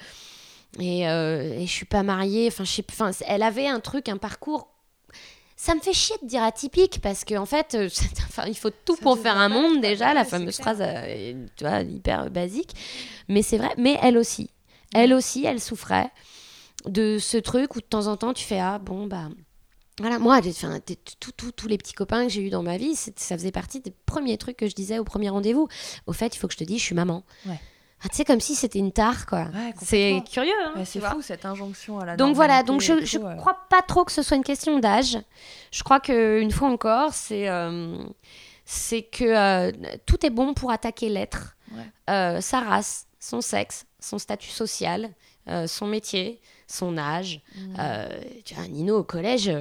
Et, 0.80 1.08
euh, 1.08 1.54
et 1.54 1.66
je 1.66 1.72
suis 1.72 1.86
pas 1.86 2.04
mariée. 2.04 2.48
Enfin, 2.48 2.64
je 2.64 2.82
enfin, 2.90 3.12
elle 3.28 3.44
avait 3.44 3.68
un 3.68 3.80
truc, 3.80 4.10
un 4.10 4.18
parcours. 4.18 4.68
Ça 5.58 5.76
me 5.76 5.80
fait 5.80 5.94
chier 5.94 6.16
de 6.24 6.28
dire 6.28 6.42
atypique 6.42 7.02
parce 7.02 7.24
qu'en 7.24 7.44
en 7.44 7.46
fait, 7.46 7.76
euh, 7.76 7.90
enfin, 8.30 8.46
il 8.48 8.58
faut 8.58 8.72
tout 8.72 8.96
pour 8.96 9.20
faire 9.20 9.38
un 9.38 9.50
monde 9.50 9.82
déjà. 9.82 10.14
la 10.14 10.26
fameuse 10.26 10.58
phrase, 10.58 10.80
euh, 10.82 11.46
tu 11.56 11.64
vois, 11.64 11.82
hyper 11.82 12.30
basique. 12.32 12.74
Mais 13.28 13.42
c'est 13.42 13.58
vrai. 13.58 13.72
Mais 13.78 13.98
elle 14.02 14.18
aussi, 14.18 14.50
elle 14.94 15.14
aussi, 15.14 15.46
elle 15.46 15.60
souffrait 15.60 16.10
de 16.86 17.18
ce 17.20 17.38
truc 17.38 17.76
où 17.76 17.80
de 17.80 17.86
temps 17.86 18.08
en 18.08 18.18
temps 18.18 18.34
tu 18.34 18.44
fais 18.44 18.60
ah 18.60 18.80
bon 18.80 19.08
bah 19.08 19.30
voilà, 20.00 20.18
moi, 20.18 20.40
tous 20.42 21.68
les 21.68 21.78
petits 21.78 21.94
copains 21.94 22.24
que 22.24 22.32
j'ai 22.32 22.42
eu 22.42 22.50
dans 22.50 22.64
ma 22.64 22.78
vie, 22.78 22.96
ça 22.96 23.38
faisait 23.38 23.52
partie 23.52 23.82
des 23.82 23.94
premiers 24.08 24.38
trucs 24.38 24.58
que 24.58 24.68
je 24.68 24.74
disais 24.74 24.98
au 24.98 25.04
premier 25.04 25.30
rendez-vous. 25.30 25.68
Au 26.08 26.14
fait, 26.14 26.36
il 26.36 26.40
faut 26.40 26.48
que 26.48 26.54
je 26.54 26.58
te 26.58 26.64
dise, 26.64 26.80
je 26.80 26.86
suis 26.86 26.96
maman. 26.96 27.24
Ouais. 27.46 27.60
Ah, 28.04 28.10
tu 28.10 28.16
sais, 28.16 28.26
comme 28.26 28.40
si 28.40 28.56
c'était 28.56 28.80
une 28.80 28.92
tare, 28.92 29.28
quoi. 29.28 29.48
c'est 29.80 30.24
curieux. 30.32 30.52
Hein, 30.66 30.86
c'est 30.86 31.02
fou, 31.02 31.22
cette 31.22 31.46
injonction 31.46 32.00
à 32.00 32.06
la 32.06 32.16
Donc 32.16 32.36
voilà, 32.36 32.64
donc 32.64 32.82
je 32.82 32.94
ne 32.94 33.38
crois 33.38 33.58
pas 33.70 33.84
trop 33.84 34.04
que 34.04 34.12
ce 34.12 34.24
soit 34.24 34.38
une 34.38 34.44
question 34.44 34.80
d'âge. 34.80 35.20
Je 35.72 35.84
crois 35.84 36.00
qu'une 36.00 36.52
fois 36.52 36.70
encore, 36.70 37.14
c'est 37.14 37.48
euh, 37.48 38.04
c'est 38.66 39.04
que 39.04 39.24
euh, 39.24 39.72
tout 40.08 40.26
est 40.26 40.32
bon 40.32 40.56
pour 40.56 40.72
attaquer 40.72 41.10
l'être, 41.10 41.56
euh, 42.10 42.42
sa 42.42 42.62
race, 42.62 43.06
son 43.20 43.42
sexe, 43.42 43.86
son 44.00 44.18
statut 44.18 44.50
social, 44.50 45.12
son 45.68 45.86
métier, 45.86 46.42
son 46.72 46.98
âge. 46.98 47.42
Mmh. 47.56 47.76
tu 48.46 48.56
vois, 48.56 48.68
Nino 48.68 48.98
au 48.98 49.04
collège 49.04 49.52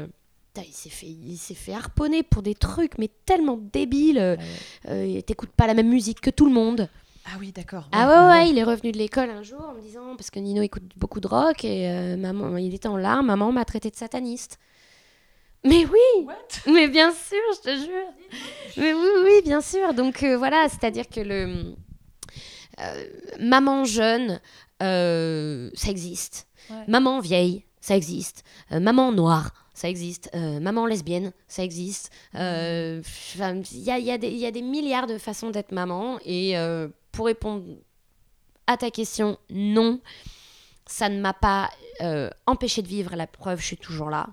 il 0.57 0.75
s'est 0.75 0.90
fait, 0.90 1.07
il 1.07 1.38
s'est 1.38 1.55
fait 1.55 1.73
harponner 1.73 2.23
pour 2.23 2.42
des 2.42 2.55
trucs, 2.55 2.99
mais 2.99 3.09
tellement 3.25 3.57
débiles. 3.57 4.38
Ouais. 4.85 5.23
T'écoutes 5.23 5.53
pas 5.53 5.66
la 5.66 5.73
même 5.73 5.88
musique 5.88 6.20
que 6.20 6.29
tout 6.29 6.44
le 6.44 6.53
monde. 6.53 6.88
Ah 7.27 7.37
oui, 7.38 7.53
d'accord. 7.53 7.88
Ah 7.92 8.09
ouais, 8.09 8.31
ouais, 8.31 8.51
il 8.51 8.59
est 8.59 8.64
revenu 8.64 8.92
de 8.92 8.99
l'école 8.99 9.31
un 9.31 9.42
jour 9.42 9.61
en 9.61 9.75
me 9.75 9.81
disant, 9.81 10.16
parce 10.16 10.31
que 10.31 10.40
Nino 10.40 10.62
écoute 10.62 10.83
beaucoup 10.96 11.20
de 11.20 11.29
rock, 11.29 11.64
et 11.64 11.88
euh, 11.88 12.16
maman, 12.16 12.57
il 12.57 12.75
était 12.75 12.88
en 12.88 12.96
larmes, 12.96 13.27
maman 13.27 13.53
m'a 13.53 13.64
traité 13.64 13.90
de 13.90 13.96
sataniste. 13.96 14.59
Mais 15.64 15.85
oui 15.85 16.27
Mais 16.73 16.88
bien 16.88 17.12
sûr, 17.12 17.38
je 17.57 17.61
te 17.61 17.77
jure 17.77 18.09
Mais 18.79 18.94
oui, 18.94 19.09
oui, 19.25 19.42
bien 19.44 19.61
sûr. 19.61 19.92
Donc 19.92 20.23
euh, 20.23 20.37
voilà, 20.37 20.68
c'est-à-dire 20.68 21.09
que 21.09 21.20
le... 21.20 21.75
Euh, 22.81 23.07
maman 23.38 23.85
jeune, 23.85 24.40
ça 24.81 25.90
existe. 25.90 26.49
Maman 26.88 27.20
vieille, 27.20 27.64
ça 27.80 27.96
existe. 27.96 28.44
maman 28.70 29.12
noire, 29.12 29.52
ça 29.74 29.88
existe. 29.88 30.30
maman 30.35 30.87
lesbienne, 30.87 31.33
ça 31.48 31.62
existe. 31.62 32.11
Il 32.35 33.02
y, 33.85 33.90
a, 34.46 34.50
des 34.50 34.62
milliards 34.62 35.06
de 35.06 35.18
façons 35.18 35.50
d'être 35.50 35.72
maman. 35.72 36.18
Et 36.24 36.54
pour 37.12 37.26
répondre 37.26 37.64
à 38.66 38.76
ta 38.76 38.90
question, 38.90 39.38
non, 39.50 40.00
ça 40.90 41.09
ne 41.09 41.20
m'a 41.20 41.33
pas 41.33 41.70
euh, 42.00 42.30
empêché 42.46 42.83
de 42.83 42.88
vivre. 42.88 43.14
La 43.16 43.26
preuve, 43.26 43.61
je 43.61 43.66
suis 43.66 43.76
toujours 43.76 44.11
là. 44.11 44.28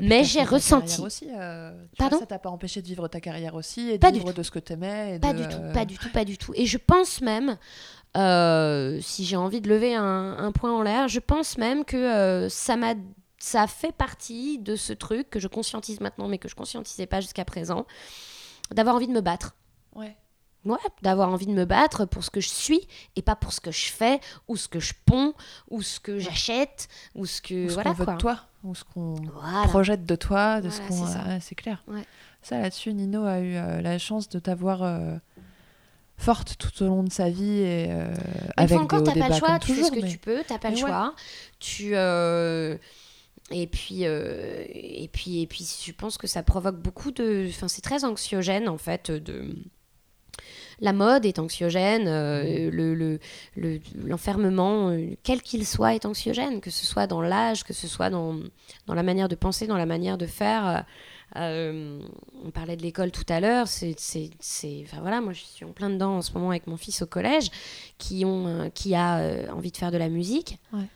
Mais 0.00 0.24
j'ai 0.24 0.42
ressenti. 0.42 1.00
Aussi, 1.00 1.28
euh, 1.34 1.72
Pardon 1.98 2.18
Ça 2.18 2.26
t'a 2.26 2.38
pas 2.38 2.50
empêché 2.50 2.82
de 2.82 2.86
vivre 2.86 3.08
ta 3.08 3.20
carrière 3.20 3.54
aussi 3.54 3.90
et 3.90 3.98
de 3.98 4.06
vivre 4.08 4.32
de 4.32 4.42
ce 4.42 4.50
que 4.50 4.58
t'aimais. 4.58 5.18
Pas 5.20 5.32
du 5.32 5.46
tout, 5.48 5.60
pas 5.72 5.84
du 5.84 5.98
tout, 5.98 6.10
pas 6.10 6.24
du 6.24 6.38
tout. 6.38 6.52
Et 6.54 6.66
je 6.66 6.78
pense 6.78 7.20
même, 7.20 7.58
euh, 8.16 8.98
si 9.00 9.24
j'ai 9.24 9.36
envie 9.36 9.60
de 9.60 9.68
lever 9.68 9.94
un, 9.94 10.52
point 10.52 10.72
en 10.72 10.82
l'air, 10.82 11.08
je 11.08 11.20
pense 11.20 11.58
même 11.58 11.84
que 11.84 12.46
ça 12.50 12.76
m'a 12.76 12.94
ça 13.38 13.66
fait 13.66 13.92
partie 13.92 14.58
de 14.58 14.76
ce 14.76 14.94
truc 14.94 15.28
que 15.28 15.38
je 15.38 15.46
conscientise 15.46 16.00
maintenant, 16.00 16.26
mais 16.26 16.38
que 16.38 16.48
je 16.48 16.54
conscientisais 16.54 17.06
pas 17.06 17.20
jusqu'à 17.20 17.44
présent, 17.44 17.86
d'avoir 18.70 18.96
envie 18.96 19.06
de 19.06 19.12
me 19.12 19.20
battre. 19.20 19.54
Ouais 19.94 20.16
ouais, 20.66 20.78
d'avoir 21.02 21.30
envie 21.30 21.46
de 21.46 21.52
me 21.52 21.64
battre 21.64 22.04
pour 22.04 22.24
ce 22.24 22.30
que 22.30 22.40
je 22.40 22.48
suis 22.48 22.86
et 23.16 23.22
pas 23.22 23.36
pour 23.36 23.52
ce 23.52 23.60
que 23.60 23.70
je 23.70 23.90
fais 23.90 24.20
ou 24.48 24.56
ce 24.56 24.68
que 24.68 24.80
je 24.80 24.94
ponds 25.04 25.34
ou 25.70 25.82
ce 25.82 26.00
que 26.00 26.18
j'achète 26.18 26.88
ou 27.14 27.26
ce 27.26 27.40
que 27.40 27.66
ou 27.66 27.68
ce 27.68 27.74
voilà 27.74 27.92
veut 27.92 28.06
de 28.06 28.16
toi 28.16 28.40
ou 28.64 28.74
ce 28.74 28.84
qu'on 28.84 29.14
projette 29.64 30.04
de 30.04 30.16
toi 30.16 30.60
de 30.60 30.70
ce 30.70 30.80
qu'on 30.82 31.06
c'est 31.40 31.54
clair. 31.54 31.84
Ça 32.42 32.58
là-dessus 32.60 32.92
Nino 32.92 33.24
a 33.24 33.40
eu 33.40 33.56
euh, 33.56 33.80
la 33.80 33.98
chance 33.98 34.28
de 34.28 34.38
t'avoir 34.38 34.82
euh, 34.82 35.16
forte 36.16 36.56
tout 36.58 36.84
au 36.84 36.86
long 36.86 37.02
de 37.02 37.10
sa 37.10 37.28
vie 37.28 37.58
et 37.58 37.86
euh, 37.90 38.14
avec 38.56 38.78
encore 38.78 39.02
t'as 39.02 39.14
pas 39.14 39.28
le 39.28 39.34
choix 39.34 39.58
tu 39.58 39.74
fais 39.74 39.82
ce 39.82 39.90
que 39.90 40.06
tu 40.06 40.18
peux 40.18 40.42
t'as 40.46 40.58
pas 40.58 40.70
le 40.70 40.76
choix. 40.76 41.14
Tu 41.58 41.94
et 43.52 43.68
puis, 43.68 44.02
et 44.02 45.08
puis, 45.12 45.42
et 45.42 45.46
puis, 45.46 45.64
je 45.84 45.92
pense 45.92 46.18
que 46.18 46.26
ça 46.26 46.42
provoque 46.42 46.80
beaucoup 46.82 47.12
de. 47.12 47.46
Enfin, 47.48 47.68
c'est 47.68 47.80
très 47.80 48.04
anxiogène 48.04 48.68
en 48.68 48.76
fait 48.76 49.12
de 49.12 49.54
la 50.80 50.92
mode 50.92 51.24
est 51.24 51.38
anxiogène, 51.38 52.06
euh, 52.06 52.70
le, 52.70 53.18
l'enfermement, 54.04 54.90
euh, 54.90 55.10
quel 55.22 55.42
qu'il 55.42 55.66
soit, 55.66 55.94
est 55.94 56.04
anxiogène, 56.04 56.60
que 56.60 56.70
ce 56.70 56.86
soit 56.86 57.06
dans 57.06 57.22
l'âge, 57.22 57.64
que 57.64 57.72
ce 57.72 57.88
soit 57.88 58.10
dans, 58.10 58.36
dans 58.86 58.94
la 58.94 59.02
manière 59.02 59.28
de 59.28 59.34
penser, 59.34 59.66
dans 59.66 59.78
la 59.78 59.86
manière 59.86 60.18
de 60.18 60.26
faire. 60.26 60.84
Euh, 61.36 62.00
on 62.44 62.50
parlait 62.50 62.76
de 62.76 62.82
l'école 62.82 63.10
tout 63.10 63.24
à 63.28 63.40
l'heure, 63.40 63.66
c'est, 63.68 63.96
enfin 64.84 65.00
voilà, 65.00 65.20
moi 65.20 65.32
je 65.32 65.42
suis 65.42 65.64
en 65.64 65.72
plein 65.72 65.90
dedans 65.90 66.18
en 66.18 66.22
ce 66.22 66.32
moment 66.32 66.50
avec 66.50 66.66
mon 66.66 66.76
fils 66.76 67.02
au 67.02 67.06
collège, 67.06 67.50
qui, 67.98 68.24
ont, 68.24 68.70
qui 68.74 68.94
a 68.94 69.52
envie 69.52 69.72
de 69.72 69.76
faire 69.76 69.90
de 69.90 69.98
la 69.98 70.08
musique. 70.08 70.58
Ouais. 70.72 70.86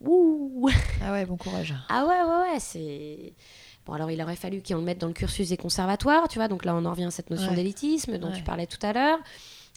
Ouh 0.00 0.68
Ah 1.02 1.12
ouais, 1.12 1.26
bon 1.26 1.36
courage. 1.36 1.74
Ah 1.88 2.06
ouais, 2.06 2.22
ouais, 2.22 2.52
ouais, 2.52 2.60
c'est 2.60 3.32
Bon, 3.88 3.94
alors 3.94 4.10
il 4.10 4.20
aurait 4.20 4.36
fallu 4.36 4.62
qu'on 4.62 4.76
le 4.76 4.82
mette 4.82 4.98
dans 4.98 5.06
le 5.06 5.14
cursus 5.14 5.48
des 5.48 5.56
conservatoires, 5.56 6.28
tu 6.28 6.38
vois, 6.38 6.46
donc 6.46 6.66
là 6.66 6.74
on 6.76 6.84
en 6.84 6.90
revient 6.90 7.06
à 7.06 7.10
cette 7.10 7.30
notion 7.30 7.54
d'élitisme 7.54 8.18
dont 8.18 8.30
tu 8.30 8.42
parlais 8.42 8.66
tout 8.66 8.78
à 8.86 8.92
l'heure. 8.92 9.18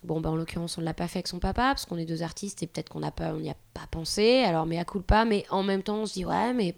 Bon, 0.04 0.20
ben, 0.20 0.32
en 0.32 0.36
l'occurrence, 0.36 0.78
on 0.78 0.82
ne 0.82 0.86
l'a 0.86 0.94
pas 0.94 1.08
fait 1.08 1.20
avec 1.20 1.28
son 1.28 1.40
papa, 1.40 1.70
parce 1.70 1.86
qu'on 1.86 1.98
est 1.98 2.06
deux 2.06 2.24
artistes 2.24 2.62
et 2.62 2.68
peut-être 2.68 2.90
qu'on 2.90 3.00
n'a 3.00 3.12
pas, 3.12 3.34
on 3.34 3.40
n'y 3.40 3.52
a 3.52 3.56
pas 3.74 3.86
pensé. 3.90 4.44
Alors, 4.44 4.66
mais 4.66 4.80
à 4.80 4.84
coup 4.84 5.00
pas, 5.00 5.26
mais 5.26 5.46
en 5.50 5.64
même 5.64 5.84
temps, 5.84 6.00
on 6.00 6.06
se 6.06 6.14
dit, 6.14 6.26
ouais, 6.26 6.54
mais 6.54 6.74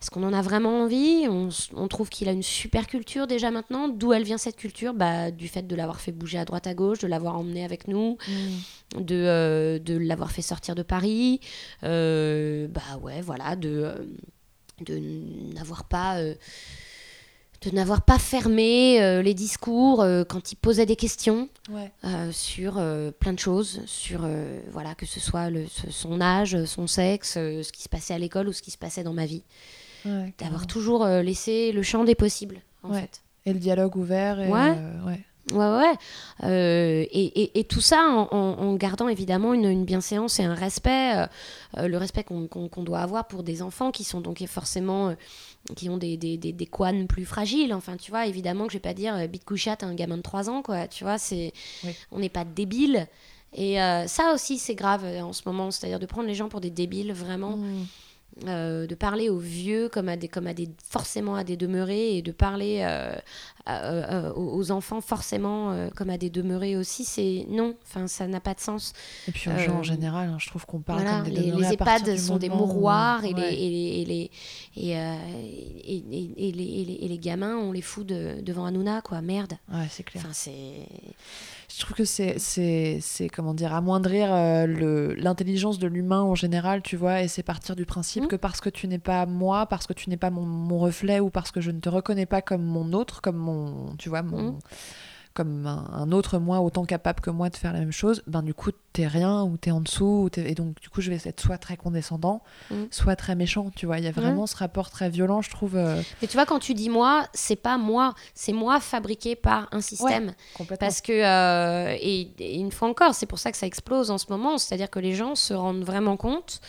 est-ce 0.00 0.10
qu'on 0.10 0.22
en 0.22 0.32
a 0.32 0.42
vraiment 0.42 0.82
envie? 0.82 1.26
On, 1.28 1.88
trouve 1.88 2.08
qu'il 2.08 2.28
a 2.28 2.32
une 2.32 2.44
super 2.44 2.86
culture 2.86 3.26
déjà 3.26 3.50
maintenant. 3.50 3.88
D'où 3.88 4.12
elle 4.12 4.22
vient 4.22 4.38
cette 4.38 4.56
culture? 4.56 4.94
Bah, 4.94 5.32
Du 5.32 5.48
fait 5.48 5.66
de 5.66 5.74
l'avoir 5.74 6.00
fait 6.00 6.12
bouger 6.12 6.38
à 6.38 6.44
droite 6.44 6.68
à 6.68 6.74
gauche, 6.74 7.00
de 7.00 7.08
l'avoir 7.08 7.36
emmené 7.36 7.64
avec 7.64 7.88
nous, 7.88 8.16
mm. 8.28 9.02
de, 9.02 9.16
euh, 9.16 9.78
de 9.80 9.96
l'avoir 9.96 10.30
fait 10.30 10.42
sortir 10.42 10.76
de 10.76 10.82
Paris. 10.82 11.40
Euh, 11.82 12.68
bah 12.68 12.98
ouais, 13.02 13.20
voilà, 13.22 13.56
de. 13.56 13.70
Euh, 13.70 13.94
de 14.80 14.98
n'avoir 15.54 15.84
pas 15.84 16.18
euh, 16.18 16.34
de 17.62 17.70
n'avoir 17.70 18.02
pas 18.02 18.18
fermé 18.18 19.02
euh, 19.02 19.22
les 19.22 19.32
discours 19.32 20.02
euh, 20.02 20.24
quand 20.24 20.52
il 20.52 20.56
posait 20.56 20.86
des 20.86 20.96
questions 20.96 21.48
sur 22.30 22.74
plein 23.18 23.32
de 23.32 23.38
choses, 23.38 23.82
sur 23.86 24.28
voilà 24.70 24.94
que 24.94 25.06
ce 25.06 25.18
soit 25.20 25.50
le, 25.50 25.66
son 25.66 26.20
âge, 26.20 26.64
son 26.64 26.86
sexe, 26.86 27.34
ce 27.34 27.72
qui 27.72 27.82
se 27.82 27.88
passait 27.88 28.14
à 28.14 28.18
l'école 28.18 28.48
ou 28.48 28.52
ce 28.52 28.62
qui 28.62 28.70
se 28.70 28.78
passait 28.78 29.02
dans 29.02 29.14
ma 29.14 29.26
vie. 29.26 29.42
D'avoir 30.38 30.68
toujours 30.68 31.04
laissé 31.04 31.72
le 31.72 31.82
champ 31.82 32.04
des 32.04 32.14
possibles, 32.14 32.60
en 32.84 32.92
fait. 32.92 33.22
Et 33.44 33.52
le 33.52 33.58
dialogue 33.58 33.96
ouvert. 33.96 34.40
Et 34.40 34.48
ouais. 34.48 35.24
Ouais, 35.52 35.58
ouais. 35.58 35.94
Euh, 36.42 37.06
et, 37.12 37.58
et, 37.58 37.64
tout 37.64 37.80
ça 37.80 38.02
en, 38.02 38.74
gardant 38.74 39.06
évidemment 39.06 39.54
une, 39.54 39.66
une, 39.66 39.84
bienséance 39.84 40.40
et 40.40 40.44
un 40.44 40.54
respect, 40.54 41.16
euh, 41.16 41.26
euh, 41.76 41.88
le 41.88 41.96
respect 41.98 42.24
qu'on 42.24 42.82
doit 42.82 42.98
avoir 42.98 43.28
pour 43.28 43.44
des 43.44 43.62
enfants 43.62 43.92
qui 43.92 44.02
sont 44.02 44.20
donc 44.20 44.44
forcément, 44.46 45.14
qui 45.76 45.88
ont 45.88 45.98
des, 45.98 46.16
des, 46.16 46.36
des, 46.36 46.52
des 46.52 46.68
plus 47.08 47.24
fragiles. 47.24 47.72
Enfin, 47.74 47.96
tu 47.96 48.10
vois, 48.10 48.26
évidemment 48.26 48.66
que 48.66 48.72
je 48.72 48.78
vais 48.78 48.82
pas 48.82 48.94
dire 48.94 49.28
bite 49.28 49.44
couchate 49.44 49.84
à 49.84 49.86
un 49.86 49.94
gamin 49.94 50.16
de 50.16 50.22
3 50.22 50.50
ans, 50.50 50.62
quoi. 50.62 50.88
Tu 50.88 51.04
vois, 51.04 51.18
c'est, 51.18 51.52
on 52.10 52.18
n'est 52.18 52.28
pas 52.28 52.44
débile. 52.44 53.06
Et 53.54 53.76
ça 54.06 54.32
aussi, 54.34 54.58
c'est 54.58 54.74
grave 54.74 55.04
en 55.04 55.32
ce 55.32 55.42
moment, 55.46 55.70
c'est-à-dire 55.70 56.00
de 56.00 56.06
prendre 56.06 56.26
les 56.26 56.34
gens 56.34 56.48
pour 56.48 56.60
des 56.60 56.70
débiles, 56.70 57.12
vraiment. 57.12 57.56
Mmh. 57.56 57.86
Euh, 58.44 58.86
de 58.86 58.94
parler 58.94 59.30
aux 59.30 59.38
vieux 59.38 59.88
comme 59.88 60.10
à 60.10 60.16
des, 60.18 60.28
comme 60.28 60.46
à 60.46 60.52
des 60.52 60.68
forcément 60.86 61.36
à 61.36 61.44
des 61.44 61.56
demeurés 61.56 62.18
et 62.18 62.22
de 62.22 62.32
parler 62.32 62.80
euh, 62.82 63.16
euh, 63.66 64.30
aux 64.34 64.70
enfants 64.72 65.00
forcément 65.00 65.88
comme 65.96 66.10
à 66.10 66.18
des 66.18 66.28
demeurés 66.28 66.76
aussi, 66.76 67.06
c'est 67.06 67.46
non, 67.48 67.76
enfin 67.82 68.06
ça 68.08 68.26
n'a 68.26 68.40
pas 68.40 68.52
de 68.52 68.60
sens. 68.60 68.92
Et 69.26 69.32
puis 69.32 69.48
aux 69.48 69.56
gens 69.56 69.78
en 69.78 69.82
général, 69.82 70.28
hein, 70.28 70.36
je 70.38 70.48
trouve 70.48 70.66
qu'on 70.66 70.80
parle 70.80 71.04
comme 71.04 71.22
des 71.22 71.30
les, 71.30 71.50
les 71.50 71.72
EHPAD 71.72 72.18
sont 72.18 72.36
des 72.36 72.50
mouroirs 72.50 73.24
et, 73.24 73.32
les, 73.32 73.40
et, 73.42 74.04
les, 74.04 74.30
et, 76.36 77.08
les, 77.08 77.18
gamins 77.18 77.56
on 77.56 77.72
les 77.72 77.80
fout 77.80 78.06
devant 78.06 78.66
Hanouna 78.66 79.00
quoi, 79.00 79.22
merde. 79.22 79.54
Ouais, 79.72 79.86
c'est 79.88 80.02
clair. 80.02 80.22
Enfin 80.22 80.34
c'est 80.34 80.86
Je 81.68 81.80
trouve 81.80 81.96
que 81.96 82.04
c'est, 82.04 82.38
c'est, 82.38 82.98
c'est 83.00 83.28
comment 83.28 83.52
dire, 83.54 83.74
amoindrir 83.74 84.32
euh, 84.32 84.66
le, 84.66 85.14
l'intelligence 85.14 85.78
de 85.78 85.86
l'humain 85.88 86.22
en 86.22 86.34
général, 86.34 86.80
tu 86.82 86.96
vois, 86.96 87.22
et 87.22 87.28
c'est 87.28 87.42
partir 87.42 87.74
du 87.76 87.84
principe 87.84 88.24
Mm. 88.24 88.28
que 88.28 88.36
parce 88.36 88.60
que 88.60 88.70
tu 88.70 88.86
n'es 88.88 88.98
pas 89.00 89.26
moi, 89.26 89.66
parce 89.66 89.86
que 89.86 89.92
tu 89.92 90.08
n'es 90.08 90.16
pas 90.16 90.30
mon, 90.30 90.42
mon 90.46 90.78
reflet, 90.78 91.18
ou 91.20 91.28
parce 91.28 91.50
que 91.50 91.60
je 91.60 91.70
ne 91.72 91.80
te 91.80 91.88
reconnais 91.88 92.26
pas 92.26 92.40
comme 92.40 92.62
mon 92.62 92.92
autre, 92.92 93.20
comme 93.20 93.36
mon, 93.36 93.94
tu 93.98 94.08
vois, 94.08 94.22
mon, 94.22 94.52
Mm. 94.52 94.58
Comme 95.36 95.66
un, 95.66 95.88
un 95.92 96.10
autre 96.10 96.38
moi 96.38 96.60
autant 96.60 96.84
capable 96.84 97.20
que 97.20 97.30
moi 97.30 97.48
de 97.50 97.56
faire 97.56 97.72
la 97.72 97.78
même 97.80 97.92
chose, 97.92 98.22
ben 98.26 98.42
du 98.42 98.54
coup 98.54 98.70
t'es 98.92 99.06
rien 99.06 99.42
ou 99.44 99.56
t'es 99.58 99.70
en 99.70 99.80
dessous, 99.82 100.28
ou 100.34 100.40
et 100.40 100.54
donc 100.54 100.80
du 100.80 100.88
coup 100.88 101.00
je 101.02 101.10
vais 101.10 101.20
être 101.24 101.40
soit 101.40 101.58
très 101.58 101.76
condescendant, 101.76 102.42
Mm. 102.70 102.84
soit 102.90 103.14
très 103.14 103.34
méchant, 103.36 103.70
tu 103.76 103.86
vois. 103.86 103.98
Il 103.98 104.04
y 104.04 104.08
a 104.08 104.12
vraiment 104.12 104.46
ce 104.48 104.56
rapport 104.56 104.90
très 104.90 105.08
violent, 105.10 105.42
je 105.42 105.50
trouve. 105.50 105.76
euh, 105.76 106.00
Mais 106.22 106.26
tu 106.28 106.36
vois, 106.36 106.46
quand 106.46 106.58
tu 106.58 106.72
dis 106.74 106.88
moi, 106.88 107.26
c'est 107.34 107.54
pas 107.56 107.76
moi, 107.78 108.14
c'est 108.34 108.52
moi 108.54 108.80
fabriqué 108.80 109.36
par 109.36 109.68
un 109.70 109.80
système. 109.80 110.32
complètement. 110.56 110.86
Parce 110.86 111.00
que, 111.02 111.12
euh, 111.12 111.94
et, 112.00 112.30
et 112.38 112.56
une 112.56 112.72
fois 112.72 112.88
encore, 112.88 113.14
c'est 113.14 113.26
pour 113.26 113.38
ça 113.38 113.52
que 113.52 113.58
ça 113.58 113.66
explose 113.66 114.10
en 114.10 114.18
ce 114.18 114.26
moment, 114.30 114.56
c'est-à-dire 114.58 114.88
que 114.90 114.98
les 114.98 115.14
gens 115.14 115.34
se 115.36 115.52
rendent 115.54 115.84
vraiment 115.84 116.16
compte 116.16 116.60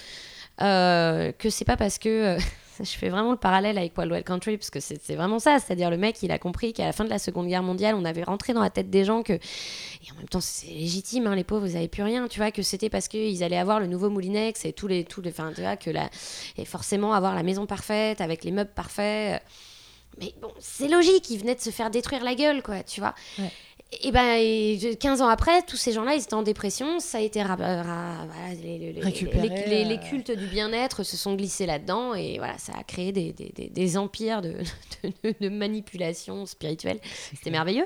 euh, 0.62 1.32
que 1.32 1.50
c'est 1.50 1.66
pas 1.66 1.78
parce 1.78 1.98
que. 1.98 2.38
Je 2.80 2.98
fais 2.98 3.10
vraiment 3.10 3.32
le 3.32 3.38
parallèle 3.38 3.78
avec 3.78 3.98
Wild 3.98 4.12
Wild 4.12 4.26
Country, 4.26 4.58
parce 4.58 4.70
que 4.70 4.80
c'est 4.80 5.16
vraiment 5.16 5.40
ça, 5.40 5.60
c'est-à-dire 5.60 5.90
le 5.90 5.98
mec, 5.98 6.22
il 6.24 6.32
a 6.32 6.40
compris 6.40 6.74
qu'à 6.74 6.86
la 6.86 6.94
fin 6.94 7.04
de 7.04 7.10
la 7.10 7.20
Seconde 7.20 7.48
Guerre 7.48 7.64
mondiale, 7.64 7.96
on 7.96 8.06
avait 8.06 8.24
rentré 8.24 8.54
dans 8.54 8.62
la 8.62 8.70
tête 8.70 8.90
des 8.90 9.06
gens 9.06 9.24
que. 9.24 9.34
Et 9.34 10.12
en 10.12 10.16
même 10.18 10.28
temps, 10.28 10.42
c'est 10.42 10.68
légitime, 10.68 11.28
hein, 11.28 11.36
les 11.36 11.44
pauvres, 11.44 11.68
ils 11.68 11.74
n'avaient 11.74 11.88
plus 11.88 12.04
rien, 12.04 12.28
tu 12.28 12.40
vois, 12.40 12.52
que 12.52 12.62
c'était 12.62 12.90
parce 12.90 13.08
qu'ils 13.08 13.44
allaient 13.44 13.58
avoir 13.58 13.80
le 13.80 13.88
nouveau 13.88 14.10
Moulinex 14.10 14.66
et 14.66 14.74
tous 14.74 14.88
les. 14.88 15.04
Tous 15.04 15.22
les 15.22 15.32
enfin, 15.32 15.52
tu 15.54 15.62
vois, 15.62 15.78
que 15.78 15.90
la, 15.90 16.10
et 16.58 16.66
forcément 16.66 17.14
avoir 17.14 17.36
la 17.36 17.44
maison 17.44 17.66
parfaite, 17.66 18.22
avec 18.22 18.44
les 18.44 18.52
meubles 18.52 18.74
parfaits. 18.74 19.42
Mais 20.20 20.34
bon, 20.42 20.52
c'est 20.60 20.88
logique, 20.88 21.30
ils 21.30 21.38
venaient 21.40 21.56
de 21.56 21.62
se 21.62 21.70
faire 21.70 21.92
détruire 21.92 22.24
la 22.24 22.34
gueule, 22.34 22.64
quoi, 22.64 22.82
tu 22.84 23.02
vois. 23.02 23.14
Et 24.04 24.12
ben, 24.12 24.38
et 24.38 24.98
15 25.00 25.22
ans 25.22 25.28
après, 25.30 25.62
tous 25.62 25.78
ces 25.78 25.94
gens-là, 25.94 26.16
ils 26.16 26.22
étaient 26.22 26.34
en 26.34 26.44
dépression. 26.44 27.00
Ça 27.00 27.20
a 27.20 27.22
été 27.22 27.42
ra- 27.42 27.56
ra- 27.56 28.26
voilà, 28.26 28.54
les, 28.62 30.00
cultes 30.10 30.32
du 30.32 30.46
bien-être 30.48 31.04
se 31.04 31.16
sont 31.16 31.36
glissés 31.36 31.66
là-dedans 31.66 32.14
et 32.14 32.38
voilà, 32.38 32.58
ça 32.58 32.74
a 32.78 32.84
créé 32.84 33.12
des, 33.14 33.32
des- 33.32 33.54
des- 33.56 33.70
des 33.70 33.98
empires 33.98 34.42
de, 34.42 34.56
de- 35.24 35.34
de 35.40 35.50
manipulation 35.50 36.46
spirituelle. 36.46 37.00
C'était 37.34 37.50
merveilleux. 37.52 37.86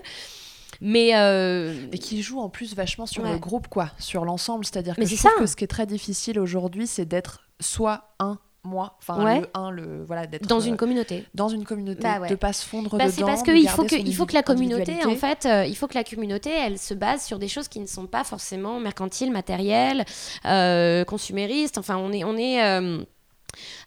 Mais 0.84 1.16
euh, 1.16 1.88
qui 1.89 2.24
joue 2.24 2.39
en 2.39 2.49
plus 2.49 2.74
vachement 2.76 3.06
sur 3.06 3.24
Ouais. 3.24 3.34
le 3.34 3.38
groupe, 3.38 3.68
quoi, 3.68 3.91
sur 3.99 4.26
l'ensemble. 4.26 4.66
C'est-à-dire 4.66 4.95
que 4.95 5.04
je 5.04 5.08
c'est 5.08 5.18
trouve 5.18 5.32
ça. 5.34 5.39
que 5.39 5.45
ce 5.45 5.56
qui 5.56 5.64
est 5.66 5.68
très 5.68 5.86
difficile 5.86 6.39
aujourd'hui, 6.39 6.88
c'est 6.88 7.06
d'être 7.06 7.41
soit 7.60 8.16
un 8.20 8.39
moi, 8.64 8.95
enfin 8.99 9.24
Ouais. 9.24 9.39
le 9.41 9.47
un, 9.55 9.72
le 9.72 10.03
voilà, 10.03 10.28
d'être 10.28 10.45
dans 10.47 10.62
euh, 10.62 10.66
une 10.66 10.78
communauté. 10.78 11.26
dans 11.34 11.49
une 11.49 11.64
communauté, 11.66 12.01
Bah 12.03 12.20
ouais. 12.20 12.30
de 12.30 12.36
pas 12.36 12.53
se 12.53 12.64
fondre 12.66 12.95
Bah, 12.95 13.05
dedans. 13.05 13.14
c'est 13.16 13.24
parce 13.24 13.41
qu'il 13.43 13.68
faut 13.68 13.84
que, 13.86 13.95
il 13.95 14.16
faut 14.16 14.26
que 14.28 14.34
la 14.36 14.43
communauté, 14.43 15.03
en 15.05 15.16
fait, 15.16 15.45
euh, 15.47 15.66
il 15.66 15.76
faut 15.76 15.88
que 15.88 15.95
la 15.95 16.03
communauté, 16.03 16.51
elle 16.51 16.78
se 16.78 16.93
base 16.93 17.24
sur 17.26 17.39
des 17.39 17.47
choses 17.47 17.68
qui 17.68 17.80
ne 17.80 17.88
sont 17.88 18.05
pas 18.05 18.24
forcément 18.24 18.80
mercantiles, 18.80 19.32
matérielles, 19.32 20.05
euh, 20.45 21.03
consuméristes. 21.05 21.78
Enfin, 21.80 21.97
on 21.97 22.12
est, 22.12 22.24
on 22.24 22.38
est. 22.38 22.64
euh, 22.64 23.03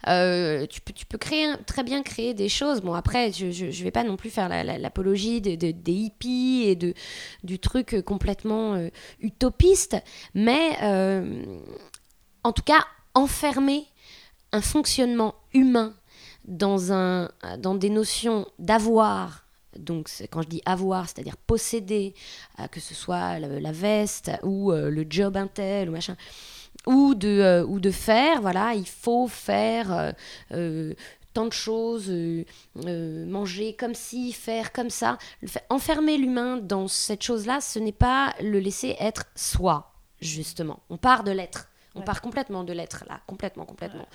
euh, 0.09 0.67
tu, 0.67 0.81
peux, 0.83 0.93
tu 0.93 1.07
peux 1.07 1.17
créer, 1.19 1.47
très 1.67 1.83
bien 1.83 2.03
créer 2.03 2.35
des 2.35 2.49
choses. 2.51 2.81
Bon, 2.83 2.93
après, 2.95 3.33
je 3.33 3.47
ne 3.47 3.83
vais 3.85 3.91
pas 3.91 4.05
non 4.05 4.17
plus 4.17 4.29
faire 4.31 4.49
la- 4.49 4.63
la- 4.65 4.77
l'apologie 4.77 5.41
de- 5.41 5.55
de- 5.55 5.71
des 5.71 5.93
hippies 5.93 6.65
et 6.67 6.77
de, 6.77 6.93
du 7.45 7.59
truc 7.59 7.95
euh, 7.95 8.03
complètement 8.03 8.75
euh, 8.75 8.89
utopiste, 9.21 9.97
mais 10.35 10.77
euh, 10.83 11.45
en 12.43 12.53
tout 12.53 12.63
cas, 12.63 12.85
enfermer 13.15 13.87
un 14.55 14.61
fonctionnement 14.61 15.35
humain 15.53 15.95
dans, 16.45 16.93
un, 16.93 17.29
dans 17.59 17.75
des 17.75 17.91
notions 17.91 18.47
d'avoir. 18.61 19.47
Donc, 19.77 20.09
quand 20.31 20.43
je 20.43 20.49
dis 20.49 20.63
avoir, 20.65 21.09
c'est-à-dire 21.09 21.37
posséder, 21.37 22.15
euh, 22.61 22.69
que 22.69 22.79
ce 22.79 22.95
soit 22.95 23.41
la, 23.41 23.73
veste 23.73 24.31
ou 24.45 24.71
euh, 24.71 24.91
le 24.91 25.05
job 25.11 25.37
intel 25.37 25.89
ou 25.89 25.93
machin, 25.93 26.17
ou 26.87 27.17
de, 27.17 27.29
euh, 27.29 27.65
ou 27.67 27.81
de 27.81 27.91
faire, 27.91 28.41
voilà, 28.41 28.75
il 28.75 28.87
faut 28.87 29.27
faire 29.27 30.15
tant 31.33 31.47
de 31.47 31.53
choses, 31.53 32.13
manger 32.77 33.75
comme 33.75 33.95
ci, 33.97 34.33
faire 34.33 34.73
comme 34.73 34.91
ça. 34.91 35.19
Le 35.43 35.49
fait- 35.49 35.65
enfermer 35.69 36.17
l'humain 36.17 36.59
dans 36.59 36.87
cette 36.87 37.25
chose-là, 37.25 37.61
ce 37.61 37.81
n'est 37.81 37.91
pas 37.91 38.33
le 38.41 38.61
laisser 38.61 38.95
être 39.01 39.25
soi, 39.35 39.93
justement. 40.21 40.79
On 40.91 40.97
part 40.97 41.25
de 41.25 41.33
l'être. 41.33 41.67
On 41.95 42.01
Ouais. 42.01 42.05
part 42.05 42.21
complètement 42.21 42.65
de 42.65 42.73
l'être, 42.73 43.05
là, 43.09 43.21
complètement, 43.27 43.65
complètement. 43.65 44.07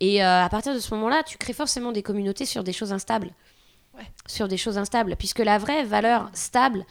Et 0.00 0.22
euh, 0.24 0.44
à 0.44 0.48
partir 0.48 0.74
de 0.74 0.78
ce 0.80 0.92
moment-là, 0.94 1.22
tu 1.24 1.38
crées 1.38 1.52
forcément 1.52 1.92
des 1.92 2.02
communautés 2.02 2.44
sur 2.46 2.64
des 2.64 2.72
choses 2.72 2.92
instables. 2.92 3.30
Ouais. 3.96 4.04
Sur 4.26 4.48
des 4.48 4.56
choses 4.56 4.78
instables. 4.78 5.14
Puisque 5.16 5.38
la 5.40 5.58
vraie 5.58 5.84
valeur 5.84 6.28
stable, 6.32 6.84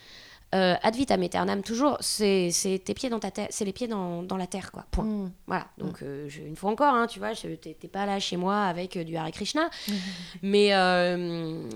euh, 0.56 0.76
ad 0.82 0.96
vitam 0.96 1.22
aeternam, 1.22 1.62
toujours, 1.62 1.98
c'est 2.00 2.50
tes 2.84 2.94
pieds 2.96 3.10
dans 3.10 3.20
ta 3.20 3.30
terre, 3.32 3.48
c'est 3.52 3.66
les 3.66 3.74
pieds 3.74 3.88
dans, 3.88 4.24
dans 4.24 4.36
la 4.38 4.48
terre, 4.48 4.72
quoi. 4.72 4.86
Point. 4.92 5.04
Mm. 5.06 5.32
Voilà, 5.46 5.68
donc 5.78 6.02
euh, 6.02 6.28
je- 6.28 6.42
une 6.42 6.56
fois 6.56 6.72
encore, 6.72 6.94
hein, 6.96 7.06
tu 7.06 7.20
vois, 7.20 7.34
t'es 7.36 7.74
pas 7.92 8.06
là 8.08 8.20
chez 8.20 8.36
moi 8.36 8.64
avec 8.64 8.98
euh, 8.98 9.04
du 9.04 9.16
Hare 9.16 9.30
Krishna, 9.32 9.70
mais, 10.42 10.70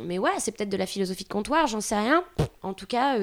mais 0.05 0.17
ouais, 0.19 0.31
c'est 0.39 0.51
peut-être 0.57 0.69
de 0.71 0.77
la 0.77 0.85
philosophie 0.87 1.23
de 1.23 1.29
comptoir, 1.29 1.67
j'en 1.67 1.81
sais 1.81 1.97
rien. 1.99 2.23
En 2.63 2.73
tout 2.73 2.87
cas, 2.87 3.17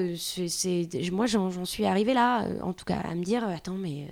c'est 0.47 0.87
moi 1.11 1.25
j'en 1.25 1.65
suis 1.65 1.85
arrivée 1.85 2.13
là, 2.13 2.45
en 2.61 2.73
tout 2.73 2.85
cas, 2.85 2.99
à 2.99 3.13
me 3.15 3.23
dire, 3.23 3.43
attends, 3.47 3.73
mais. 3.73 4.07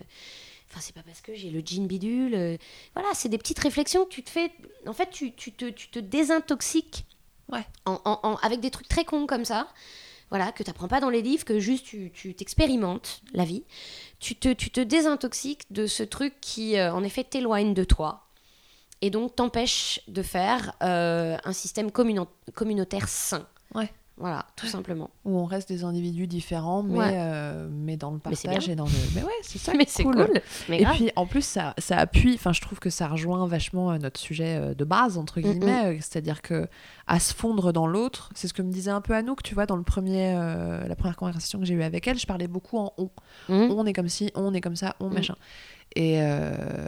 Enfin, 0.72 0.82
c'est 0.82 0.94
pas 0.94 1.02
parce 1.04 1.22
que 1.22 1.34
j'ai 1.34 1.50
le 1.50 1.62
jean 1.66 1.88
bidule. 1.88 2.36
euh, 2.36 2.58
voilà, 2.94 3.10
c'est 3.14 3.30
des 3.30 3.38
petites 3.40 3.60
réflexions 3.60 4.06
que 4.06 4.10
tu 4.10 4.24
te 4.24 4.30
fais. 4.30 4.52
En 4.86 4.94
fait, 4.94 5.10
tu, 5.10 5.34
tu 5.34 5.52
te, 5.52 5.66
tu 5.70 5.90
te 5.90 6.00
désintoxiques 6.00 7.06
Ouais. 7.52 7.66
en- 7.86 8.00
en- 8.06 8.20
en- 8.24 8.36
avec 8.38 8.60
des 8.60 8.70
trucs 8.70 8.88
très 8.88 9.04
cons 9.06 9.26
comme 9.26 9.46
ça. 9.46 9.68
Voilà, 10.30 10.52
que 10.52 10.62
tu 10.62 10.70
n'apprends 10.70 10.88
pas 10.88 11.00
dans 11.00 11.10
les 11.10 11.24
livres, 11.24 11.44
que 11.44 11.60
juste 11.60 11.86
tu 11.86 12.12
tu 12.14 12.36
t'expérimentes 12.36 13.22
la 13.34 13.46
vie. 13.46 13.64
Tu 14.20 14.36
te, 14.36 14.54
tu 14.54 14.70
te 14.70 14.80
désintoxiques 14.80 15.64
de 15.72 15.88
ce 15.88 16.04
truc 16.04 16.36
qui, 16.40 16.78
euh, 16.78 16.94
en 16.94 17.04
effet, 17.04 17.24
t'éloigne 17.24 17.74
de 17.74 17.84
toi. 17.84 18.28
Et 19.02 19.10
donc 19.10 19.36
t'empêche 19.36 20.02
de 20.08 20.22
faire 20.22 20.76
euh, 20.84 21.36
un 21.44 21.54
système 21.54 21.90
communautaire 21.92 23.08
sain. 23.10 23.48
Ouais. 23.74 23.92
Voilà, 24.20 24.46
tout 24.58 24.68
simplement. 24.68 25.10
Où 25.24 25.38
on 25.38 25.46
reste 25.46 25.70
des 25.70 25.86
individus 25.86 26.28
différents, 26.28 26.84
mais, 26.84 26.98
Ouais. 26.98 27.12
euh, 27.16 27.70
mais 27.72 27.96
dans 27.96 28.12
le 28.12 28.20
partage 28.20 28.68
et 28.68 28.76
dans 28.76 28.84
le. 28.86 28.92
Mais 29.16 29.24
ouais, 29.24 29.32
c'est 29.44 29.60
ça. 29.60 29.72
Mais 29.78 29.86
c'est 29.88 30.04
cool. 30.04 30.30
Mais 30.68 30.80
Et 30.80 30.84
grave. 30.84 30.96
puis 30.96 31.10
en 31.16 31.26
plus, 31.26 31.42
ça, 31.46 31.74
ça 31.78 31.98
appuie, 31.98 32.34
enfin 32.36 32.52
je 32.52 32.60
trouve 32.60 32.80
que 32.80 32.90
ça 32.90 33.08
rejoint 33.08 33.48
vachement 33.48 33.92
euh, 33.92 33.98
notre 33.98 34.20
sujet 34.20 34.58
euh, 34.60 34.74
de 34.74 34.84
base, 34.84 35.18
entre 35.18 35.40
Mm, 35.40 35.44
guillemets, 35.44 35.86
euh, 35.86 35.98
c'est-à-dire 36.02 36.42
que 36.42 36.68
à 37.08 37.20
se 37.20 37.34
fondre 37.34 37.72
dans 37.72 37.88
l'autre, 37.88 38.30
c'est 38.36 38.48
ce 38.50 38.54
que 38.54 38.62
me 38.62 38.72
disait 38.72 38.92
un 38.92 39.02
peu 39.02 39.14
Anouk, 39.16 39.42
tu 39.42 39.56
vois, 39.56 39.66
dans 39.66 39.78
le 39.78 39.84
premier, 39.84 40.36
euh, 40.36 40.86
la 40.86 40.96
première 40.98 41.16
conversation 41.16 41.58
que 41.60 41.66
j'ai 41.66 41.74
eue 41.74 41.84
avec 41.84 42.06
elle, 42.06 42.20
je 42.20 42.28
parlais 42.28 42.48
beaucoup 42.48 42.78
en 42.78 42.92
on. 42.98 43.10
Mhm. 43.48 43.72
On 43.72 43.86
est 43.86 43.94
comme 43.94 44.10
ci, 44.10 44.32
on 44.36 44.54
est 44.54 44.62
comme 44.62 44.76
ça, 44.76 44.96
on 45.00 45.10
Mm. 45.10 45.14
machin. 45.14 45.36
Et, 45.96 46.22
euh, 46.22 46.86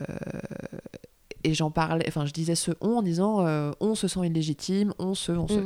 et 1.44 1.54
j'en 1.56 1.72
parlais, 1.72 2.06
enfin 2.08 2.26
je 2.26 2.34
disais 2.34 2.54
ce 2.56 2.72
on 2.82 2.98
en 2.98 3.02
disant 3.02 3.46
euh, 3.48 3.72
on 3.80 3.96
se 3.96 4.08
sent 4.08 4.20
illégitime, 4.28 4.94
on 5.00 5.14
se, 5.16 5.32
on 5.32 5.48
se. 5.48 5.60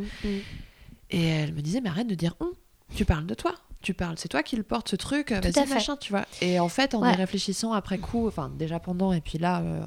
Et 1.12 1.26
elle 1.28 1.53
me 1.53 1.62
disait, 1.62 1.82
mais 1.82 1.89
arrête 1.89 2.08
de 2.08 2.16
dire 2.16 2.36
on. 2.39 2.51
Tu 2.95 3.06
parles 3.06 3.26
de 3.26 3.34
toi. 3.34 3.53
Tu 3.82 3.93
parles, 3.93 4.16
c'est 4.18 4.30
toi 4.30 4.41
qui 4.41 4.56
le 4.56 4.64
porte 4.64 4.89
ce 4.89 4.95
truc. 4.95 5.32
Vas-y, 5.32 5.68
machin, 5.70 5.95
tu 5.97 6.12
vois. 6.12 6.26
Et 6.41 6.60
en 6.60 6.70
fait, 6.70 6.95
en 6.95 7.01
Ouais. 7.03 7.12
y 7.14 7.16
réfléchissant 7.16 7.72
après 7.74 7.99
coup, 7.99 8.28
enfin 8.28 8.49
déjà 8.49 8.80
pendant 8.80 9.14
et 9.14 9.22
puis 9.22 9.38
là, 9.38 9.62
euh, 9.62 9.82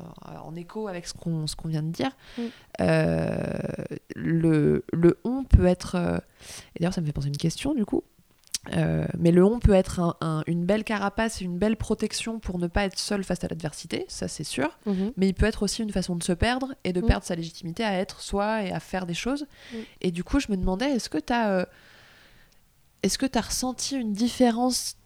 en 0.45 0.55
écho 0.55 0.87
avec 0.87 1.07
ce 1.09 1.15
qu'on 1.15 1.45
vient 1.69 1.83
de 1.83 1.91
dire, 1.91 2.11
Mm. 2.37 2.43
euh, 2.81 3.37
le, 4.15 4.85
le 4.93 5.19
on 5.25 5.43
peut 5.45 5.67
être. 5.67 5.97
euh, 5.97 6.19
et 6.77 6.81
d'ailleurs, 6.81 6.95
ça 6.95 7.01
me 7.01 7.07
fait 7.07 7.13
penser 7.13 7.27
à 7.27 7.31
une 7.31 7.37
question 7.37 7.75
du 7.75 7.85
coup. 7.85 8.05
Euh, 8.77 9.07
mais 9.19 9.31
le 9.31 9.45
on 9.45 9.61
peut 9.61 9.73
être 9.73 9.99
un- 10.01 10.15
un- 10.21 10.43
une 10.47 10.65
belle 10.67 10.85
carapace 10.85 11.41
et 11.41 11.45
une 11.47 11.57
belle 11.59 11.77
protection 11.77 12.39
pour 12.39 12.59
ne 12.59 12.67
pas 12.67 12.85
être 12.85 12.99
seul 12.99 13.25
face 13.25 13.43
à 13.43 13.49
l'adversité, 13.49 14.05
ça 14.09 14.29
c'est 14.29 14.45
sûr. 14.45 14.79
Mhm. 14.87 15.13
Mais 15.17 15.29
il 15.29 15.35
peut 15.35 15.47
être 15.47 15.63
aussi 15.63 15.83
une 15.83 15.91
façon 15.93 16.17
de 16.17 16.23
se 16.23 16.33
perdre 16.33 16.75
et 16.85 16.93
de 16.93 17.01
Mm. 17.01 17.07
perdre 17.07 17.25
sa 17.25 17.35
légitimité 17.35 17.83
à 17.85 17.95
être 17.99 18.21
soi 18.21 18.63
et 18.65 18.73
à 18.73 18.79
faire 18.81 19.07
des 19.07 19.15
choses. 19.15 19.47
Mm. 19.73 19.77
Et 20.03 20.11
du 20.11 20.23
coup, 20.23 20.39
je 20.39 20.49
me 20.51 20.57
demandais, 20.57 20.91
est-ce 20.91 21.09
que 21.09 21.19
tu 21.19 21.33
as, 21.33 21.67
est-ce 23.03 23.17
que 23.19 23.27
tu 23.27 23.39
as 23.39 23.43
ressenti 23.43 23.97
une 23.97 24.13
différence, 24.13 24.97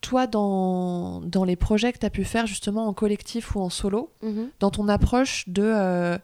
toi, 0.00 0.26
dans, 0.26 1.20
dans 1.22 1.44
les 1.44 1.56
projets 1.56 1.92
que 1.92 1.98
tu 1.98 2.06
as 2.06 2.10
pu 2.10 2.24
faire 2.24 2.46
justement 2.46 2.86
en 2.86 2.92
collectif 2.92 3.54
ou 3.56 3.60
en 3.60 3.70
solo, 3.70 4.12
Mhm. 4.22 4.50
dans 4.60 4.70
ton 4.70 4.88
approche 4.88 5.48
de... 5.48 5.62
euh, 5.64 6.18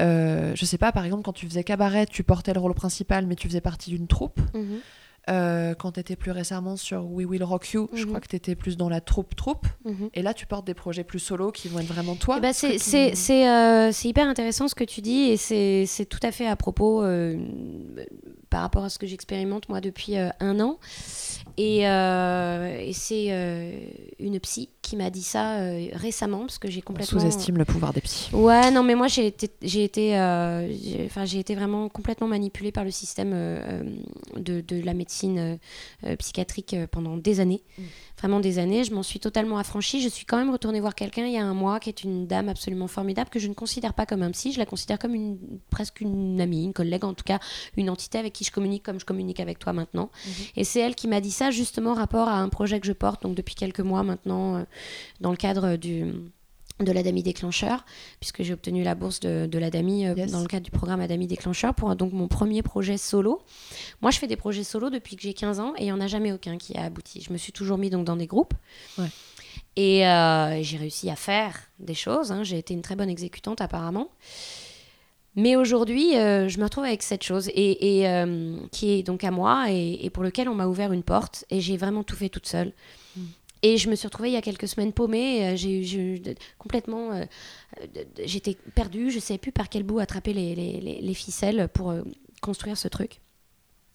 euh, 0.00 0.52
je 0.54 0.64
sais 0.66 0.78
pas, 0.78 0.92
par 0.92 1.04
exemple, 1.04 1.22
quand 1.24 1.32
tu 1.32 1.46
faisais 1.46 1.64
cabaret, 1.64 2.06
tu 2.06 2.22
portais 2.22 2.52
le 2.52 2.60
rôle 2.60 2.74
principal, 2.74 3.26
mais 3.26 3.34
tu 3.34 3.48
faisais 3.48 3.60
partie 3.62 3.90
d'une 3.90 4.06
troupe. 4.06 4.40
Euh, 5.28 5.74
quand 5.74 5.92
tu 5.92 6.00
étais 6.00 6.14
plus 6.14 6.30
récemment 6.30 6.76
sur 6.76 7.04
We 7.10 7.26
Will 7.26 7.42
Rock 7.42 7.72
You, 7.72 7.88
je 7.92 8.02
Mhm. 8.02 8.06
crois 8.08 8.20
que 8.20 8.28
tu 8.28 8.36
étais 8.36 8.54
plus 8.54 8.76
dans 8.76 8.88
la 8.88 9.00
troupe-troupe. 9.00 9.66
Mhm. 9.84 10.08
Et 10.14 10.22
là, 10.22 10.32
tu 10.34 10.46
portes 10.46 10.66
des 10.66 10.74
projets 10.74 11.02
plus 11.02 11.18
solo 11.18 11.50
qui 11.50 11.66
vont 11.68 11.80
être 11.80 11.86
vraiment 11.92 12.14
toi. 12.14 12.38
Que 12.40 12.52
c'est 12.52 12.76
tu- 12.76 13.32
euh, 13.48 13.90
hyper 14.04 14.28
intéressant 14.28 14.68
ce 14.68 14.74
que 14.76 14.84
tu 14.84 15.00
dis 15.00 15.30
et 15.30 15.36
c'est 15.36 15.84
c'est 15.86 16.04
tout 16.06 16.20
à 16.22 16.30
fait 16.30 16.46
à 16.46 16.54
propos 16.54 17.02
euh, 17.02 17.36
par 18.50 18.62
rapport 18.62 18.84
à 18.84 18.88
ce 18.88 18.98
que 18.98 19.06
j'expérimente 19.06 19.68
moi 19.68 19.80
depuis 19.80 20.16
euh, 20.16 20.28
un 20.40 20.60
an. 20.60 20.78
Et, 21.58 21.88
euh, 21.88 22.78
et 22.80 22.92
c'est 22.92 23.28
euh, 23.30 23.78
une 24.18 24.38
psy 24.40 24.68
qui 24.82 24.96
m'a 24.96 25.10
dit 25.10 25.22
ça 25.22 25.56
récemment 25.92 26.40
parce 26.40 26.58
que 26.58 26.70
j'ai 26.70 26.82
complètement. 26.82 27.18
sous-estime 27.20 27.56
le 27.58 27.64
pouvoir 27.64 27.92
des 27.92 28.00
psys. 28.02 28.34
Ouais, 28.34 28.70
non, 28.70 28.82
mais 28.82 28.94
moi 28.94 29.08
j'ai 29.08 29.26
été, 29.26 29.50
j'ai 29.62 29.84
été, 29.84 30.10
j'ai- 30.10 31.04
enfin 31.06 31.24
j'ai 31.24 31.38
été 31.40 31.54
vraiment 31.54 31.88
complètement 31.88 32.28
manipulée 32.28 32.72
par 32.72 32.84
le 32.84 32.90
système 32.90 33.30
de, 34.36 34.60
de 34.60 34.80
la 34.82 34.94
médecine 34.94 35.58
psychiatrique 36.18 36.76
pendant 36.90 37.16
des 37.16 37.40
années, 37.40 37.62
Mm. 37.78 37.82
Vraiment 38.18 38.40
des 38.40 38.58
années. 38.58 38.84
Je 38.84 38.94
m'en 38.94 39.02
suis 39.02 39.20
totalement 39.20 39.58
affranchie. 39.58 40.00
Je 40.00 40.08
suis 40.08 40.24
quand 40.24 40.36
même 40.36 40.50
retournée 40.50 40.80
voir 40.80 40.94
quelqu'un 40.94 41.26
il 41.26 41.32
y 41.32 41.38
a 41.38 41.44
un 41.44 41.54
mois 41.54 41.80
qui 41.80 41.88
est 41.88 42.02
une 42.02 42.26
dame 42.26 42.48
absolument 42.48 42.88
formidable 42.88 43.30
que 43.30 43.38
je 43.38 43.48
ne 43.48 43.54
considère 43.54 43.94
pas 43.94 44.06
comme 44.06 44.22
un 44.22 44.30
psy, 44.30 44.52
je 44.52 44.58
la 44.58 44.66
considère 44.66 44.98
comme 44.98 45.14
une 45.14 45.38
presque 45.70 46.00
une 46.00 46.40
amie, 46.40 46.64
une 46.64 46.72
collègue, 46.72 47.04
en 47.04 47.14
tout 47.14 47.24
cas 47.24 47.38
une 47.76 47.90
entité 47.90 48.18
avec 48.18 48.32
qui 48.32 48.44
je 48.44 48.52
communique 48.52 48.82
comme 48.82 49.00
je 49.00 49.04
communique 49.04 49.40
avec 49.40 49.58
toi 49.58 49.72
maintenant. 49.72 50.10
Mhm. 50.26 50.32
Et 50.56 50.64
c'est 50.64 50.80
elle 50.80 50.94
qui 50.94 51.08
m'a 51.08 51.20
dit 51.20 51.30
ça 51.30 51.50
justement 51.50 51.94
rapport 51.94 52.28
à 52.28 52.38
un 52.38 52.48
projet 52.48 52.80
que 52.80 52.86
je 52.86 52.92
porte 52.92 53.22
donc 53.22 53.34
depuis 53.34 53.54
quelques 53.54 53.80
mois 53.80 54.02
maintenant 54.02 54.56
euh, 54.56 54.62
dans 55.20 55.30
le 55.30 55.36
cadre 55.36 55.76
du 55.76 56.12
de 56.80 56.92
l'Adami 56.92 57.22
déclencheur, 57.22 57.84
puisque 58.20 58.42
j'ai 58.42 58.52
obtenu 58.52 58.82
la 58.82 58.94
bourse 58.94 59.20
de, 59.20 59.46
de 59.46 59.58
l'Adami 59.58 60.06
euh, 60.06 60.14
Yes. 60.14 60.30
dans 60.30 60.40
le 60.42 60.46
cadre 60.46 60.64
du 60.64 60.70
programme 60.70 61.00
Adami 61.00 61.26
déclencheur 61.26 61.74
pour 61.74 61.94
donc 61.96 62.12
mon 62.12 62.28
premier 62.28 62.62
projet 62.62 62.98
solo. 62.98 63.40
Moi, 64.02 64.10
je 64.10 64.18
fais 64.18 64.26
des 64.26 64.36
projets 64.36 64.64
solo 64.64 64.90
depuis 64.90 65.16
que 65.16 65.22
j'ai 65.22 65.32
15 65.32 65.58
ans 65.60 65.72
et 65.78 65.82
il 65.82 65.86
n'y 65.86 65.92
en 65.92 66.00
a 66.00 66.06
jamais 66.06 66.32
aucun 66.32 66.58
qui 66.58 66.76
a 66.76 66.84
abouti. 66.84 67.22
Je 67.22 67.32
me 67.32 67.38
suis 67.38 67.52
toujours 67.52 67.78
mis 67.78 67.88
donc 67.88 68.04
dans 68.04 68.16
des 68.16 68.26
groupes. 68.26 68.52
Ouais. 68.98 69.06
Et 69.76 70.06
euh, 70.06 70.62
j'ai 70.62 70.76
réussi 70.76 71.08
à 71.10 71.16
faire 71.16 71.58
des 71.78 71.94
choses. 71.94 72.30
hein. 72.32 72.42
J'ai 72.44 72.58
été 72.58 72.74
une 72.74 72.82
très 72.82 72.96
bonne 72.96 73.08
exécutante 73.10 73.60
apparemment. 73.62 74.08
Mais 75.34 75.54
aujourd'hui, 75.56 76.16
euh, 76.16 76.48
je 76.48 76.58
me 76.58 76.64
retrouve 76.64 76.84
avec 76.84 77.02
cette 77.02 77.22
chose 77.22 77.48
et, 77.48 77.98
et, 78.00 78.08
euh, 78.08 78.56
qui 78.72 78.90
est 78.92 79.02
donc 79.02 79.22
à 79.22 79.30
moi 79.30 79.66
et, 79.70 79.98
et 80.04 80.08
pour 80.10 80.22
lequel 80.22 80.48
on 80.48 80.54
m'a 80.54 80.66
ouvert 80.66 80.92
une 80.92 81.02
porte 81.02 81.44
et 81.50 81.60
j'ai 81.60 81.76
vraiment 81.76 82.02
tout 82.02 82.16
fait 82.16 82.30
toute 82.30 82.46
seule. 82.46 82.72
Et 83.66 83.78
je 83.78 83.88
me 83.90 83.96
suis 83.96 84.06
retrouvée 84.06 84.28
il 84.28 84.34
y 84.34 84.36
a 84.36 84.42
quelques 84.42 84.68
semaines 84.68 84.92
paumée. 84.92 85.48
euh, 85.48 85.56
J'ai 85.56 86.20
complètement, 86.58 87.12
euh, 87.12 87.24
j'étais 88.24 88.56
perdue. 88.74 89.10
Je 89.10 89.16
ne 89.16 89.20
savais 89.20 89.38
plus 89.38 89.50
par 89.52 89.68
quel 89.68 89.82
bout 89.82 89.98
attraper 89.98 90.32
les, 90.32 90.54
les- 90.54 90.80
les- 90.80 91.00
les 91.00 91.14
ficelles 91.14 91.68
pour 91.74 91.90
euh, 91.90 92.02
construire 92.40 92.76
ce 92.76 92.86
truc. 92.88 93.20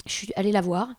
Je 0.05 0.11
suis 0.11 0.34
allée 0.36 0.51
la 0.51 0.61
voir. 0.61 0.89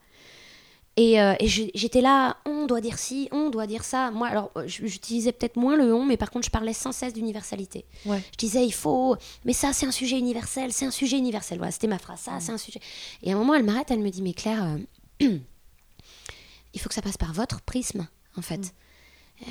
Et, 0.97 1.21
euh, 1.21 1.35
j'étais 1.75 2.01
là, 2.03 2.37
on 2.47 2.67
doit 2.67 2.81
dire 2.83 2.99
ci, 2.99 3.29
on 3.33 3.51
doit 3.51 3.67
dire 3.67 3.83
ça. 3.83 4.11
Moi, 4.11 4.29
alors, 4.29 4.51
j'utilisais 4.67 5.33
peut-être 5.33 5.57
moins 5.57 5.77
le 5.77 5.95
on, 5.95 6.05
mais 6.05 6.17
par 6.19 6.31
contre, 6.31 6.45
je 6.47 6.51
parlais 6.51 6.75
sans 6.75 6.93
cesse 6.93 7.15
d'universalité. 7.15 7.85
Ouais. 8.07 8.21
Je 8.33 8.37
disais, 8.39 8.65
il 8.67 8.73
faut. 8.75 9.17
Mais 9.47 9.55
ça, 9.55 9.73
c'est 9.73 9.87
un 9.87 9.91
sujet 9.91 10.19
universel, 10.19 10.73
c'est 10.73 10.85
un 10.87 10.91
sujet 10.91 11.17
universel. 11.19 11.59
Voilà, 11.59 11.73
c'était 11.73 11.87
ma 11.89 11.99
phrase. 11.99 12.21
Ça, 12.21 12.39
c'est 12.41 12.53
un 12.53 12.59
sujet. 12.59 12.81
Et 13.23 13.33
à 13.33 13.35
un 13.35 13.39
moment, 13.39 13.55
elle 13.55 13.65
m'arrête, 13.65 13.91
elle 13.91 14.01
me 14.01 14.11
dit, 14.11 14.23
mais 14.23 14.35
Claire, 14.35 14.77
il 15.21 15.41
faut 16.81 16.89
que 16.89 16.95
ça 16.95 17.03
passe 17.03 17.17
par 17.19 17.33
votre 17.33 17.61
prisme, 17.63 18.07
en 18.37 18.43
fait. 18.43 18.75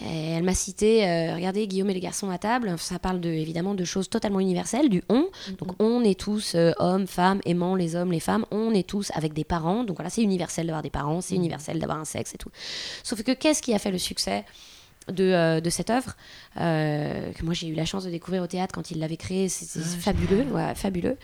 Et 0.09 0.29
elle 0.31 0.43
m'a 0.43 0.53
cité, 0.53 1.05
euh, 1.05 1.35
regardez 1.35 1.67
Guillaume 1.67 1.89
et 1.89 1.93
les 1.93 1.99
garçons 1.99 2.29
à 2.29 2.37
table, 2.37 2.73
ça 2.77 2.97
parle 2.97 3.19
de, 3.19 3.27
évidemment 3.29 3.73
de 3.73 3.83
choses 3.83 4.09
totalement 4.09 4.39
universelles, 4.39 4.87
du 4.87 5.03
on. 5.09 5.27
Donc 5.59 5.81
on 5.81 6.03
est 6.03 6.17
tous 6.17 6.55
euh, 6.55 6.71
hommes, 6.79 7.07
femmes, 7.07 7.41
aimant 7.45 7.75
les 7.75 7.95
hommes, 7.97 8.11
les 8.11 8.21
femmes, 8.21 8.45
on 8.51 8.73
est 8.73 8.87
tous 8.87 9.11
avec 9.15 9.33
des 9.33 9.43
parents. 9.43 9.83
Donc 9.83 9.97
voilà, 9.97 10.09
c'est 10.09 10.21
universel 10.21 10.67
d'avoir 10.67 10.81
des 10.81 10.89
parents, 10.89 11.19
c'est 11.19 11.35
universel 11.35 11.79
d'avoir 11.79 11.99
un 11.99 12.05
sexe 12.05 12.33
et 12.33 12.37
tout. 12.37 12.51
Sauf 13.03 13.21
que 13.23 13.33
qu'est-ce 13.33 13.61
qui 13.61 13.73
a 13.73 13.79
fait 13.79 13.91
le 13.91 13.97
succès 13.97 14.45
de, 15.09 15.25
euh, 15.25 15.61
de 15.61 15.69
cette 15.69 15.89
œuvre 15.89 16.15
euh, 16.57 17.31
que 17.33 17.43
moi 17.43 17.53
j'ai 17.53 17.67
eu 17.67 17.73
la 17.73 17.85
chance 17.85 18.05
de 18.05 18.09
découvrir 18.11 18.43
au 18.43 18.47
théâtre 18.47 18.73
quand 18.73 18.91
il 18.91 18.99
l'avait 18.99 19.17
créé, 19.17 19.49
c'est 19.49 19.65
c'est 19.65 19.79
Ah, 19.79 19.99
fabuleux, 19.99 20.45
ouais, 20.51 20.75
fabuleux. 20.75 21.17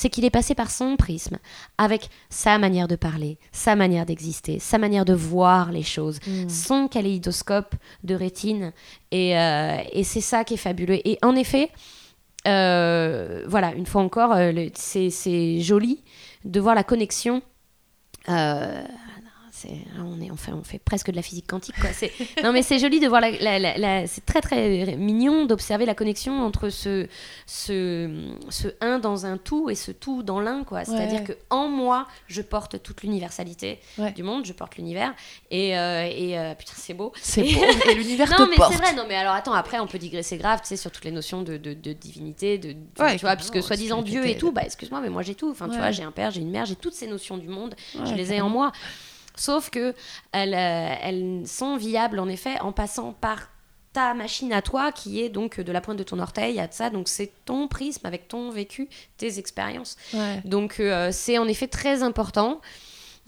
C'est 0.00 0.08
qu'il 0.08 0.24
est 0.24 0.30
passé 0.30 0.54
par 0.54 0.70
son 0.70 0.96
prisme, 0.96 1.36
avec 1.76 2.08
sa 2.30 2.56
manière 2.58 2.88
de 2.88 2.96
parler, 2.96 3.36
sa 3.52 3.76
manière 3.76 4.06
d'exister, 4.06 4.58
sa 4.58 4.78
manière 4.78 5.04
de 5.04 5.12
voir 5.12 5.72
les 5.72 5.82
choses, 5.82 6.18
Mm. 6.26 6.48
son 6.48 6.88
kaléidoscope 6.88 7.74
de 8.02 8.14
rétine. 8.14 8.72
Et, 9.10 9.38
euh, 9.38 9.76
et 9.92 10.04
c'est 10.04 10.22
ça 10.22 10.42
qui 10.44 10.54
est 10.54 10.64
fabuleux. 10.68 11.00
Et 11.04 11.18
en 11.22 11.34
effet, 11.36 11.68
euh, 12.48 13.44
voilà, 13.46 13.74
une 13.74 13.84
fois 13.84 14.00
encore, 14.02 14.32
euh, 14.32 14.52
c'est 14.74 15.10
c'est 15.10 15.60
joli 15.60 16.02
de 16.46 16.60
voir 16.60 16.74
la 16.74 16.84
connexion. 16.84 17.42
euh, 18.28 18.82
c'est- 19.62 19.68
on, 19.98 20.20
est, 20.20 20.30
on, 20.30 20.36
fait, 20.36 20.52
on 20.52 20.62
fait 20.62 20.78
presque 20.78 21.10
de 21.10 21.16
la 21.16 21.22
physique 21.22 21.46
quantique. 21.46 21.74
Quoi. 21.80 21.90
C'est- 21.92 22.12
Non, 22.44 22.52
mais 22.52 22.62
c'est 22.62 22.78
joli 22.78 23.00
de 23.00 23.06
voir 23.08 23.20
la. 23.20 23.30
la- 23.32 23.58
la- 23.58 23.78
la- 23.78 24.06
c'est 24.06 24.24
très 24.24 24.40
très 24.40 24.96
mignon 24.96 25.44
d'observer 25.46 25.86
la 25.86 25.94
connexion 25.94 26.40
entre 26.42 26.68
ce, 26.70 27.06
ce, 27.46 28.28
ce 28.48 28.68
un 28.80 28.98
dans 28.98 29.26
un 29.26 29.36
tout 29.36 29.70
et 29.70 29.74
ce 29.74 29.90
tout 29.92 30.22
dans 30.22 30.40
l'un. 30.40 30.64
quoi. 30.64 30.84
C'est-à-dire 30.84 31.20
Ouais. 31.20 31.26
que 31.26 31.32
en 31.50 31.68
moi, 31.68 32.06
je 32.26 32.42
porte 32.42 32.82
toute 32.82 33.02
l'universalité 33.02 33.78
Ouais. 33.98 34.12
du 34.12 34.22
monde, 34.22 34.44
je 34.46 34.52
porte 34.52 34.76
l'univers. 34.76 35.14
Et, 35.50 35.76
euh, 35.76 36.08
et 36.10 36.38
euh, 36.38 36.54
putain, 36.54 36.72
c'est 36.76 36.94
beau. 36.94 37.12
C'est 37.20 37.42
beau 37.42 37.48
et 37.90 37.94
l'univers 37.94 38.30
Non, 38.30 38.44
te 38.46 38.50
mais 38.50 38.56
porte. 38.56 38.72
c'est 38.72 38.78
vrai, 38.78 38.94
non, 38.94 39.04
mais 39.08 39.16
alors 39.16 39.34
attends, 39.34 39.52
après 39.52 39.78
on 39.80 39.86
peut 39.86 39.98
digresser 39.98 40.36
grave, 40.38 40.60
tu 40.62 40.68
sais, 40.68 40.76
sur 40.76 40.90
toutes 40.90 41.04
les 41.04 41.10
notions 41.10 41.42
de, 41.42 41.56
de, 41.56 41.74
de 41.74 41.92
divinité, 41.92 42.58
de, 42.58 42.72
de- 42.72 42.78
Ouais, 42.98 43.16
tu 43.16 43.20
vois, 43.26 43.36
puisque 43.36 43.62
soi-disant 43.62 44.02
Dieu 44.02 44.26
et 44.26 44.36
tout, 44.36 44.52
bah 44.52 44.62
excuse-moi, 44.64 45.00
mais 45.00 45.08
moi 45.10 45.22
j'ai 45.22 45.34
tout. 45.34 45.50
Enfin, 45.50 45.68
tu 45.68 45.76
vois, 45.76 45.90
j'ai 45.90 46.02
un 46.02 46.12
père, 46.12 46.30
j'ai 46.30 46.40
une 46.40 46.50
mère, 46.50 46.66
j'ai 46.66 46.76
toutes 46.76 46.94
ces 46.94 47.06
notions 47.06 47.36
du 47.36 47.48
monde, 47.48 47.74
je 48.04 48.14
les 48.14 48.32
ai 48.32 48.40
en 48.40 48.48
moi. 48.48 48.72
Sauf 49.40 49.70
que 49.70 49.94
elles, 50.32 50.54
euh, 50.54 50.94
elles 51.02 51.42
sont 51.46 51.76
viables 51.76 52.18
en 52.18 52.28
effet 52.28 52.60
en 52.60 52.72
passant 52.72 53.14
par 53.14 53.48
ta 53.94 54.12
machine 54.12 54.52
à 54.52 54.60
toi 54.60 54.92
qui 54.92 55.20
est 55.22 55.30
donc 55.30 55.58
de 55.60 55.72
la 55.72 55.80
pointe 55.80 55.96
de 55.96 56.02
ton 56.04 56.18
orteil 56.18 56.60
à 56.60 56.68
ça. 56.70 56.90
Donc 56.90 57.08
c'est 57.08 57.32
ton 57.46 57.66
prisme 57.66 58.06
avec 58.06 58.28
ton 58.28 58.50
vécu 58.50 58.88
tes 59.16 59.38
expériences. 59.38 59.96
Ouais. 60.12 60.42
donc 60.44 60.78
euh, 60.78 61.08
c'est 61.10 61.38
en 61.38 61.48
effet 61.48 61.68
très 61.68 62.02
important 62.02 62.60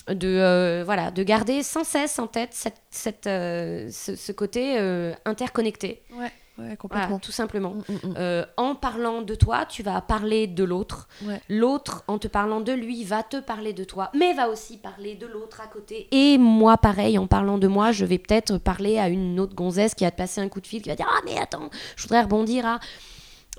de, 0.09 0.29
euh, 0.29 0.83
voilà, 0.85 1.11
de 1.11 1.23
garder 1.23 1.63
sans 1.63 1.85
cesse 1.85 2.19
en 2.19 2.27
tête 2.27 2.51
cette, 2.53 2.81
cette, 2.91 3.27
euh, 3.27 3.89
ce, 3.91 4.17
ce 4.17 4.33
côté 4.33 4.77
euh, 4.79 5.15
interconnecté, 5.25 6.03
Ouais, 6.17 6.31
ouais, 6.59 6.65
Voilà, 6.65 6.77
complètement. 6.77 7.19
tout 7.19 7.33
simplement. 7.33 7.71
Mm, 7.75 7.93
mm, 7.93 8.09
mm. 8.11 8.15
Euh, 8.19 8.45
en 8.57 8.75
parlant 8.75 9.23
de 9.23 9.35
toi, 9.35 9.65
tu 9.67 9.83
vas 9.83 10.01
parler 10.01 10.47
de 10.47 10.65
l'autre. 10.65 11.09
Ouais. 11.25 11.41
L'autre, 11.49 12.05
en 12.09 12.19
te 12.19 12.29
parlant 12.29 12.61
de 12.61 12.73
lui, 12.73 13.05
va 13.05 13.23
te 13.23 13.39
parler 13.41 13.73
de 13.73 13.85
toi, 13.85 14.11
mais 14.15 14.33
va 14.35 14.49
aussi 14.49 14.77
parler 14.79 15.15
de 15.15 15.27
l'autre 15.27 15.61
à 15.61 15.67
côté. 15.67 16.09
Et 16.13 16.39
moi, 16.39 16.77
pareil, 16.79 17.19
en 17.19 17.27
parlant 17.27 17.59
de 17.59 17.67
moi, 17.69 17.93
je 17.93 18.05
vais 18.05 18.19
peut-être 18.19 18.59
parler 18.59 18.99
à 18.99 19.09
une 19.09 19.39
autre 19.41 19.55
gonzesse 19.55 19.95
qui 19.95 20.05
va 20.05 20.11
te 20.11 20.17
passer 20.17 20.41
un 20.41 20.49
coup 20.49 20.61
de 20.61 20.67
fil, 20.67 20.83
qui 20.83 20.89
va 20.89 20.97
dire 20.97 21.09
Ah, 21.11 21.21
mais 21.25 21.39
attends, 21.39 21.71
je 21.97 22.03
voudrais 22.03 22.23
rebondir 22.23 22.67
à. 22.67 22.81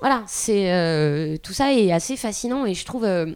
Voilà, 0.00 0.22
c'est 0.26 0.72
euh, 0.72 1.36
tout 1.36 1.52
ça 1.52 1.72
est 1.72 1.92
assez 1.92 2.16
fascinant 2.16 2.66
et 2.66 2.74
je 2.74 2.84
trouve. 2.84 3.04
euh, 3.04 3.26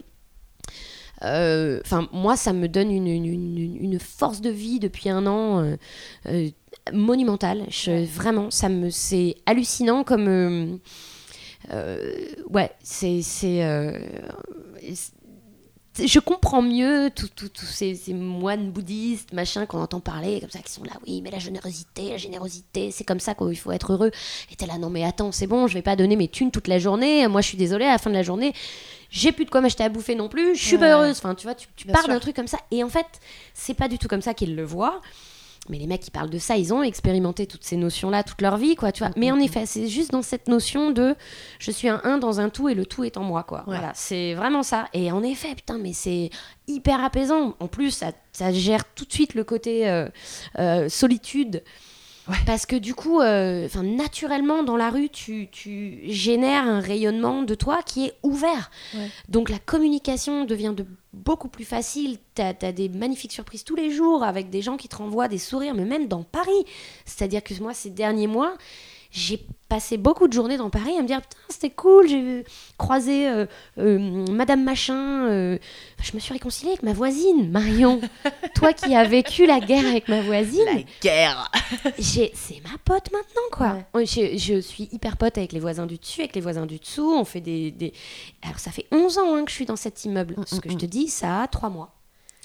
euh, 1.25 1.81
Enfin, 1.85 2.09
moi, 2.13 2.37
ça 2.37 2.53
me 2.53 2.69
donne 2.69 2.91
une, 2.91 3.07
une- 3.07 3.25
une- 3.27 3.77
une 3.81 3.99
force 3.99 4.41
de 4.41 4.51
vie 4.51 4.79
depuis 4.79 5.09
un 5.09 5.27
an 5.27 5.61
euh, 5.65 5.77
euh, 6.27 6.49
monumentale. 6.93 7.65
Je- 7.71 8.05
Vraiment, 8.07 8.51
ça 8.51 8.69
me, 8.69 8.91
c'est 8.91 9.37
hallucinant 9.47 10.05
comme. 10.05 10.29
euh, 10.29 10.77
euh, 11.73 12.13
ouais, 12.51 12.71
c'est. 12.83 13.21
c'est, 13.23 13.65
euh, 13.65 13.99
je 16.01 16.21
comprends 16.21 16.63
mieux 16.63 17.11
tous 17.13 17.51
ces, 17.65 17.97
ces 17.97 18.15
moines 18.15 18.71
bouddhistes, 18.71 19.33
machin, 19.33 19.67
qu'on 19.67 19.81
entend 19.81 19.99
parler, 19.99 20.39
comme 20.41 20.49
ça, 20.51 20.61
qui 20.61 20.71
sont 20.71 20.85
là, 20.85 20.93
oui, 21.05 21.21
mais 21.25 21.31
la 21.33 21.41
générosité, 21.41 22.11
la 22.11 22.17
générosité, 22.19 22.93
c'est 22.93 23.03
comme 23.03 23.19
ça 23.19 23.35
qu'il 23.35 23.57
faut 23.59 23.73
être 23.73 23.93
heureux. 23.93 24.13
Et 24.53 24.55
t'es 24.55 24.67
là, 24.67 24.79
non, 24.79 24.91
mais 24.91 25.03
attends, 25.03 25.33
c'est 25.33 25.49
bon, 25.49 25.67
je 25.67 25.75
vais 25.75 25.83
pas 25.83 25.97
donner 25.97 26.15
mes 26.15 26.29
thunes 26.29 26.53
toute 26.53 26.69
la 26.69 26.79
journée. 26.79 27.27
Moi, 27.27 27.41
je 27.41 27.49
suis 27.49 27.59
désolée, 27.59 27.85
à 27.85 27.91
la 27.93 27.99
fin 27.99 28.11
de 28.11 28.15
la 28.15 28.23
journée, 28.23 28.53
j'ai 29.11 29.33
plus 29.33 29.45
de 29.45 29.51
quoi 29.51 29.61
m'acheter 29.61 29.83
à 29.83 29.89
bouffer 29.89 30.15
non 30.15 30.29
plus, 30.29 30.55
je 30.55 30.63
suis 30.63 30.75
Ouais. 30.77 30.83
pas 30.83 30.93
heureuse. 30.93 31.19
Enfin, 31.19 31.35
tu 31.35 31.47
vois, 31.49 31.57
tu, 31.57 31.67
tu 31.75 31.89
pars 31.89 32.07
d'un 32.07 32.21
truc 32.21 32.37
comme 32.37 32.47
ça. 32.47 32.59
Et 32.71 32.85
en 32.85 32.89
fait, 32.89 33.07
c'est 33.53 33.75
pas 33.75 33.89
du 33.89 33.99
tout 33.99 34.07
comme 34.07 34.23
ça 34.23 34.35
qu'ils 34.35 34.55
le 34.55 34.65
voient. 34.65 35.01
Mais 35.69 35.79
les 35.79 35.87
mecs 35.87 36.01
qui 36.01 36.11
parlent 36.11 36.31
de 36.31 36.39
ça, 36.39 36.57
ils 36.57 36.73
ont 36.73 36.83
expérimenté 36.83 37.47
toutes 37.47 37.65
ces 37.65 37.77
notions-là 37.77 38.23
toute 38.23 38.41
leur 38.41 38.57
vie, 38.57 38.75
quoi, 38.75 38.93
tu 38.93 39.05
vois. 39.05 39.13
Mais 39.17 39.31
en 39.31 39.39
effet, 39.39 39.67
c'est 39.67 39.87
juste 39.87 40.13
dans 40.13 40.23
cette 40.23 40.49
notion 40.49 40.91
de 40.91 41.15
je 41.59 41.71
suis 41.71 41.89
un 41.89 42.01
un 42.05 42.19
dans 42.19 42.41
un 42.41 42.49
tout 42.49 42.69
et 42.69 42.75
le 42.75 42.87
tout 42.87 43.05
est 43.05 43.17
en 43.17 43.23
moi, 43.23 43.43
quoi. 43.43 43.59
Ouais. 43.61 43.77
Voilà, 43.77 43.93
c'est 43.95 44.35
vraiment 44.35 44.63
ça. 44.63 44.87
Et 44.95 45.13
en 45.13 45.23
effet, 45.23 45.55
putain, 45.55 45.79
mais 45.79 45.93
c'est 45.93 46.31
hyper 46.67 47.05
apaisant. 47.05 47.55
En 47.61 47.69
plus, 47.69 47.91
ça, 47.91 48.13
ça 48.33 48.53
gère 48.53 48.85
tout 48.95 49.05
de 49.05 49.13
suite 49.13 49.35
le 49.35 49.45
côté 49.45 49.89
euh, 49.89 50.09
euh, 50.59 50.89
solitude. 50.89 51.63
Ouais. 52.29 52.37
Parce 52.45 52.67
que 52.67 52.77
du 52.77 52.95
coup, 52.95 53.21
euh, 53.21 53.69
naturellement, 53.83 54.63
dans 54.63 54.77
la 54.77 54.91
rue, 54.91 55.09
tu, 55.09 55.49
tu 55.51 56.01
génères 56.05 56.67
un 56.67 56.81
rayonnement 56.81 57.43
de 57.43 57.55
toi 57.55 57.81
qui 57.85 58.07
est 58.07 58.15
ouvert. 58.23 58.71
Ouais. 58.95 59.09
Donc 59.29 59.49
la 59.49 59.59
communication 59.59 60.45
devient 60.45 60.75
de 60.77 60.87
beaucoup 61.19 61.49
plus 61.49 61.65
facile. 61.65 62.19
Tu 62.35 62.43
as, 62.43 62.73
des 62.73 62.89
magnifiques 62.89 63.33
surprises 63.33 63.65
tous 63.65 63.77
les 63.77 63.91
jours 63.91 64.23
avec 64.23 64.51
des 64.51 64.63
gens 64.63 64.77
qui 64.77 64.89
te 64.89 64.97
renvoient 64.97 65.29
des 65.29 65.39
sourires, 65.39 65.75
mais 65.75 65.85
même 65.85 66.09
dans 66.09 66.23
Paris. 66.23 66.65
C'est-à-dire 67.05 67.43
que 67.43 67.55
moi, 67.61 67.75
ces 67.75 67.91
derniers 67.91 68.27
mois, 68.27 68.55
j'ai 69.19 69.45
passé 69.69 69.97
beaucoup 69.99 70.29
de 70.29 70.33
journées 70.33 70.57
dans 70.57 70.71
Paris 70.71 70.95
à 70.99 71.03
me 71.03 71.07
dire 71.07 71.21
putain 71.21 71.37
c'était 71.51 71.71
cool 71.71 72.09
j'ai 72.09 72.45
croisé 72.79 73.29
euh, 73.29 73.45
euh, 73.79 73.99
Madame 74.31 74.65
Machin 74.65 75.27
euh, 75.29 75.59
je 76.03 76.13
me 76.15 76.21
suis 76.21 76.33
réconciliée 76.33 76.71
avec 76.73 76.83
ma 76.83 76.95
voisine 76.95 77.51
Marion 77.51 78.01
toi 78.55 78.73
qui 78.73 78.95
as 78.95 79.05
vécu 79.05 79.45
la 79.47 79.61
guerre 79.61 79.87
avec 79.87 80.09
ma 80.09 80.23
voisine 80.23 80.65
La 80.65 80.83
guerre. 81.03 81.51
c'est 81.99 82.33
ma 82.65 82.77
pote 82.85 83.11
maintenant, 83.13 83.43
quoi. 83.53 83.79
Ouais. 83.95 84.07
Je, 84.07 84.39
je 84.39 84.61
suis 84.61 84.89
hyper 84.93 85.17
pote 85.17 85.37
avec 85.37 85.53
les 85.53 85.61
voisins 85.61 85.87
du 85.87 85.99
dessus, 85.99 86.21
avec 86.23 86.35
les 86.35 86.41
voisins 86.41 86.65
du 86.67 86.79
dessous. 86.79 87.13
On 87.15 87.25
fait 87.25 87.41
des. 87.43 87.71
des- 87.71 87.93
Alors, 88.43 88.59
ça 88.59 88.71
fait 88.71 88.87
11 88.91 89.19
ans 89.19 89.35
hein, 89.37 89.45
que 89.45 89.51
je 89.51 89.55
suis 89.57 89.67
dans 89.67 89.77
cet 89.77 90.05
immeuble. 90.05 90.35
Mm, 90.39 90.45
Ce 90.47 90.61
que 90.61 90.69
mm, 90.69 90.73
je 90.73 90.77
te 90.79 90.87
dis, 90.87 91.09
ça 91.09 91.43
a 91.43 91.47
3 91.49 91.69
mois. 91.69 91.95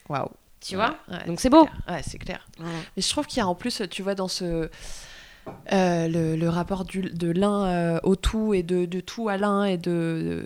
Waouh. 0.10 0.28
Tu 0.60 0.76
vois? 0.76 0.98
Ouais, 1.10 1.26
Donc 1.28 1.40
c'est 1.40 1.50
beau. 1.50 1.66
clair. 1.66 1.82
Ouais, 1.88 2.02
c'est 2.06 2.18
clair. 2.18 2.46
Voilà. 2.58 2.76
Mais 2.96 3.02
je 3.02 3.10
trouve 3.10 3.26
qu'il 3.28 3.38
y 3.38 3.42
a 3.42 3.48
en 3.48 3.56
plus, 3.56 3.82
tu 3.90 4.02
vois, 4.02 4.16
dans 4.16 4.28
ce. 4.28 4.70
Euh, 5.72 6.08
le, 6.08 6.36
le 6.36 6.50
rapport 6.50 6.86
du- 6.86 7.02
de 7.02 7.32
l'un 7.32 7.66
euh, 7.66 8.00
au 8.04 8.16
tout 8.16 8.54
et 8.54 8.64
de, 8.64 8.86
de 8.86 9.00
tout 9.00 9.30
à 9.30 9.38
l'un 9.38 9.66
et 9.66 9.78
de. 9.78 10.46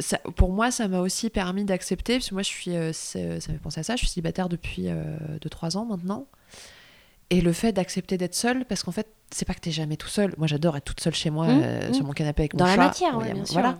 ça- 0.00 0.20
pour 0.36 0.52
moi, 0.52 0.70
ça 0.70 0.88
m'a 0.88 1.00
aussi 1.00 1.30
permis 1.30 1.64
d'accepter, 1.64 2.14
parce 2.16 2.28
que 2.30 2.34
moi, 2.34 2.42
je 2.42 2.48
suis, 2.48 2.76
euh, 2.76 2.92
ça 2.92 3.18
me 3.20 3.40
fait 3.40 3.52
penser 3.62 3.80
à 3.80 3.82
ça, 3.82 3.94
je 3.96 4.00
suis 4.00 4.08
célibataire 4.08 4.48
depuis 4.48 4.88
2-3 5.40 5.76
ans 5.76 5.84
maintenant. 5.86 6.26
Et 7.30 7.40
le 7.40 7.52
fait 7.52 7.72
d'accepter 7.72 8.16
d'être 8.18 8.34
seule, 8.36 8.64
parce 8.66 8.84
qu'en 8.84 8.92
fait, 8.92 9.08
c'est 9.32 9.44
pas 9.46 9.54
que 9.54 9.60
t'es 9.60 9.72
jamais 9.72 9.96
tout 9.96 10.06
seul. 10.08 10.32
Moi, 10.38 10.46
j'adore 10.46 10.76
être 10.76 10.84
toute 10.84 11.00
seule 11.00 11.14
chez 11.14 11.30
moi, 11.30 11.46
Mmh, 11.48 11.60
euh, 11.64 11.88
mmh. 11.90 11.94
sur 11.94 12.04
mon 12.06 12.12
canapé 12.12 12.42
avec 12.42 12.54
mon 12.54 12.58
Dans 12.58 12.66
la 12.66 12.76
matière, 12.76 13.18
ouais, 13.18 13.24
bien 13.24 13.34
mon- 13.34 13.44
sûr. 13.44 13.54
Voilà. 13.54 13.78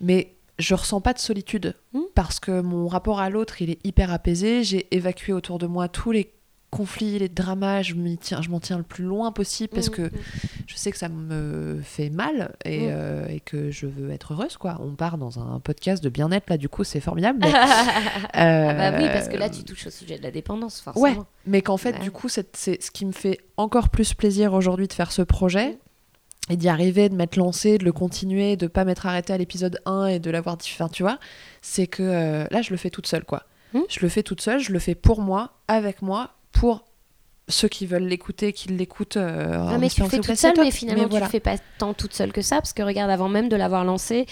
Mais 0.00 0.34
je 0.58 0.74
ressens 0.74 1.02
pas 1.02 1.12
de 1.12 1.18
solitude 1.18 1.74
parce 2.14 2.40
que 2.40 2.62
mon 2.62 2.88
rapport 2.88 3.20
à 3.20 3.28
l'autre, 3.28 3.60
il 3.60 3.68
est 3.70 3.78
hyper 3.84 4.10
apaisé. 4.10 4.64
J'ai 4.64 4.88
évacué 4.96 5.34
autour 5.34 5.58
de 5.58 5.66
moi 5.66 5.88
tous 5.88 6.12
les 6.12 6.32
conflits, 6.70 7.18
les 7.18 7.28
dramas. 7.28 7.82
Je 7.82 7.94
m'y 7.94 8.18
tiens, 8.18 8.42
je 8.42 8.50
m'en 8.50 8.60
tiens 8.60 8.76
le 8.76 8.82
plus 8.82 9.04
loin 9.04 9.32
possible 9.32 9.70
parce 9.74 9.88
Mm, 9.88 9.92
que 9.92 10.10
je 10.66 10.76
sais 10.76 10.90
que 10.90 10.98
ça 10.98 11.08
me 11.08 11.80
fait 11.82 12.10
mal 12.10 12.54
et, 12.64 12.86
Mm. 12.86 12.90
euh, 12.90 13.26
et 13.28 13.40
que 13.40 13.70
je 13.70 13.86
veux 13.86 14.10
être 14.10 14.32
heureuse. 14.34 14.56
Quoi. 14.56 14.78
On 14.80 14.94
part 14.94 15.18
dans 15.18 15.38
un 15.38 15.60
podcast 15.60 16.02
de 16.04 16.08
bien-être 16.08 16.50
là, 16.50 16.56
du 16.58 16.68
coup, 16.68 16.84
c'est 16.84 17.00
formidable. 17.00 17.38
mais, 17.40 17.52
Ah 18.34 18.74
bah 18.92 18.98
oui, 18.98 19.04
euh, 19.04 19.12
parce 19.12 19.28
que 19.28 19.36
là, 19.36 19.48
tu 19.50 19.64
touches 19.64 19.86
au 19.86 19.90
sujet 19.90 20.18
de 20.18 20.22
la 20.22 20.30
dépendance, 20.30 20.80
forcément. 20.80 21.04
Ouais, 21.04 21.16
mais 21.46 21.62
qu'en 21.62 21.76
fait, 21.76 21.92
Ouais. 21.96 22.00
du 22.02 22.10
coup, 22.10 22.28
c'est 22.28 22.56
ce 22.56 22.90
qui 22.90 23.04
me 23.06 23.12
fait 23.12 23.38
encore 23.56 23.88
plus 23.88 24.14
plaisir 24.14 24.52
aujourd'hui 24.54 24.88
de 24.88 24.92
faire 24.92 25.12
ce 25.12 25.22
projet 25.22 25.78
et 26.50 26.56
d'y 26.56 26.68
arriver, 26.68 27.08
de 27.08 27.14
m'être 27.14 27.36
lancé, 27.36 27.76
de 27.78 27.84
le 27.84 27.92
continuer, 27.92 28.56
de 28.56 28.66
pas 28.66 28.84
m'être 28.84 29.06
arrêté 29.06 29.32
à 29.32 29.38
l'épisode 29.38 29.80
1 29.86 30.06
et 30.06 30.18
de 30.18 30.30
l'avoir 30.30 30.56
dit. 30.56 30.70
Enfin, 30.72 30.88
tu 30.88 31.02
vois, 31.02 31.18
c'est 31.60 31.86
que 31.86 32.02
euh, 32.02 32.44
là, 32.50 32.62
je 32.62 32.70
le 32.70 32.76
fais 32.76 32.90
toute 32.90 33.06
seule, 33.06 33.24
quoi. 33.24 33.44
Hmm. 33.74 33.80
Je 33.90 34.00
le 34.00 34.08
fais 34.08 34.22
toute 34.22 34.40
seule, 34.40 34.60
je 34.60 34.72
le 34.72 34.78
fais 34.78 34.94
pour 34.94 35.20
moi, 35.20 35.52
avec 35.68 36.00
moi, 36.00 36.30
pour 36.58 36.84
ceux 37.50 37.68
qui 37.68 37.86
veulent 37.86 38.04
l'écouter, 38.06 38.52
qu'ils 38.52 38.76
l'écoutent. 38.76 39.16
euh, 39.16 39.66
Ah, 39.70 39.78
mais 39.78 39.88
tu 39.88 40.02
le 40.02 40.08
fais 40.08 40.18
toute 40.18 40.34
seule, 40.36 40.52
mais 40.58 40.70
finalement, 40.70 41.04
tu 41.04 41.08
voilà. 41.10 41.24
le 41.26 41.30
fais 41.30 41.40
pas 41.40 41.56
tant 41.78 41.94
toute 41.94 42.12
seule 42.12 42.30
que 42.30 42.42
ça, 42.42 42.56
parce 42.56 42.74
que 42.74 42.82
regarde, 42.82 43.10
avant 43.10 43.30
même 43.30 43.48
de 43.48 43.56
l'avoir 43.56 43.84
lancé, 43.86 44.26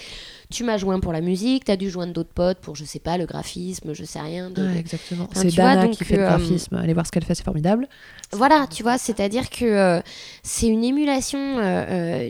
tu 0.51 0.63
m'as 0.63 0.77
joint 0.77 0.99
pour 0.99 1.13
la 1.13 1.21
musique, 1.21 1.65
tu 1.65 1.71
as 1.71 1.77
dû 1.77 1.89
joindre 1.89 2.13
d'autres 2.13 2.33
potes 2.33 2.59
pour, 2.59 2.75
je 2.75 2.85
sais 2.85 2.99
pas, 2.99 3.17
le 3.17 3.25
graphisme, 3.25 3.93
je 3.95 4.03
sais 4.03 4.19
rien. 4.19 4.51
de- 4.51 4.61
Ouais, 4.61 4.73
de- 4.73 4.77
exactement. 4.77 5.27
Enfin, 5.31 5.41
c'est 5.41 5.47
vois, 5.55 5.73
Dana 5.73 5.85
donc, 5.87 5.95
qui 5.95 6.03
fait 6.03 6.17
le 6.17 6.23
euh, 6.25 6.27
graphisme. 6.27 6.75
Allez 6.75 6.93
voir 6.93 7.07
ce 7.07 7.11
qu'elle 7.11 7.25
fait, 7.25 7.33
c'est 7.33 7.43
formidable. 7.43 7.87
Voilà, 8.33 8.67
tu 8.69 8.83
vois, 8.83 8.99
c'est-à-dire 8.99 9.49
que 9.49 9.65
euh, 9.65 9.99
c'est 10.43 10.67
une 10.67 10.83
émulation 10.83 11.39
euh, 11.57 12.29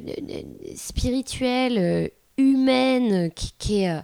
spirituelle, 0.76 2.12
humaine, 2.38 3.30
qui, 3.32 3.52
qui 3.58 3.84
est... 3.84 3.98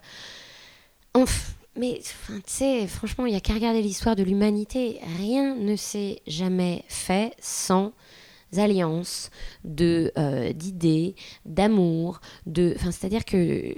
mais 1.76 2.00
tu 2.04 2.42
sais, 2.46 2.88
franchement, 2.88 3.26
il 3.26 3.32
n'y 3.32 3.38
a 3.38 3.42
qu'à 3.42 3.54
regarder 3.54 3.82
l'histoire 3.82 4.16
de 4.16 4.24
l'humanité. 4.24 5.00
Rien 5.18 5.56
ne 5.56 5.76
s'est 5.76 6.22
jamais 6.28 6.84
fait 6.88 7.34
sans 7.40 7.94
alliance 8.56 9.32
de 9.64 10.12
euh, 10.18 10.54
d'idées, 10.54 11.16
d'amour, 11.46 12.22
de, 12.46 12.76
c'est-à-dire 12.80 13.26
que 13.26 13.38
euh, 13.38 13.74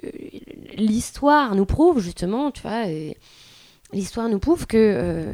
l'histoire 0.78 1.56
nous 1.56 1.66
prouve 1.66 2.00
justement, 2.00 2.52
tu 2.52 2.62
vois, 2.62 2.86
euh, 2.88 3.12
l'histoire 3.94 4.28
nous 4.28 4.40
prouve 4.40 4.68
que 4.68 5.34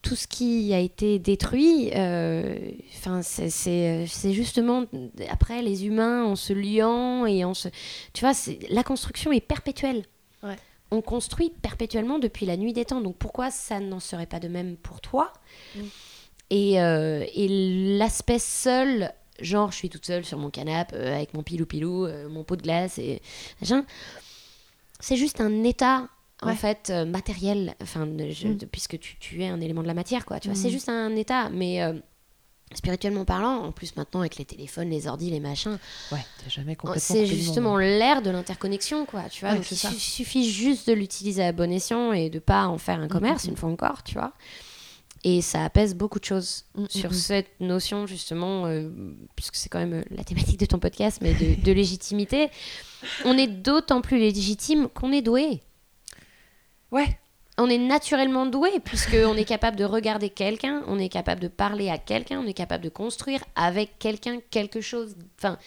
tout 0.00 0.16
ce 0.16 0.26
qui 0.26 0.72
a 0.72 0.78
été 0.78 1.18
détruit, 1.18 1.90
enfin, 1.92 3.20
c'est- 3.22 4.06
justement 4.32 4.84
après 5.28 5.60
les 5.60 5.84
humains 5.86 6.24
en 6.24 6.36
se 6.36 6.54
liant 6.54 7.26
et 7.26 7.44
en 7.44 7.52
se, 7.52 7.68
tu 8.14 8.24
vois, 8.24 8.32
la 8.70 8.82
construction 8.82 9.32
est 9.32 9.40
perpétuelle. 9.42 10.04
On 10.90 11.02
construit 11.02 11.50
perpétuellement 11.50 12.18
depuis 12.18 12.46
la 12.46 12.56
nuit 12.56 12.72
des 12.72 12.84
temps. 12.84 13.00
Donc 13.00 13.16
pourquoi 13.16 13.50
ça 13.50 13.80
n'en 13.80 14.00
serait 14.00 14.26
pas 14.26 14.40
de 14.40 14.48
même 14.48 14.76
pour 14.76 15.00
toi 15.00 15.32
Mm. 15.76 15.80
Et, 16.52 16.80
euh, 16.82 17.24
et 17.32 17.46
l'aspect 17.96 18.40
seul, 18.40 19.12
genre 19.40 19.70
je 19.70 19.76
suis 19.76 19.88
toute 19.88 20.04
seule 20.04 20.24
sur 20.24 20.36
mon 20.36 20.50
canapé 20.50 20.96
euh, 20.96 21.14
avec 21.14 21.32
mon 21.32 21.44
pilou-pilou, 21.44 22.06
euh, 22.06 22.28
mon 22.28 22.42
pot 22.42 22.56
de 22.56 22.62
glace 22.62 22.98
et 22.98 23.22
machin, 23.60 23.84
c'est 24.98 25.16
juste 25.16 25.40
un 25.40 25.62
état 25.62 26.08
en 26.42 26.54
fait 26.56 26.90
matériel, 27.06 27.74
enfin, 27.82 28.08
je- 28.30 28.48
Mm. 28.48 28.58
puisque 28.72 28.98
tu, 28.98 29.16
tu 29.20 29.42
es 29.44 29.48
un 29.48 29.60
élément 29.60 29.82
de 29.82 29.86
la 29.86 29.94
matière, 29.94 30.24
quoi. 30.26 30.40
Tu 30.40 30.48
vois, 30.48 30.58
Mm. 30.58 30.62
c'est 30.62 30.70
juste 30.70 30.88
un 30.88 31.14
état, 31.14 31.50
mais 31.50 31.80
spirituellement 32.74 33.24
parlant, 33.24 33.64
en 33.64 33.72
plus 33.72 33.96
maintenant 33.96 34.20
avec 34.20 34.36
les 34.36 34.44
téléphones, 34.44 34.90
les 34.90 35.06
ordis, 35.08 35.30
les 35.30 35.40
machins, 35.40 35.78
Ouais, 36.12 36.24
t'es 36.44 36.50
jamais 36.50 36.76
complètement. 36.76 37.00
c'est 37.16 37.26
justement 37.26 37.76
l'ère 37.78 38.22
de 38.22 38.30
l'interconnexion, 38.30 39.06
quoi. 39.06 39.24
Tu 39.28 39.40
vois, 39.40 39.50
Ouais, 39.50 39.56
donc 39.56 39.70
il 39.70 39.76
su- 39.76 39.98
suffit 39.98 40.48
juste 40.50 40.88
de 40.88 40.92
l'utiliser 40.92 41.42
à 41.44 41.52
bon 41.52 41.70
escient 41.72 42.12
et 42.12 42.30
de 42.30 42.38
pas 42.38 42.66
en 42.66 42.78
faire 42.78 43.00
un 43.00 43.08
commerce, 43.08 43.46
mm, 43.46 43.50
une 43.50 43.56
fois 43.56 43.70
encore, 43.70 44.02
tu 44.04 44.14
vois. 44.14 44.32
Et 45.22 45.42
ça 45.42 45.64
apaise 45.64 45.94
beaucoup 45.94 46.18
de 46.18 46.24
choses 46.24 46.64
Mm, 46.76 46.82
mm, 46.84 46.88
sur 46.88 47.10
mm. 47.10 47.14
cette 47.14 47.60
notion, 47.60 48.06
justement, 48.06 48.66
euh, 48.66 48.88
puisque 49.36 49.56
c'est 49.56 49.68
quand 49.68 49.80
même 49.80 49.92
euh, 49.92 50.04
la 50.10 50.24
thématique 50.24 50.58
de 50.60 50.66
ton 50.66 50.78
podcast, 50.78 51.18
mais 51.22 51.34
de, 51.34 51.60
de 51.60 51.72
légitimité. 51.72 52.48
On 53.24 53.36
est 53.36 53.46
d'autant 53.48 54.00
plus 54.00 54.18
légitime 54.18 54.88
qu'on 54.88 55.12
est 55.12 55.22
doué. 55.22 55.60
Ouais, 56.92 57.18
On 57.60 57.68
est 57.68 57.78
naturellement 57.78 58.46
doué, 58.46 58.70
puisqu'on 58.84 59.36
est 59.36 59.44
capable 59.44 59.76
de 59.76 59.84
regarder 59.84 60.30
quelqu'un, 60.30 60.82
on 60.86 60.98
est 60.98 61.08
capable 61.08 61.40
de 61.40 61.48
parler 61.48 61.90
à 61.90 61.98
quelqu'un, 61.98 62.40
on 62.42 62.46
est 62.46 62.52
capable 62.54 62.82
de 62.84 62.88
construire 62.88 63.42
avec 63.54 63.98
quelqu'un 63.98 64.38
quelque 64.50 64.80
chose. 64.80 65.14
Enfin, 65.38 65.58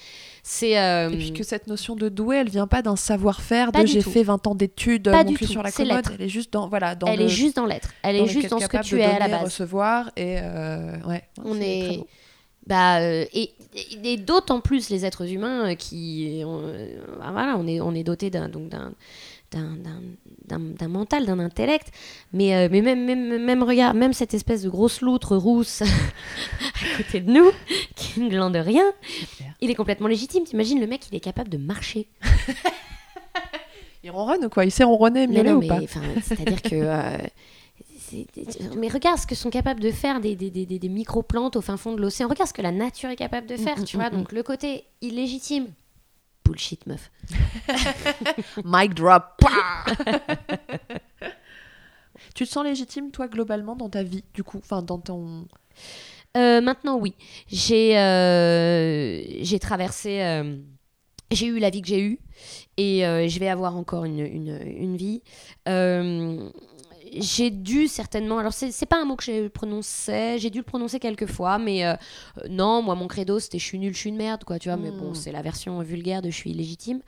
c'est. 0.43 0.79
euh, 0.79 1.09
Et 1.09 1.17
puis 1.17 1.33
que 1.33 1.43
cette 1.43 1.67
notion 1.67 1.95
de 1.95 2.09
doué, 2.09 2.37
elle 2.37 2.49
vient 2.49 2.67
pas 2.67 2.81
d'un 2.81 2.95
savoir-faire, 2.95 3.71
de 3.71 3.85
j'ai 3.85 4.01
fait 4.01 4.23
20 4.23 4.47
ans 4.47 4.55
d'études, 4.55 5.07
mon 5.09 5.23
du 5.23 5.35
cul 5.37 5.45
tout, 5.45 5.51
sur 5.51 5.63
la 5.63 5.71
commode. 5.71 6.05
Elle 6.19 6.25
est 6.25 6.29
juste 6.29 6.51
dans, 6.53 6.67
voilà, 6.67 6.95
dans 6.95 7.07
elle 7.07 7.19
le- 7.19 7.25
est 7.25 7.29
juste 7.29 7.55
dans 7.55 7.65
l'être. 7.65 7.91
Elle 8.01 8.17
dans 8.17 8.25
est 8.25 8.27
juste 8.27 8.49
dans 8.49 8.59
ce 8.59 8.67
que 8.67 8.77
tu 8.83 8.99
es 8.99 9.03
à 9.03 9.19
la 9.19 9.27
base. 9.27 9.43
recevoir 9.43 10.11
et 10.15 10.37
euh, 10.41 10.97
ouais. 11.07 11.23
On 11.45 11.59
est- 11.61 11.85
très 11.87 11.97
beau. 11.97 12.07
Bah, 12.65 12.99
euh, 13.01 13.25
et, 13.33 13.51
et- 13.75 14.13
et 14.13 14.17
d'autant 14.17 14.61
plus 14.61 14.89
les 14.89 15.03
êtres 15.05 15.29
humains 15.29 15.71
euh, 15.71 15.75
qui, 15.75 16.41
euh, 16.45 16.97
bah 17.19 17.31
voilà, 17.33 17.57
on 17.57 17.67
est, 17.67 17.81
on 17.81 17.93
est 17.93 18.05
doté 18.05 18.29
d'un, 18.29 18.47
donc 18.47 18.69
d'un, 18.69 18.93
d'un, 19.53 20.87
mental, 20.87 21.25
d'un 21.25 21.39
intellect, 21.39 21.91
mais, 22.33 22.55
euh, 22.55 22.67
mais 22.71 22.81
même, 22.81 23.05
même, 23.05 23.43
même 23.43 23.63
regarde, 23.63 23.95
même 23.97 24.13
cette 24.13 24.33
espèce 24.33 24.63
de 24.63 24.69
grosse 24.69 25.01
loutre 25.01 25.35
rousse 25.37 25.81
à 25.81 26.97
côté 26.97 27.21
de 27.21 27.31
nous, 27.31 27.49
qui 27.95 28.19
ne 28.21 28.29
glande 28.29 28.55
rien, 28.55 28.85
il 29.61 29.69
est 29.71 29.75
complètement 29.75 30.07
légitime. 30.07 30.43
T'imagines 30.43 30.79
le 30.79 30.87
mec, 30.87 31.01
il 31.11 31.15
est 31.15 31.19
capable 31.21 31.49
de 31.49 31.57
marcher. 31.57 32.07
Il 34.05 34.11
ronronne 34.11 34.43
ou 34.43 34.49
quoi? 34.49 34.65
Il 34.65 34.71
sait 34.71 34.83
ronronner 34.83 35.27
Mais 35.27 35.43
non, 35.43 35.53
ou 35.53 35.59
mais 35.59 35.67
pas 35.69 35.79
c'est-à-dire 36.21 36.61
que. 36.61 36.75
euh, 36.75 37.17
mais 38.75 38.89
regarde 38.89 39.17
ce 39.17 39.25
que 39.25 39.33
sont 39.33 39.49
capables 39.49 39.79
de 39.79 39.91
faire 39.91 40.19
des, 40.19 40.35
des, 40.35 40.49
des, 40.51 40.65
des- 40.65 40.77
des 40.77 40.89
micro-plantes 40.89 41.55
au 41.55 41.61
fin 41.61 41.77
fond 41.77 41.93
de 41.93 42.01
l'océan. 42.01 42.27
Regarde 42.27 42.49
ce 42.49 42.53
que 42.53 42.61
la 42.61 42.73
nature 42.73 43.09
est 43.09 43.15
capable 43.15 43.47
de 43.47 43.55
faire, 43.55 43.77
Mm, 43.79 43.83
tu 43.85 43.95
mm, 43.95 43.99
vois. 44.01 44.09
mm, 44.09 44.13
Donc 44.13 44.31
le 44.33 44.43
côté 44.43 44.83
illégitime. 45.01 45.67
Bullshit, 46.45 46.85
meuf. 46.87 47.11
Mic 48.65 48.93
drop. 48.93 49.41
Tu 52.35 52.45
te 52.45 52.49
sens 52.49 52.63
légitime 52.63 53.11
toi 53.11 53.27
globalement 53.27 53.75
dans 53.75 53.89
ta 53.89 54.03
vie 54.03 54.23
du 54.33 54.43
coup, 54.43 54.57
enfin 54.59 54.81
dans 54.81 54.97
ton. 54.99 55.45
Euh, 56.37 56.61
maintenant, 56.61 56.97
oui. 56.97 57.15
J'ai 57.47 57.97
euh, 57.97 59.21
j'ai 59.43 59.59
traversé. 59.59 60.21
euh, 60.21 60.57
j'ai 61.31 61.47
eu 61.47 61.59
la 61.59 61.69
vie 61.71 61.81
que 61.81 61.87
j'ai 61.87 62.01
eue 62.01 62.19
et 62.77 62.99
je 63.01 63.39
vais 63.39 63.49
avoir 63.49 63.75
encore 63.77 64.05
une, 64.05 64.19
une, 64.19 64.59
une 64.65 64.97
vie. 64.97 65.23
J'ai 67.20 67.49
dû 67.51 67.88
certainement, 67.88 68.38
alors 68.39 68.53
c'est 68.53 68.86
pas 68.86 69.01
un 69.01 69.05
mot 69.05 69.16
que 69.16 69.24
j'ai 69.24 69.49
prononcé, 69.49 70.38
j'ai 70.39 70.49
dû 70.49 70.59
le 70.59 70.64
prononcer 70.64 70.99
quelques 70.99 71.28
fois, 71.28 71.57
mais 71.59 71.86
euh, 71.86 71.93
euh, 72.39 72.47
non, 72.49 72.82
moi 72.82 72.95
mon 72.95 73.07
credo 73.07 73.39
c'était 73.39 73.59
je 73.59 73.66
suis 73.66 73.80
nul, 73.80 73.93
je 73.93 73.99
suis 73.99 74.09
une 74.09 74.16
merde, 74.18 74.43
quoi, 74.43 74.57
tu 74.59 74.70
vois, 74.70 74.78
mais 74.78 74.91
bon, 74.91 75.11
Mm. 75.11 75.16
c'est 75.16 75.32
la 75.32 75.41
version 75.41 75.82
vulgaire 75.82 76.22
de 76.22 76.30
je 76.30 76.36
suis 76.36 76.51
illégitime. 76.51 77.01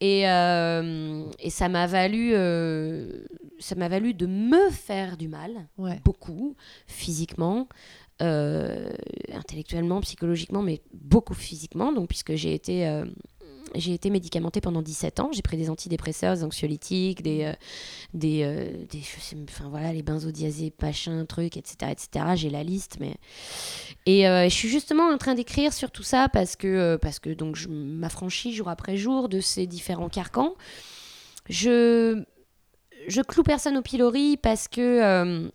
Et, 0.00 0.28
euh, 0.28 1.24
et 1.38 1.48
ça 1.50 1.68
m'a 1.68 1.86
valu, 1.86 2.32
euh, 2.34 3.24
ça 3.58 3.74
m'a 3.76 3.88
valu 3.88 4.12
de 4.14 4.26
me 4.26 4.68
faire 4.70 5.16
du 5.16 5.28
mal, 5.28 5.68
Ouais. 5.78 6.00
beaucoup, 6.04 6.54
physiquement, 6.86 7.66
intellectuellement, 9.32 10.00
psychologiquement, 10.00 10.62
mais 10.62 10.82
beaucoup 10.92 11.34
physiquement. 11.34 11.92
Donc, 11.92 12.08
puisque 12.08 12.34
j'ai 12.34 12.54
été, 12.54 12.86
j'ai 13.74 13.94
été 13.94 14.10
médicamentée 14.10 14.60
pendant 14.60 14.82
17 14.82 15.20
ans, 15.20 15.30
j'ai 15.32 15.42
pris 15.42 15.56
des 15.56 15.70
antidépresseurs, 15.70 16.42
anxiolytiques, 16.42 17.22
des, 17.22 17.44
euh, 17.44 17.52
des, 18.14 18.42
euh, 18.42 18.84
des 18.90 19.02
sais, 19.02 19.36
enfin 19.48 19.68
voilà, 19.68 19.92
les 19.92 20.02
machin, 20.82 21.24
trucs, 21.26 21.56
etc., 21.56 21.92
etc. 21.92 22.26
J'ai 22.34 22.50
la 22.50 22.62
liste, 22.62 22.96
mais 23.00 23.16
et 24.06 24.28
euh, 24.28 24.44
je 24.44 24.54
suis 24.54 24.68
justement 24.68 25.08
en 25.08 25.18
train 25.18 25.34
d'écrire 25.34 25.72
sur 25.72 25.90
tout 25.90 26.04
ça 26.04 26.28
parce 26.28 26.54
que 26.56 26.66
euh, 26.68 26.98
parce 26.98 27.18
que 27.18 27.30
donc 27.30 27.56
je 27.56 27.68
m'affranchis 27.68 28.54
jour 28.54 28.68
après 28.68 28.96
jour 28.96 29.28
de 29.28 29.40
ces 29.40 29.66
différents 29.66 30.08
carcans. 30.08 30.54
Je 31.48 32.24
je 33.08 33.20
cloue 33.22 33.42
personne 33.42 33.76
au 33.76 33.82
pilori 33.82 34.36
parce 34.36 34.68
que 34.68 34.80
euh, 34.80 35.48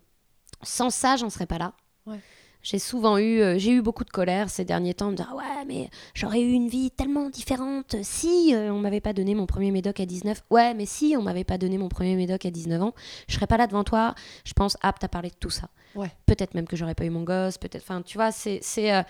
sans 0.64 0.89
ça, 0.89 1.16
j'en 1.16 1.30
serais 1.30 1.45
pas 1.45 1.57
là. 1.57 1.74
Ouais. 2.05 2.20
J'ai 2.64 2.78
souvent 2.80 3.18
eu, 3.18 3.41
euh, 3.41 3.57
j'ai 3.57 3.72
eu 3.72 3.82
beaucoup 3.82 4.03
de 4.03 4.09
colère 4.09 4.49
ces 4.49 4.66
derniers 4.66 4.93
temps, 4.93 5.12
me 5.12 5.16
dire 5.16 5.34
ouais 5.36 5.66
mais 5.68 5.89
j'aurais 6.14 6.41
eu 6.41 6.51
une 6.51 6.68
vie 6.68 6.91
tellement 6.91 7.30
différente 7.30 7.95
si 8.03 8.53
euh, 8.53 8.72
on 8.72 8.80
m'avait 8.80 9.01
pas 9.01 9.14
donné 9.14 9.34
mon 9.34 9.47
premier 9.47 9.72
médoc 9.72 9.99
à 9.99 10.05
19. 10.05 10.43
Ouais 10.49 10.74
mais 10.74 10.86
si 10.86 11.16
on 11.18 11.22
m'avait 11.24 11.43
pas 11.43 11.57
donné 11.57 11.78
mon 11.78 11.89
premier 11.89 12.16
médoc 12.16 12.45
à 12.45 12.51
19 12.51 12.82
ans, 12.82 12.93
je 13.28 13.36
serais 13.36 13.47
pas 13.47 13.57
là 13.57 13.68
devant 13.68 13.84
toi. 13.84 14.14
Je 14.45 14.53
pense 14.53 14.78
apte 14.82 15.03
à 15.03 15.07
parler 15.07 15.30
de 15.30 15.36
tout 15.39 15.49
ça. 15.49 15.70
Ouais. 15.95 16.12
Peut-être 16.26 16.53
même 16.53 16.68
que 16.68 16.76
j'aurais 16.76 16.95
pas 16.95 17.05
eu 17.05 17.09
mon 17.09 17.24
gosse, 17.24 17.57
peut-être. 17.57 17.84
Enfin 17.84 18.01
tu 18.03 18.18
vois 18.18 18.32
c'est 18.32 18.59
c'est 18.62 18.93
euh, 18.93 19.01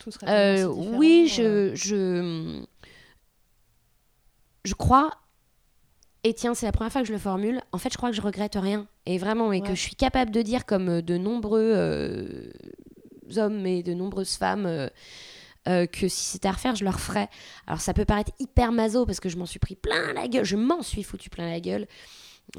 Tout 0.00 0.10
serait 0.10 0.26
euh, 0.62 0.66
oui, 0.66 1.28
je, 1.28 1.74
je, 1.74 2.64
je 4.64 4.74
crois, 4.74 5.10
et 6.26 6.32
tiens, 6.32 6.54
c'est 6.54 6.64
la 6.64 6.72
première 6.72 6.90
fois 6.90 7.02
que 7.02 7.06
je 7.06 7.12
le 7.12 7.18
formule, 7.18 7.60
en 7.72 7.78
fait, 7.78 7.92
je 7.92 7.98
crois 7.98 8.08
que 8.08 8.16
je 8.16 8.22
regrette 8.22 8.54
rien. 8.54 8.86
Et 9.04 9.18
vraiment, 9.18 9.52
et 9.52 9.60
que 9.60 9.74
je 9.74 9.80
suis 9.80 9.94
capable 9.94 10.30
de 10.30 10.40
dire, 10.40 10.64
comme 10.64 11.02
de 11.02 11.18
nombreux 11.18 11.72
euh, 11.74 12.50
hommes 13.36 13.66
et 13.66 13.82
de 13.82 13.94
nombreuses 13.94 14.36
femmes, 14.36 14.66
euh, 14.66 14.88
euh, 15.68 15.86
que 15.86 16.08
si 16.08 16.24
c'était 16.24 16.48
à 16.48 16.52
refaire, 16.52 16.74
je 16.76 16.84
le 16.84 16.90
referais. 16.90 17.28
Alors, 17.66 17.80
ça 17.80 17.94
peut 17.94 18.04
paraître 18.04 18.32
hyper 18.38 18.72
maso, 18.72 19.06
parce 19.06 19.20
que 19.20 19.28
je 19.28 19.36
m'en 19.36 19.46
suis 19.46 19.58
pris 19.58 19.76
plein 19.76 20.12
la 20.12 20.28
gueule, 20.28 20.44
je 20.44 20.56
m'en 20.56 20.82
suis 20.82 21.02
foutu 21.02 21.30
plein 21.30 21.48
la 21.48 21.60
gueule. 21.60 21.86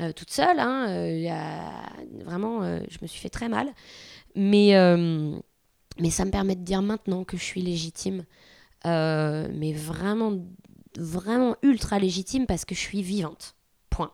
euh, 0.01 0.11
toute 0.11 0.31
seule, 0.31 0.59
hein, 0.59 1.07
y 1.07 1.29
a- 1.29 1.93
vraiment, 2.23 2.61
je 2.89 2.97
me 3.01 3.07
suis 3.07 3.19
fait 3.19 3.29
très 3.29 3.47
mal. 3.49 3.71
Mais, 4.35 4.73
mais 5.99 6.09
ça 6.09 6.25
me 6.25 6.31
permet 6.31 6.55
de 6.55 6.63
dire 6.63 6.81
maintenant 6.81 7.23
que 7.23 7.37
je 7.37 7.43
suis 7.43 7.61
légitime 7.61 8.25
mais 8.83 9.73
vraiment, 9.73 10.39
vraiment 10.97 11.55
ultra 11.63 11.97
légitime 11.99 12.45
parce 12.45 12.65
que 12.65 12.75
je 12.75 12.79
suis 12.79 13.01
vivante. 13.01 13.55
Point. 13.89 14.11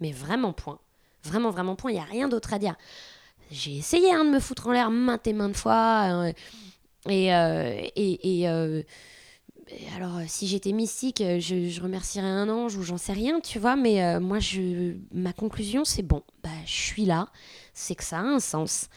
Mais 0.00 0.12
vraiment 0.12 0.52
point. 0.52 0.78
Vraiment, 1.24 1.50
vraiment 1.50 1.74
point. 1.76 1.90
Il 1.90 1.94
n'y 1.94 2.00
a 2.00 2.04
rien 2.04 2.28
d'autre 2.28 2.52
à 2.54 2.58
dire. 2.58 2.76
J'ai 3.50 3.76
essayé 3.76 4.12
hein, 4.12 4.24
de 4.24 4.30
me 4.30 4.40
foutre 4.40 4.68
en 4.68 4.72
l'air 4.72 4.90
maintes 4.90 5.26
et 5.26 5.32
maintes 5.32 5.56
fois. 5.56 6.26
euh, 6.26 6.32
et, 7.08 7.34
euh, 7.34 7.80
et, 7.96 8.40
et, 8.40 8.48
euh, 8.48 8.82
alors, 9.96 10.20
si 10.26 10.46
j'étais 10.46 10.72
mystique, 10.72 11.22
je, 11.22 11.68
je 11.68 11.80
remercierais 11.82 12.26
un 12.26 12.48
ange 12.48 12.76
ou 12.76 12.82
j'en 12.82 12.96
sais 12.98 13.12
rien, 13.12 13.40
tu 13.40 13.58
vois. 13.58 13.76
Mais 13.76 14.18
moi, 14.20 14.38
je, 14.38 14.94
ma 15.12 15.32
conclusion, 15.32 15.84
c'est 15.84 16.02
bon, 16.02 16.22
bah, 16.42 16.50
je 16.64 16.72
suis 16.72 17.04
là. 17.04 17.28
C'est 17.74 17.94
que 17.94 18.04
ça 18.04 18.18
a 18.18 18.22
un 18.22 18.40
sens. 18.40 18.88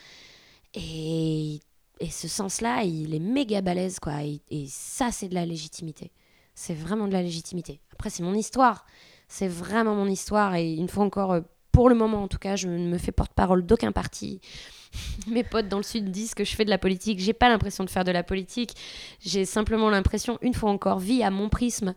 Et 0.74 1.60
et 2.02 2.10
ce 2.10 2.26
sens-là, 2.26 2.82
il 2.82 3.14
est 3.14 3.20
méga 3.20 3.60
balèze, 3.60 4.00
quoi. 4.00 4.24
Et, 4.24 4.66
ça, 4.66 5.12
c'est 5.12 5.28
de 5.28 5.34
la 5.34 5.46
légitimité. 5.46 6.10
C'est 6.52 6.74
vraiment 6.74 7.06
de 7.06 7.12
la 7.12 7.22
légitimité. 7.22 7.80
Après, 7.92 8.10
c'est 8.10 8.24
mon 8.24 8.34
histoire. 8.34 8.86
C'est 9.28 9.46
vraiment 9.46 9.94
mon 9.94 10.08
histoire. 10.08 10.56
Et 10.56 10.74
une 10.74 10.88
fois 10.88 11.04
encore, 11.04 11.40
pour 11.72 11.88
le 11.88 11.94
moment 11.94 12.22
en 12.22 12.28
tout 12.28 12.38
cas, 12.38 12.56
je 12.56 12.68
ne 12.68 12.88
me 12.88 12.98
fais 12.98 13.12
porte-parole 13.12 13.64
d'aucun 13.64 13.92
parti. 13.92 14.40
Mes 15.26 15.42
potes 15.42 15.68
dans 15.68 15.78
le 15.78 15.82
Sud 15.82 16.10
disent 16.10 16.34
que 16.34 16.44
je 16.44 16.54
fais 16.54 16.64
de 16.64 16.70
la 16.70 16.78
politique. 16.78 17.18
J'ai 17.18 17.32
pas 17.32 17.48
l'impression 17.48 17.82
de 17.84 17.90
faire 17.90 18.04
de 18.04 18.10
la 18.12 18.22
politique. 18.22 18.74
J'ai 19.20 19.44
simplement 19.44 19.88
l'impression, 19.90 20.38
une 20.42 20.54
fois 20.54 20.70
encore, 20.70 20.98
vie 20.98 21.22
à 21.22 21.30
mon 21.30 21.48
prisme, 21.48 21.94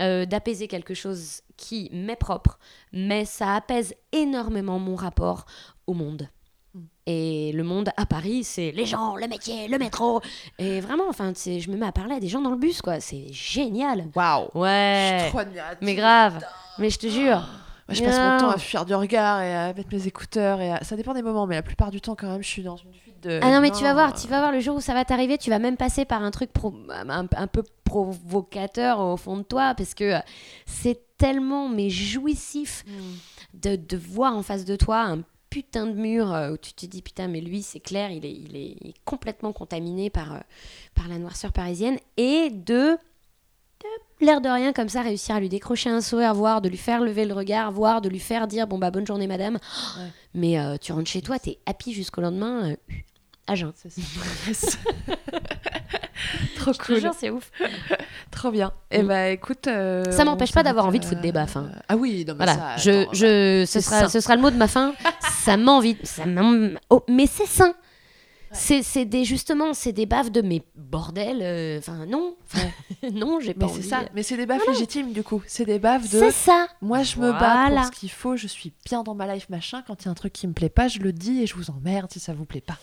euh, 0.00 0.24
d'apaiser 0.24 0.68
quelque 0.68 0.94
chose 0.94 1.42
qui 1.56 1.90
m'est 1.92 2.16
propre. 2.16 2.58
Mais 2.92 3.24
ça 3.24 3.54
apaise 3.56 3.94
énormément 4.12 4.78
mon 4.78 4.94
rapport 4.96 5.44
au 5.86 5.92
monde. 5.94 6.28
Et 7.06 7.52
le 7.52 7.64
monde 7.64 7.88
à 7.96 8.04
Paris, 8.06 8.44
c'est 8.44 8.70
les 8.70 8.84
gens, 8.86 9.16
le 9.16 9.26
métier, 9.26 9.66
le 9.68 9.78
métro. 9.78 10.20
Et 10.58 10.80
vraiment, 10.80 11.04
enfin, 11.08 11.32
je 11.34 11.70
me 11.70 11.76
mets 11.76 11.86
à 11.86 11.92
parler 11.92 12.14
à 12.16 12.20
des 12.20 12.28
gens 12.28 12.42
dans 12.42 12.50
le 12.50 12.56
bus, 12.58 12.82
quoi. 12.82 13.00
C'est 13.00 13.32
génial. 13.32 14.08
Waouh 14.14 14.48
Je 14.54 14.58
Ouais. 14.60 15.18
suis 15.22 15.28
trop 15.30 15.38
admirative. 15.40 15.78
Mais 15.80 15.94
grave. 15.94 16.44
Mais 16.78 16.90
je 16.90 16.98
te 16.98 17.06
jure. 17.08 17.42
Moi, 17.88 17.94
je 17.94 18.04
passe 18.04 18.18
mon 18.18 18.38
temps 18.38 18.50
à 18.54 18.58
fuir 18.58 18.84
du 18.84 18.94
regard 18.94 19.40
et 19.42 19.54
à 19.54 19.72
mettre 19.72 19.88
mes 19.90 20.06
écouteurs. 20.06 20.60
Et 20.60 20.70
à- 20.72 20.84
Ça 20.84 20.94
dépend 20.94 21.14
des 21.14 21.22
moments, 21.22 21.46
mais 21.46 21.54
la 21.54 21.62
plupart 21.62 21.90
du 21.90 22.00
temps, 22.00 22.14
quand 22.14 22.30
même, 22.30 22.42
je 22.42 22.48
suis 22.48 22.62
dans 22.62 22.76
une 22.76 22.92
fuite 22.92 23.22
de. 23.22 23.40
Ah 23.42 23.50
non, 23.50 23.60
mais 23.60 23.70
tu 23.70 23.82
vas 23.82 23.94
voir, 23.94 24.10
euh, 24.10 24.20
tu 24.20 24.28
vas 24.28 24.38
voir 24.40 24.52
le 24.52 24.60
jour 24.60 24.76
où 24.76 24.80
ça 24.80 24.92
va 24.94 25.04
t'arriver, 25.06 25.38
tu 25.38 25.48
vas 25.50 25.58
même 25.58 25.76
passer 25.78 26.04
par 26.04 26.22
un 26.22 26.30
truc 26.30 26.52
pro- 26.52 26.74
un, 26.90 27.26
un 27.34 27.46
peu 27.46 27.62
provocateur 27.84 29.00
au 29.00 29.16
fond 29.16 29.38
de 29.38 29.42
toi, 29.42 29.74
parce 29.74 29.94
que 29.94 30.04
euh, 30.04 30.18
c'est 30.66 31.00
tellement 31.16 31.68
mais 31.68 31.90
jouissif 31.90 32.84
hmm. 32.86 33.58
de, 33.60 33.76
de 33.76 33.96
voir 33.96 34.36
en 34.36 34.42
face 34.42 34.64
de 34.64 34.76
toi 34.76 35.00
un 35.00 35.22
putain 35.50 35.86
de 35.86 35.92
mur 35.94 36.32
euh, 36.32 36.52
où 36.52 36.56
tu 36.58 36.72
te 36.74 36.86
dis 36.86 37.00
putain 37.02 37.26
mais 37.26 37.40
lui 37.40 37.62
c'est 37.62 37.80
clair 37.80 38.10
il 38.12 38.24
est, 38.24 38.30
il 38.32 38.54
est, 38.54 38.76
il 38.80 38.88
est 38.90 38.94
complètement 39.04 39.52
contaminé 39.52 40.10
par, 40.10 40.34
euh, 40.34 40.38
par 40.94 41.08
la 41.08 41.18
noirceur 41.18 41.52
parisienne 41.52 41.96
et 42.18 42.50
de 42.50 42.98
l'air 44.20 44.40
de 44.40 44.48
rien 44.48 44.72
comme 44.72 44.88
ça 44.88 45.02
réussir 45.02 45.34
à 45.36 45.40
lui 45.40 45.48
décrocher 45.48 45.90
un 45.90 46.00
sourire 46.00 46.34
voire 46.34 46.60
de 46.60 46.68
lui 46.68 46.76
faire 46.76 47.00
lever 47.00 47.24
le 47.24 47.34
regard 47.34 47.70
voire 47.72 48.00
de 48.00 48.08
lui 48.08 48.18
faire 48.20 48.46
dire 48.46 48.66
bon 48.66 48.78
bah 48.78 48.90
bonne 48.90 49.06
journée 49.06 49.26
madame 49.26 49.54
Ouais. 49.98 50.08
mais 50.34 50.58
euh, 50.58 50.76
tu 50.80 50.92
rentres 50.92 51.10
chez 51.10 51.22
toi 51.22 51.38
t'es 51.38 51.58
happy 51.66 51.92
jusqu'au 51.92 52.20
lendemain 52.20 52.70
euh, 52.72 52.76
à 53.46 53.54
jeun. 53.54 53.72
Trop 56.56 56.72
cool. 56.84 57.00
c'est 57.18 57.30
ouf. 57.30 57.50
Trop 58.30 58.50
bien. 58.50 58.72
Et 58.90 59.02
Mm. 59.02 59.06
bah 59.06 59.28
écoute. 59.30 59.66
euh, 59.68 60.04
Ça 60.10 60.24
m'empêche 60.24 60.52
pas 60.52 60.62
d'avoir 60.62 60.84
envie 60.86 60.98
de 61.00 61.04
foutre 61.04 61.20
des 61.20 61.32
baffes, 61.32 61.56
hein. 61.56 61.70
Ah 61.88 61.96
oui, 61.96 62.24
non, 62.26 62.34
mais 62.38 62.44
Voilà, 62.44 62.54
ça, 62.54 62.76
je, 62.76 62.90
attends, 63.02 63.10
je, 63.14 63.64
ce, 63.66 63.80
sera, 63.80 64.00
sain. 64.00 64.08
ce 64.08 64.20
sera 64.20 64.36
le 64.36 64.42
mot 64.42 64.50
de 64.50 64.56
ma 64.56 64.68
fin. 64.68 64.92
ça 65.44 65.56
m'envie. 65.56 65.96
Ça 66.02 66.24
oh, 66.90 67.04
mais 67.08 67.26
c'est 67.26 67.46
sain. 67.46 67.72
C'est, 68.52 68.82
c'est 68.82 69.04
des 69.04 69.24
justement, 69.24 69.74
c'est 69.74 69.92
des 69.92 70.06
baffes 70.06 70.30
de 70.32 70.40
mes 70.42 70.62
bordel. 70.76 71.40
euh, 71.42 71.78
Enfin 71.78 72.06
non, 72.06 72.34
non, 73.12 73.40
j'ai 73.40 73.52
pas 73.54 73.66
Mais 73.66 73.72
envie. 73.72 73.82
c'est 73.82 73.88
ça. 73.88 74.02
Mais 74.14 74.22
c'est 74.22 74.36
des 74.36 74.46
baffes 74.46 74.66
légitimes 74.66 75.12
du 75.12 75.22
coup. 75.22 75.42
C'est 75.46 75.64
des 75.66 75.78
baffes 75.78 76.10
de. 76.10 76.18
C'est 76.18 76.30
ça. 76.30 76.68
Moi, 76.80 77.02
je 77.02 77.18
me 77.18 77.30
bats 77.32 77.68
pour 77.70 77.84
ce 77.84 77.90
qu'il 77.90 78.10
faut. 78.10 78.36
Je 78.36 78.46
suis 78.46 78.72
bien 78.86 79.02
dans 79.02 79.14
ma 79.14 79.32
life, 79.34 79.48
machin. 79.50 79.82
Quand 79.86 80.02
il 80.02 80.06
y 80.06 80.08
a 80.08 80.10
un 80.10 80.14
truc 80.14 80.32
qui 80.32 80.46
me 80.46 80.52
plaît 80.54 80.68
pas, 80.70 80.88
je 80.88 80.98
le 81.00 81.12
dis 81.12 81.42
et 81.42 81.46
je 81.46 81.54
vous 81.54 81.70
emmerde 81.70 82.10
si 82.10 82.20
ça 82.20 82.32
vous 82.32 82.44
plaît 82.46 82.60
pas. 82.62 82.78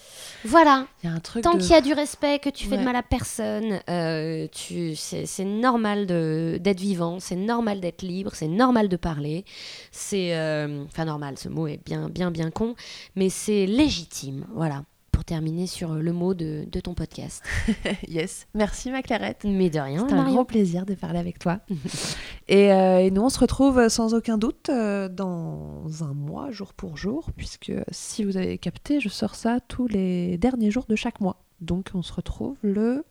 Voilà. 0.45 0.85
Il 1.03 1.09
y 1.09 1.13
a 1.13 1.15
un 1.15 1.19
truc. 1.19 1.43
Tant 1.43 1.55
de... 1.55 1.59
qu'il 1.61 1.71
y 1.71 1.73
a 1.73 1.81
du 1.81 1.93
respect, 1.93 2.39
que 2.39 2.49
tu 2.49 2.65
fais 2.65 2.71
Ouais. 2.75 2.77
de 2.79 2.83
mal 2.83 2.95
à 2.95 3.03
personne, 3.03 3.79
euh, 3.89 4.47
tu, 4.51 4.95
c'est, 4.95 5.25
c'est 5.25 5.45
normal 5.45 6.05
d'être 6.05 6.79
vivant, 6.79 7.19
c'est 7.19 7.35
normal 7.35 7.79
d'être 7.79 8.01
libre, 8.01 8.31
c'est 8.35 8.47
normal 8.47 8.87
de 8.89 8.97
parler. 8.97 9.45
C'est, 9.91 10.35
euh, 10.35 10.83
enfin 10.85 11.05
normal, 11.05 11.37
ce 11.37 11.49
mot 11.49 11.67
est 11.67 11.79
bien, 11.83 12.09
bien, 12.09 12.31
bien 12.31 12.51
con, 12.51 12.75
mais 13.15 13.29
c'est 13.29 13.65
légitime. 13.65 14.45
Voilà. 14.53 14.83
Terminer 15.25 15.65
sur 15.65 15.95
le 15.95 16.13
mot 16.13 16.33
de, 16.33 16.65
de 16.71 16.79
ton 16.79 16.93
podcast. 16.93 17.43
yes. 18.07 18.47
Merci, 18.53 18.91
ma 18.91 19.01
Clarette. 19.01 19.43
Mais 19.43 19.69
de 19.69 19.79
rien, 19.79 20.01
C'était 20.01 20.13
un 20.13 20.31
grand 20.31 20.45
plaisir 20.45 20.85
de 20.85 20.93
parler 20.93 21.17
avec 21.17 21.39
toi. 21.39 21.61
et, 22.47 22.71
euh, 22.71 22.99
et 22.99 23.09
nous, 23.09 23.23
on 23.23 23.29
se 23.29 23.39
retrouve 23.39 23.79
euh, 23.79 23.89
sans 23.89 24.13
aucun 24.13 24.37
doute 24.37 24.69
euh, 24.69 25.09
dans 25.09 25.83
un 26.01 26.13
mois, 26.13 26.51
jour 26.51 26.73
pour 26.73 26.97
jour, 26.97 27.31
puisque 27.35 27.73
si 27.91 28.23
vous 28.23 28.37
avez 28.37 28.57
capté, 28.59 28.99
je 28.99 29.09
sors 29.09 29.33
ça 29.33 29.59
tous 29.67 29.87
les 29.87 30.37
derniers 30.37 30.69
jours 30.69 30.85
de 30.87 30.95
chaque 30.95 31.19
mois. 31.21 31.37
Donc, 31.59 31.89
on 31.95 32.03
se 32.03 32.13
retrouve 32.13 32.57
le 32.61 33.03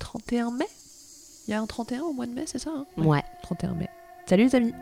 31 0.00 0.50
mai. 0.50 0.66
Il 1.46 1.52
y 1.52 1.54
a 1.54 1.60
un 1.60 1.66
31 1.66 2.02
au 2.02 2.12
mois 2.12 2.26
de 2.26 2.32
mai, 2.32 2.44
c'est 2.46 2.58
ça 2.58 2.70
hein? 2.74 2.86
Ouais. 2.96 3.22
31 3.42 3.74
mai. 3.74 3.88
Salut 4.26 4.44
les 4.44 4.54
amis 4.56 4.72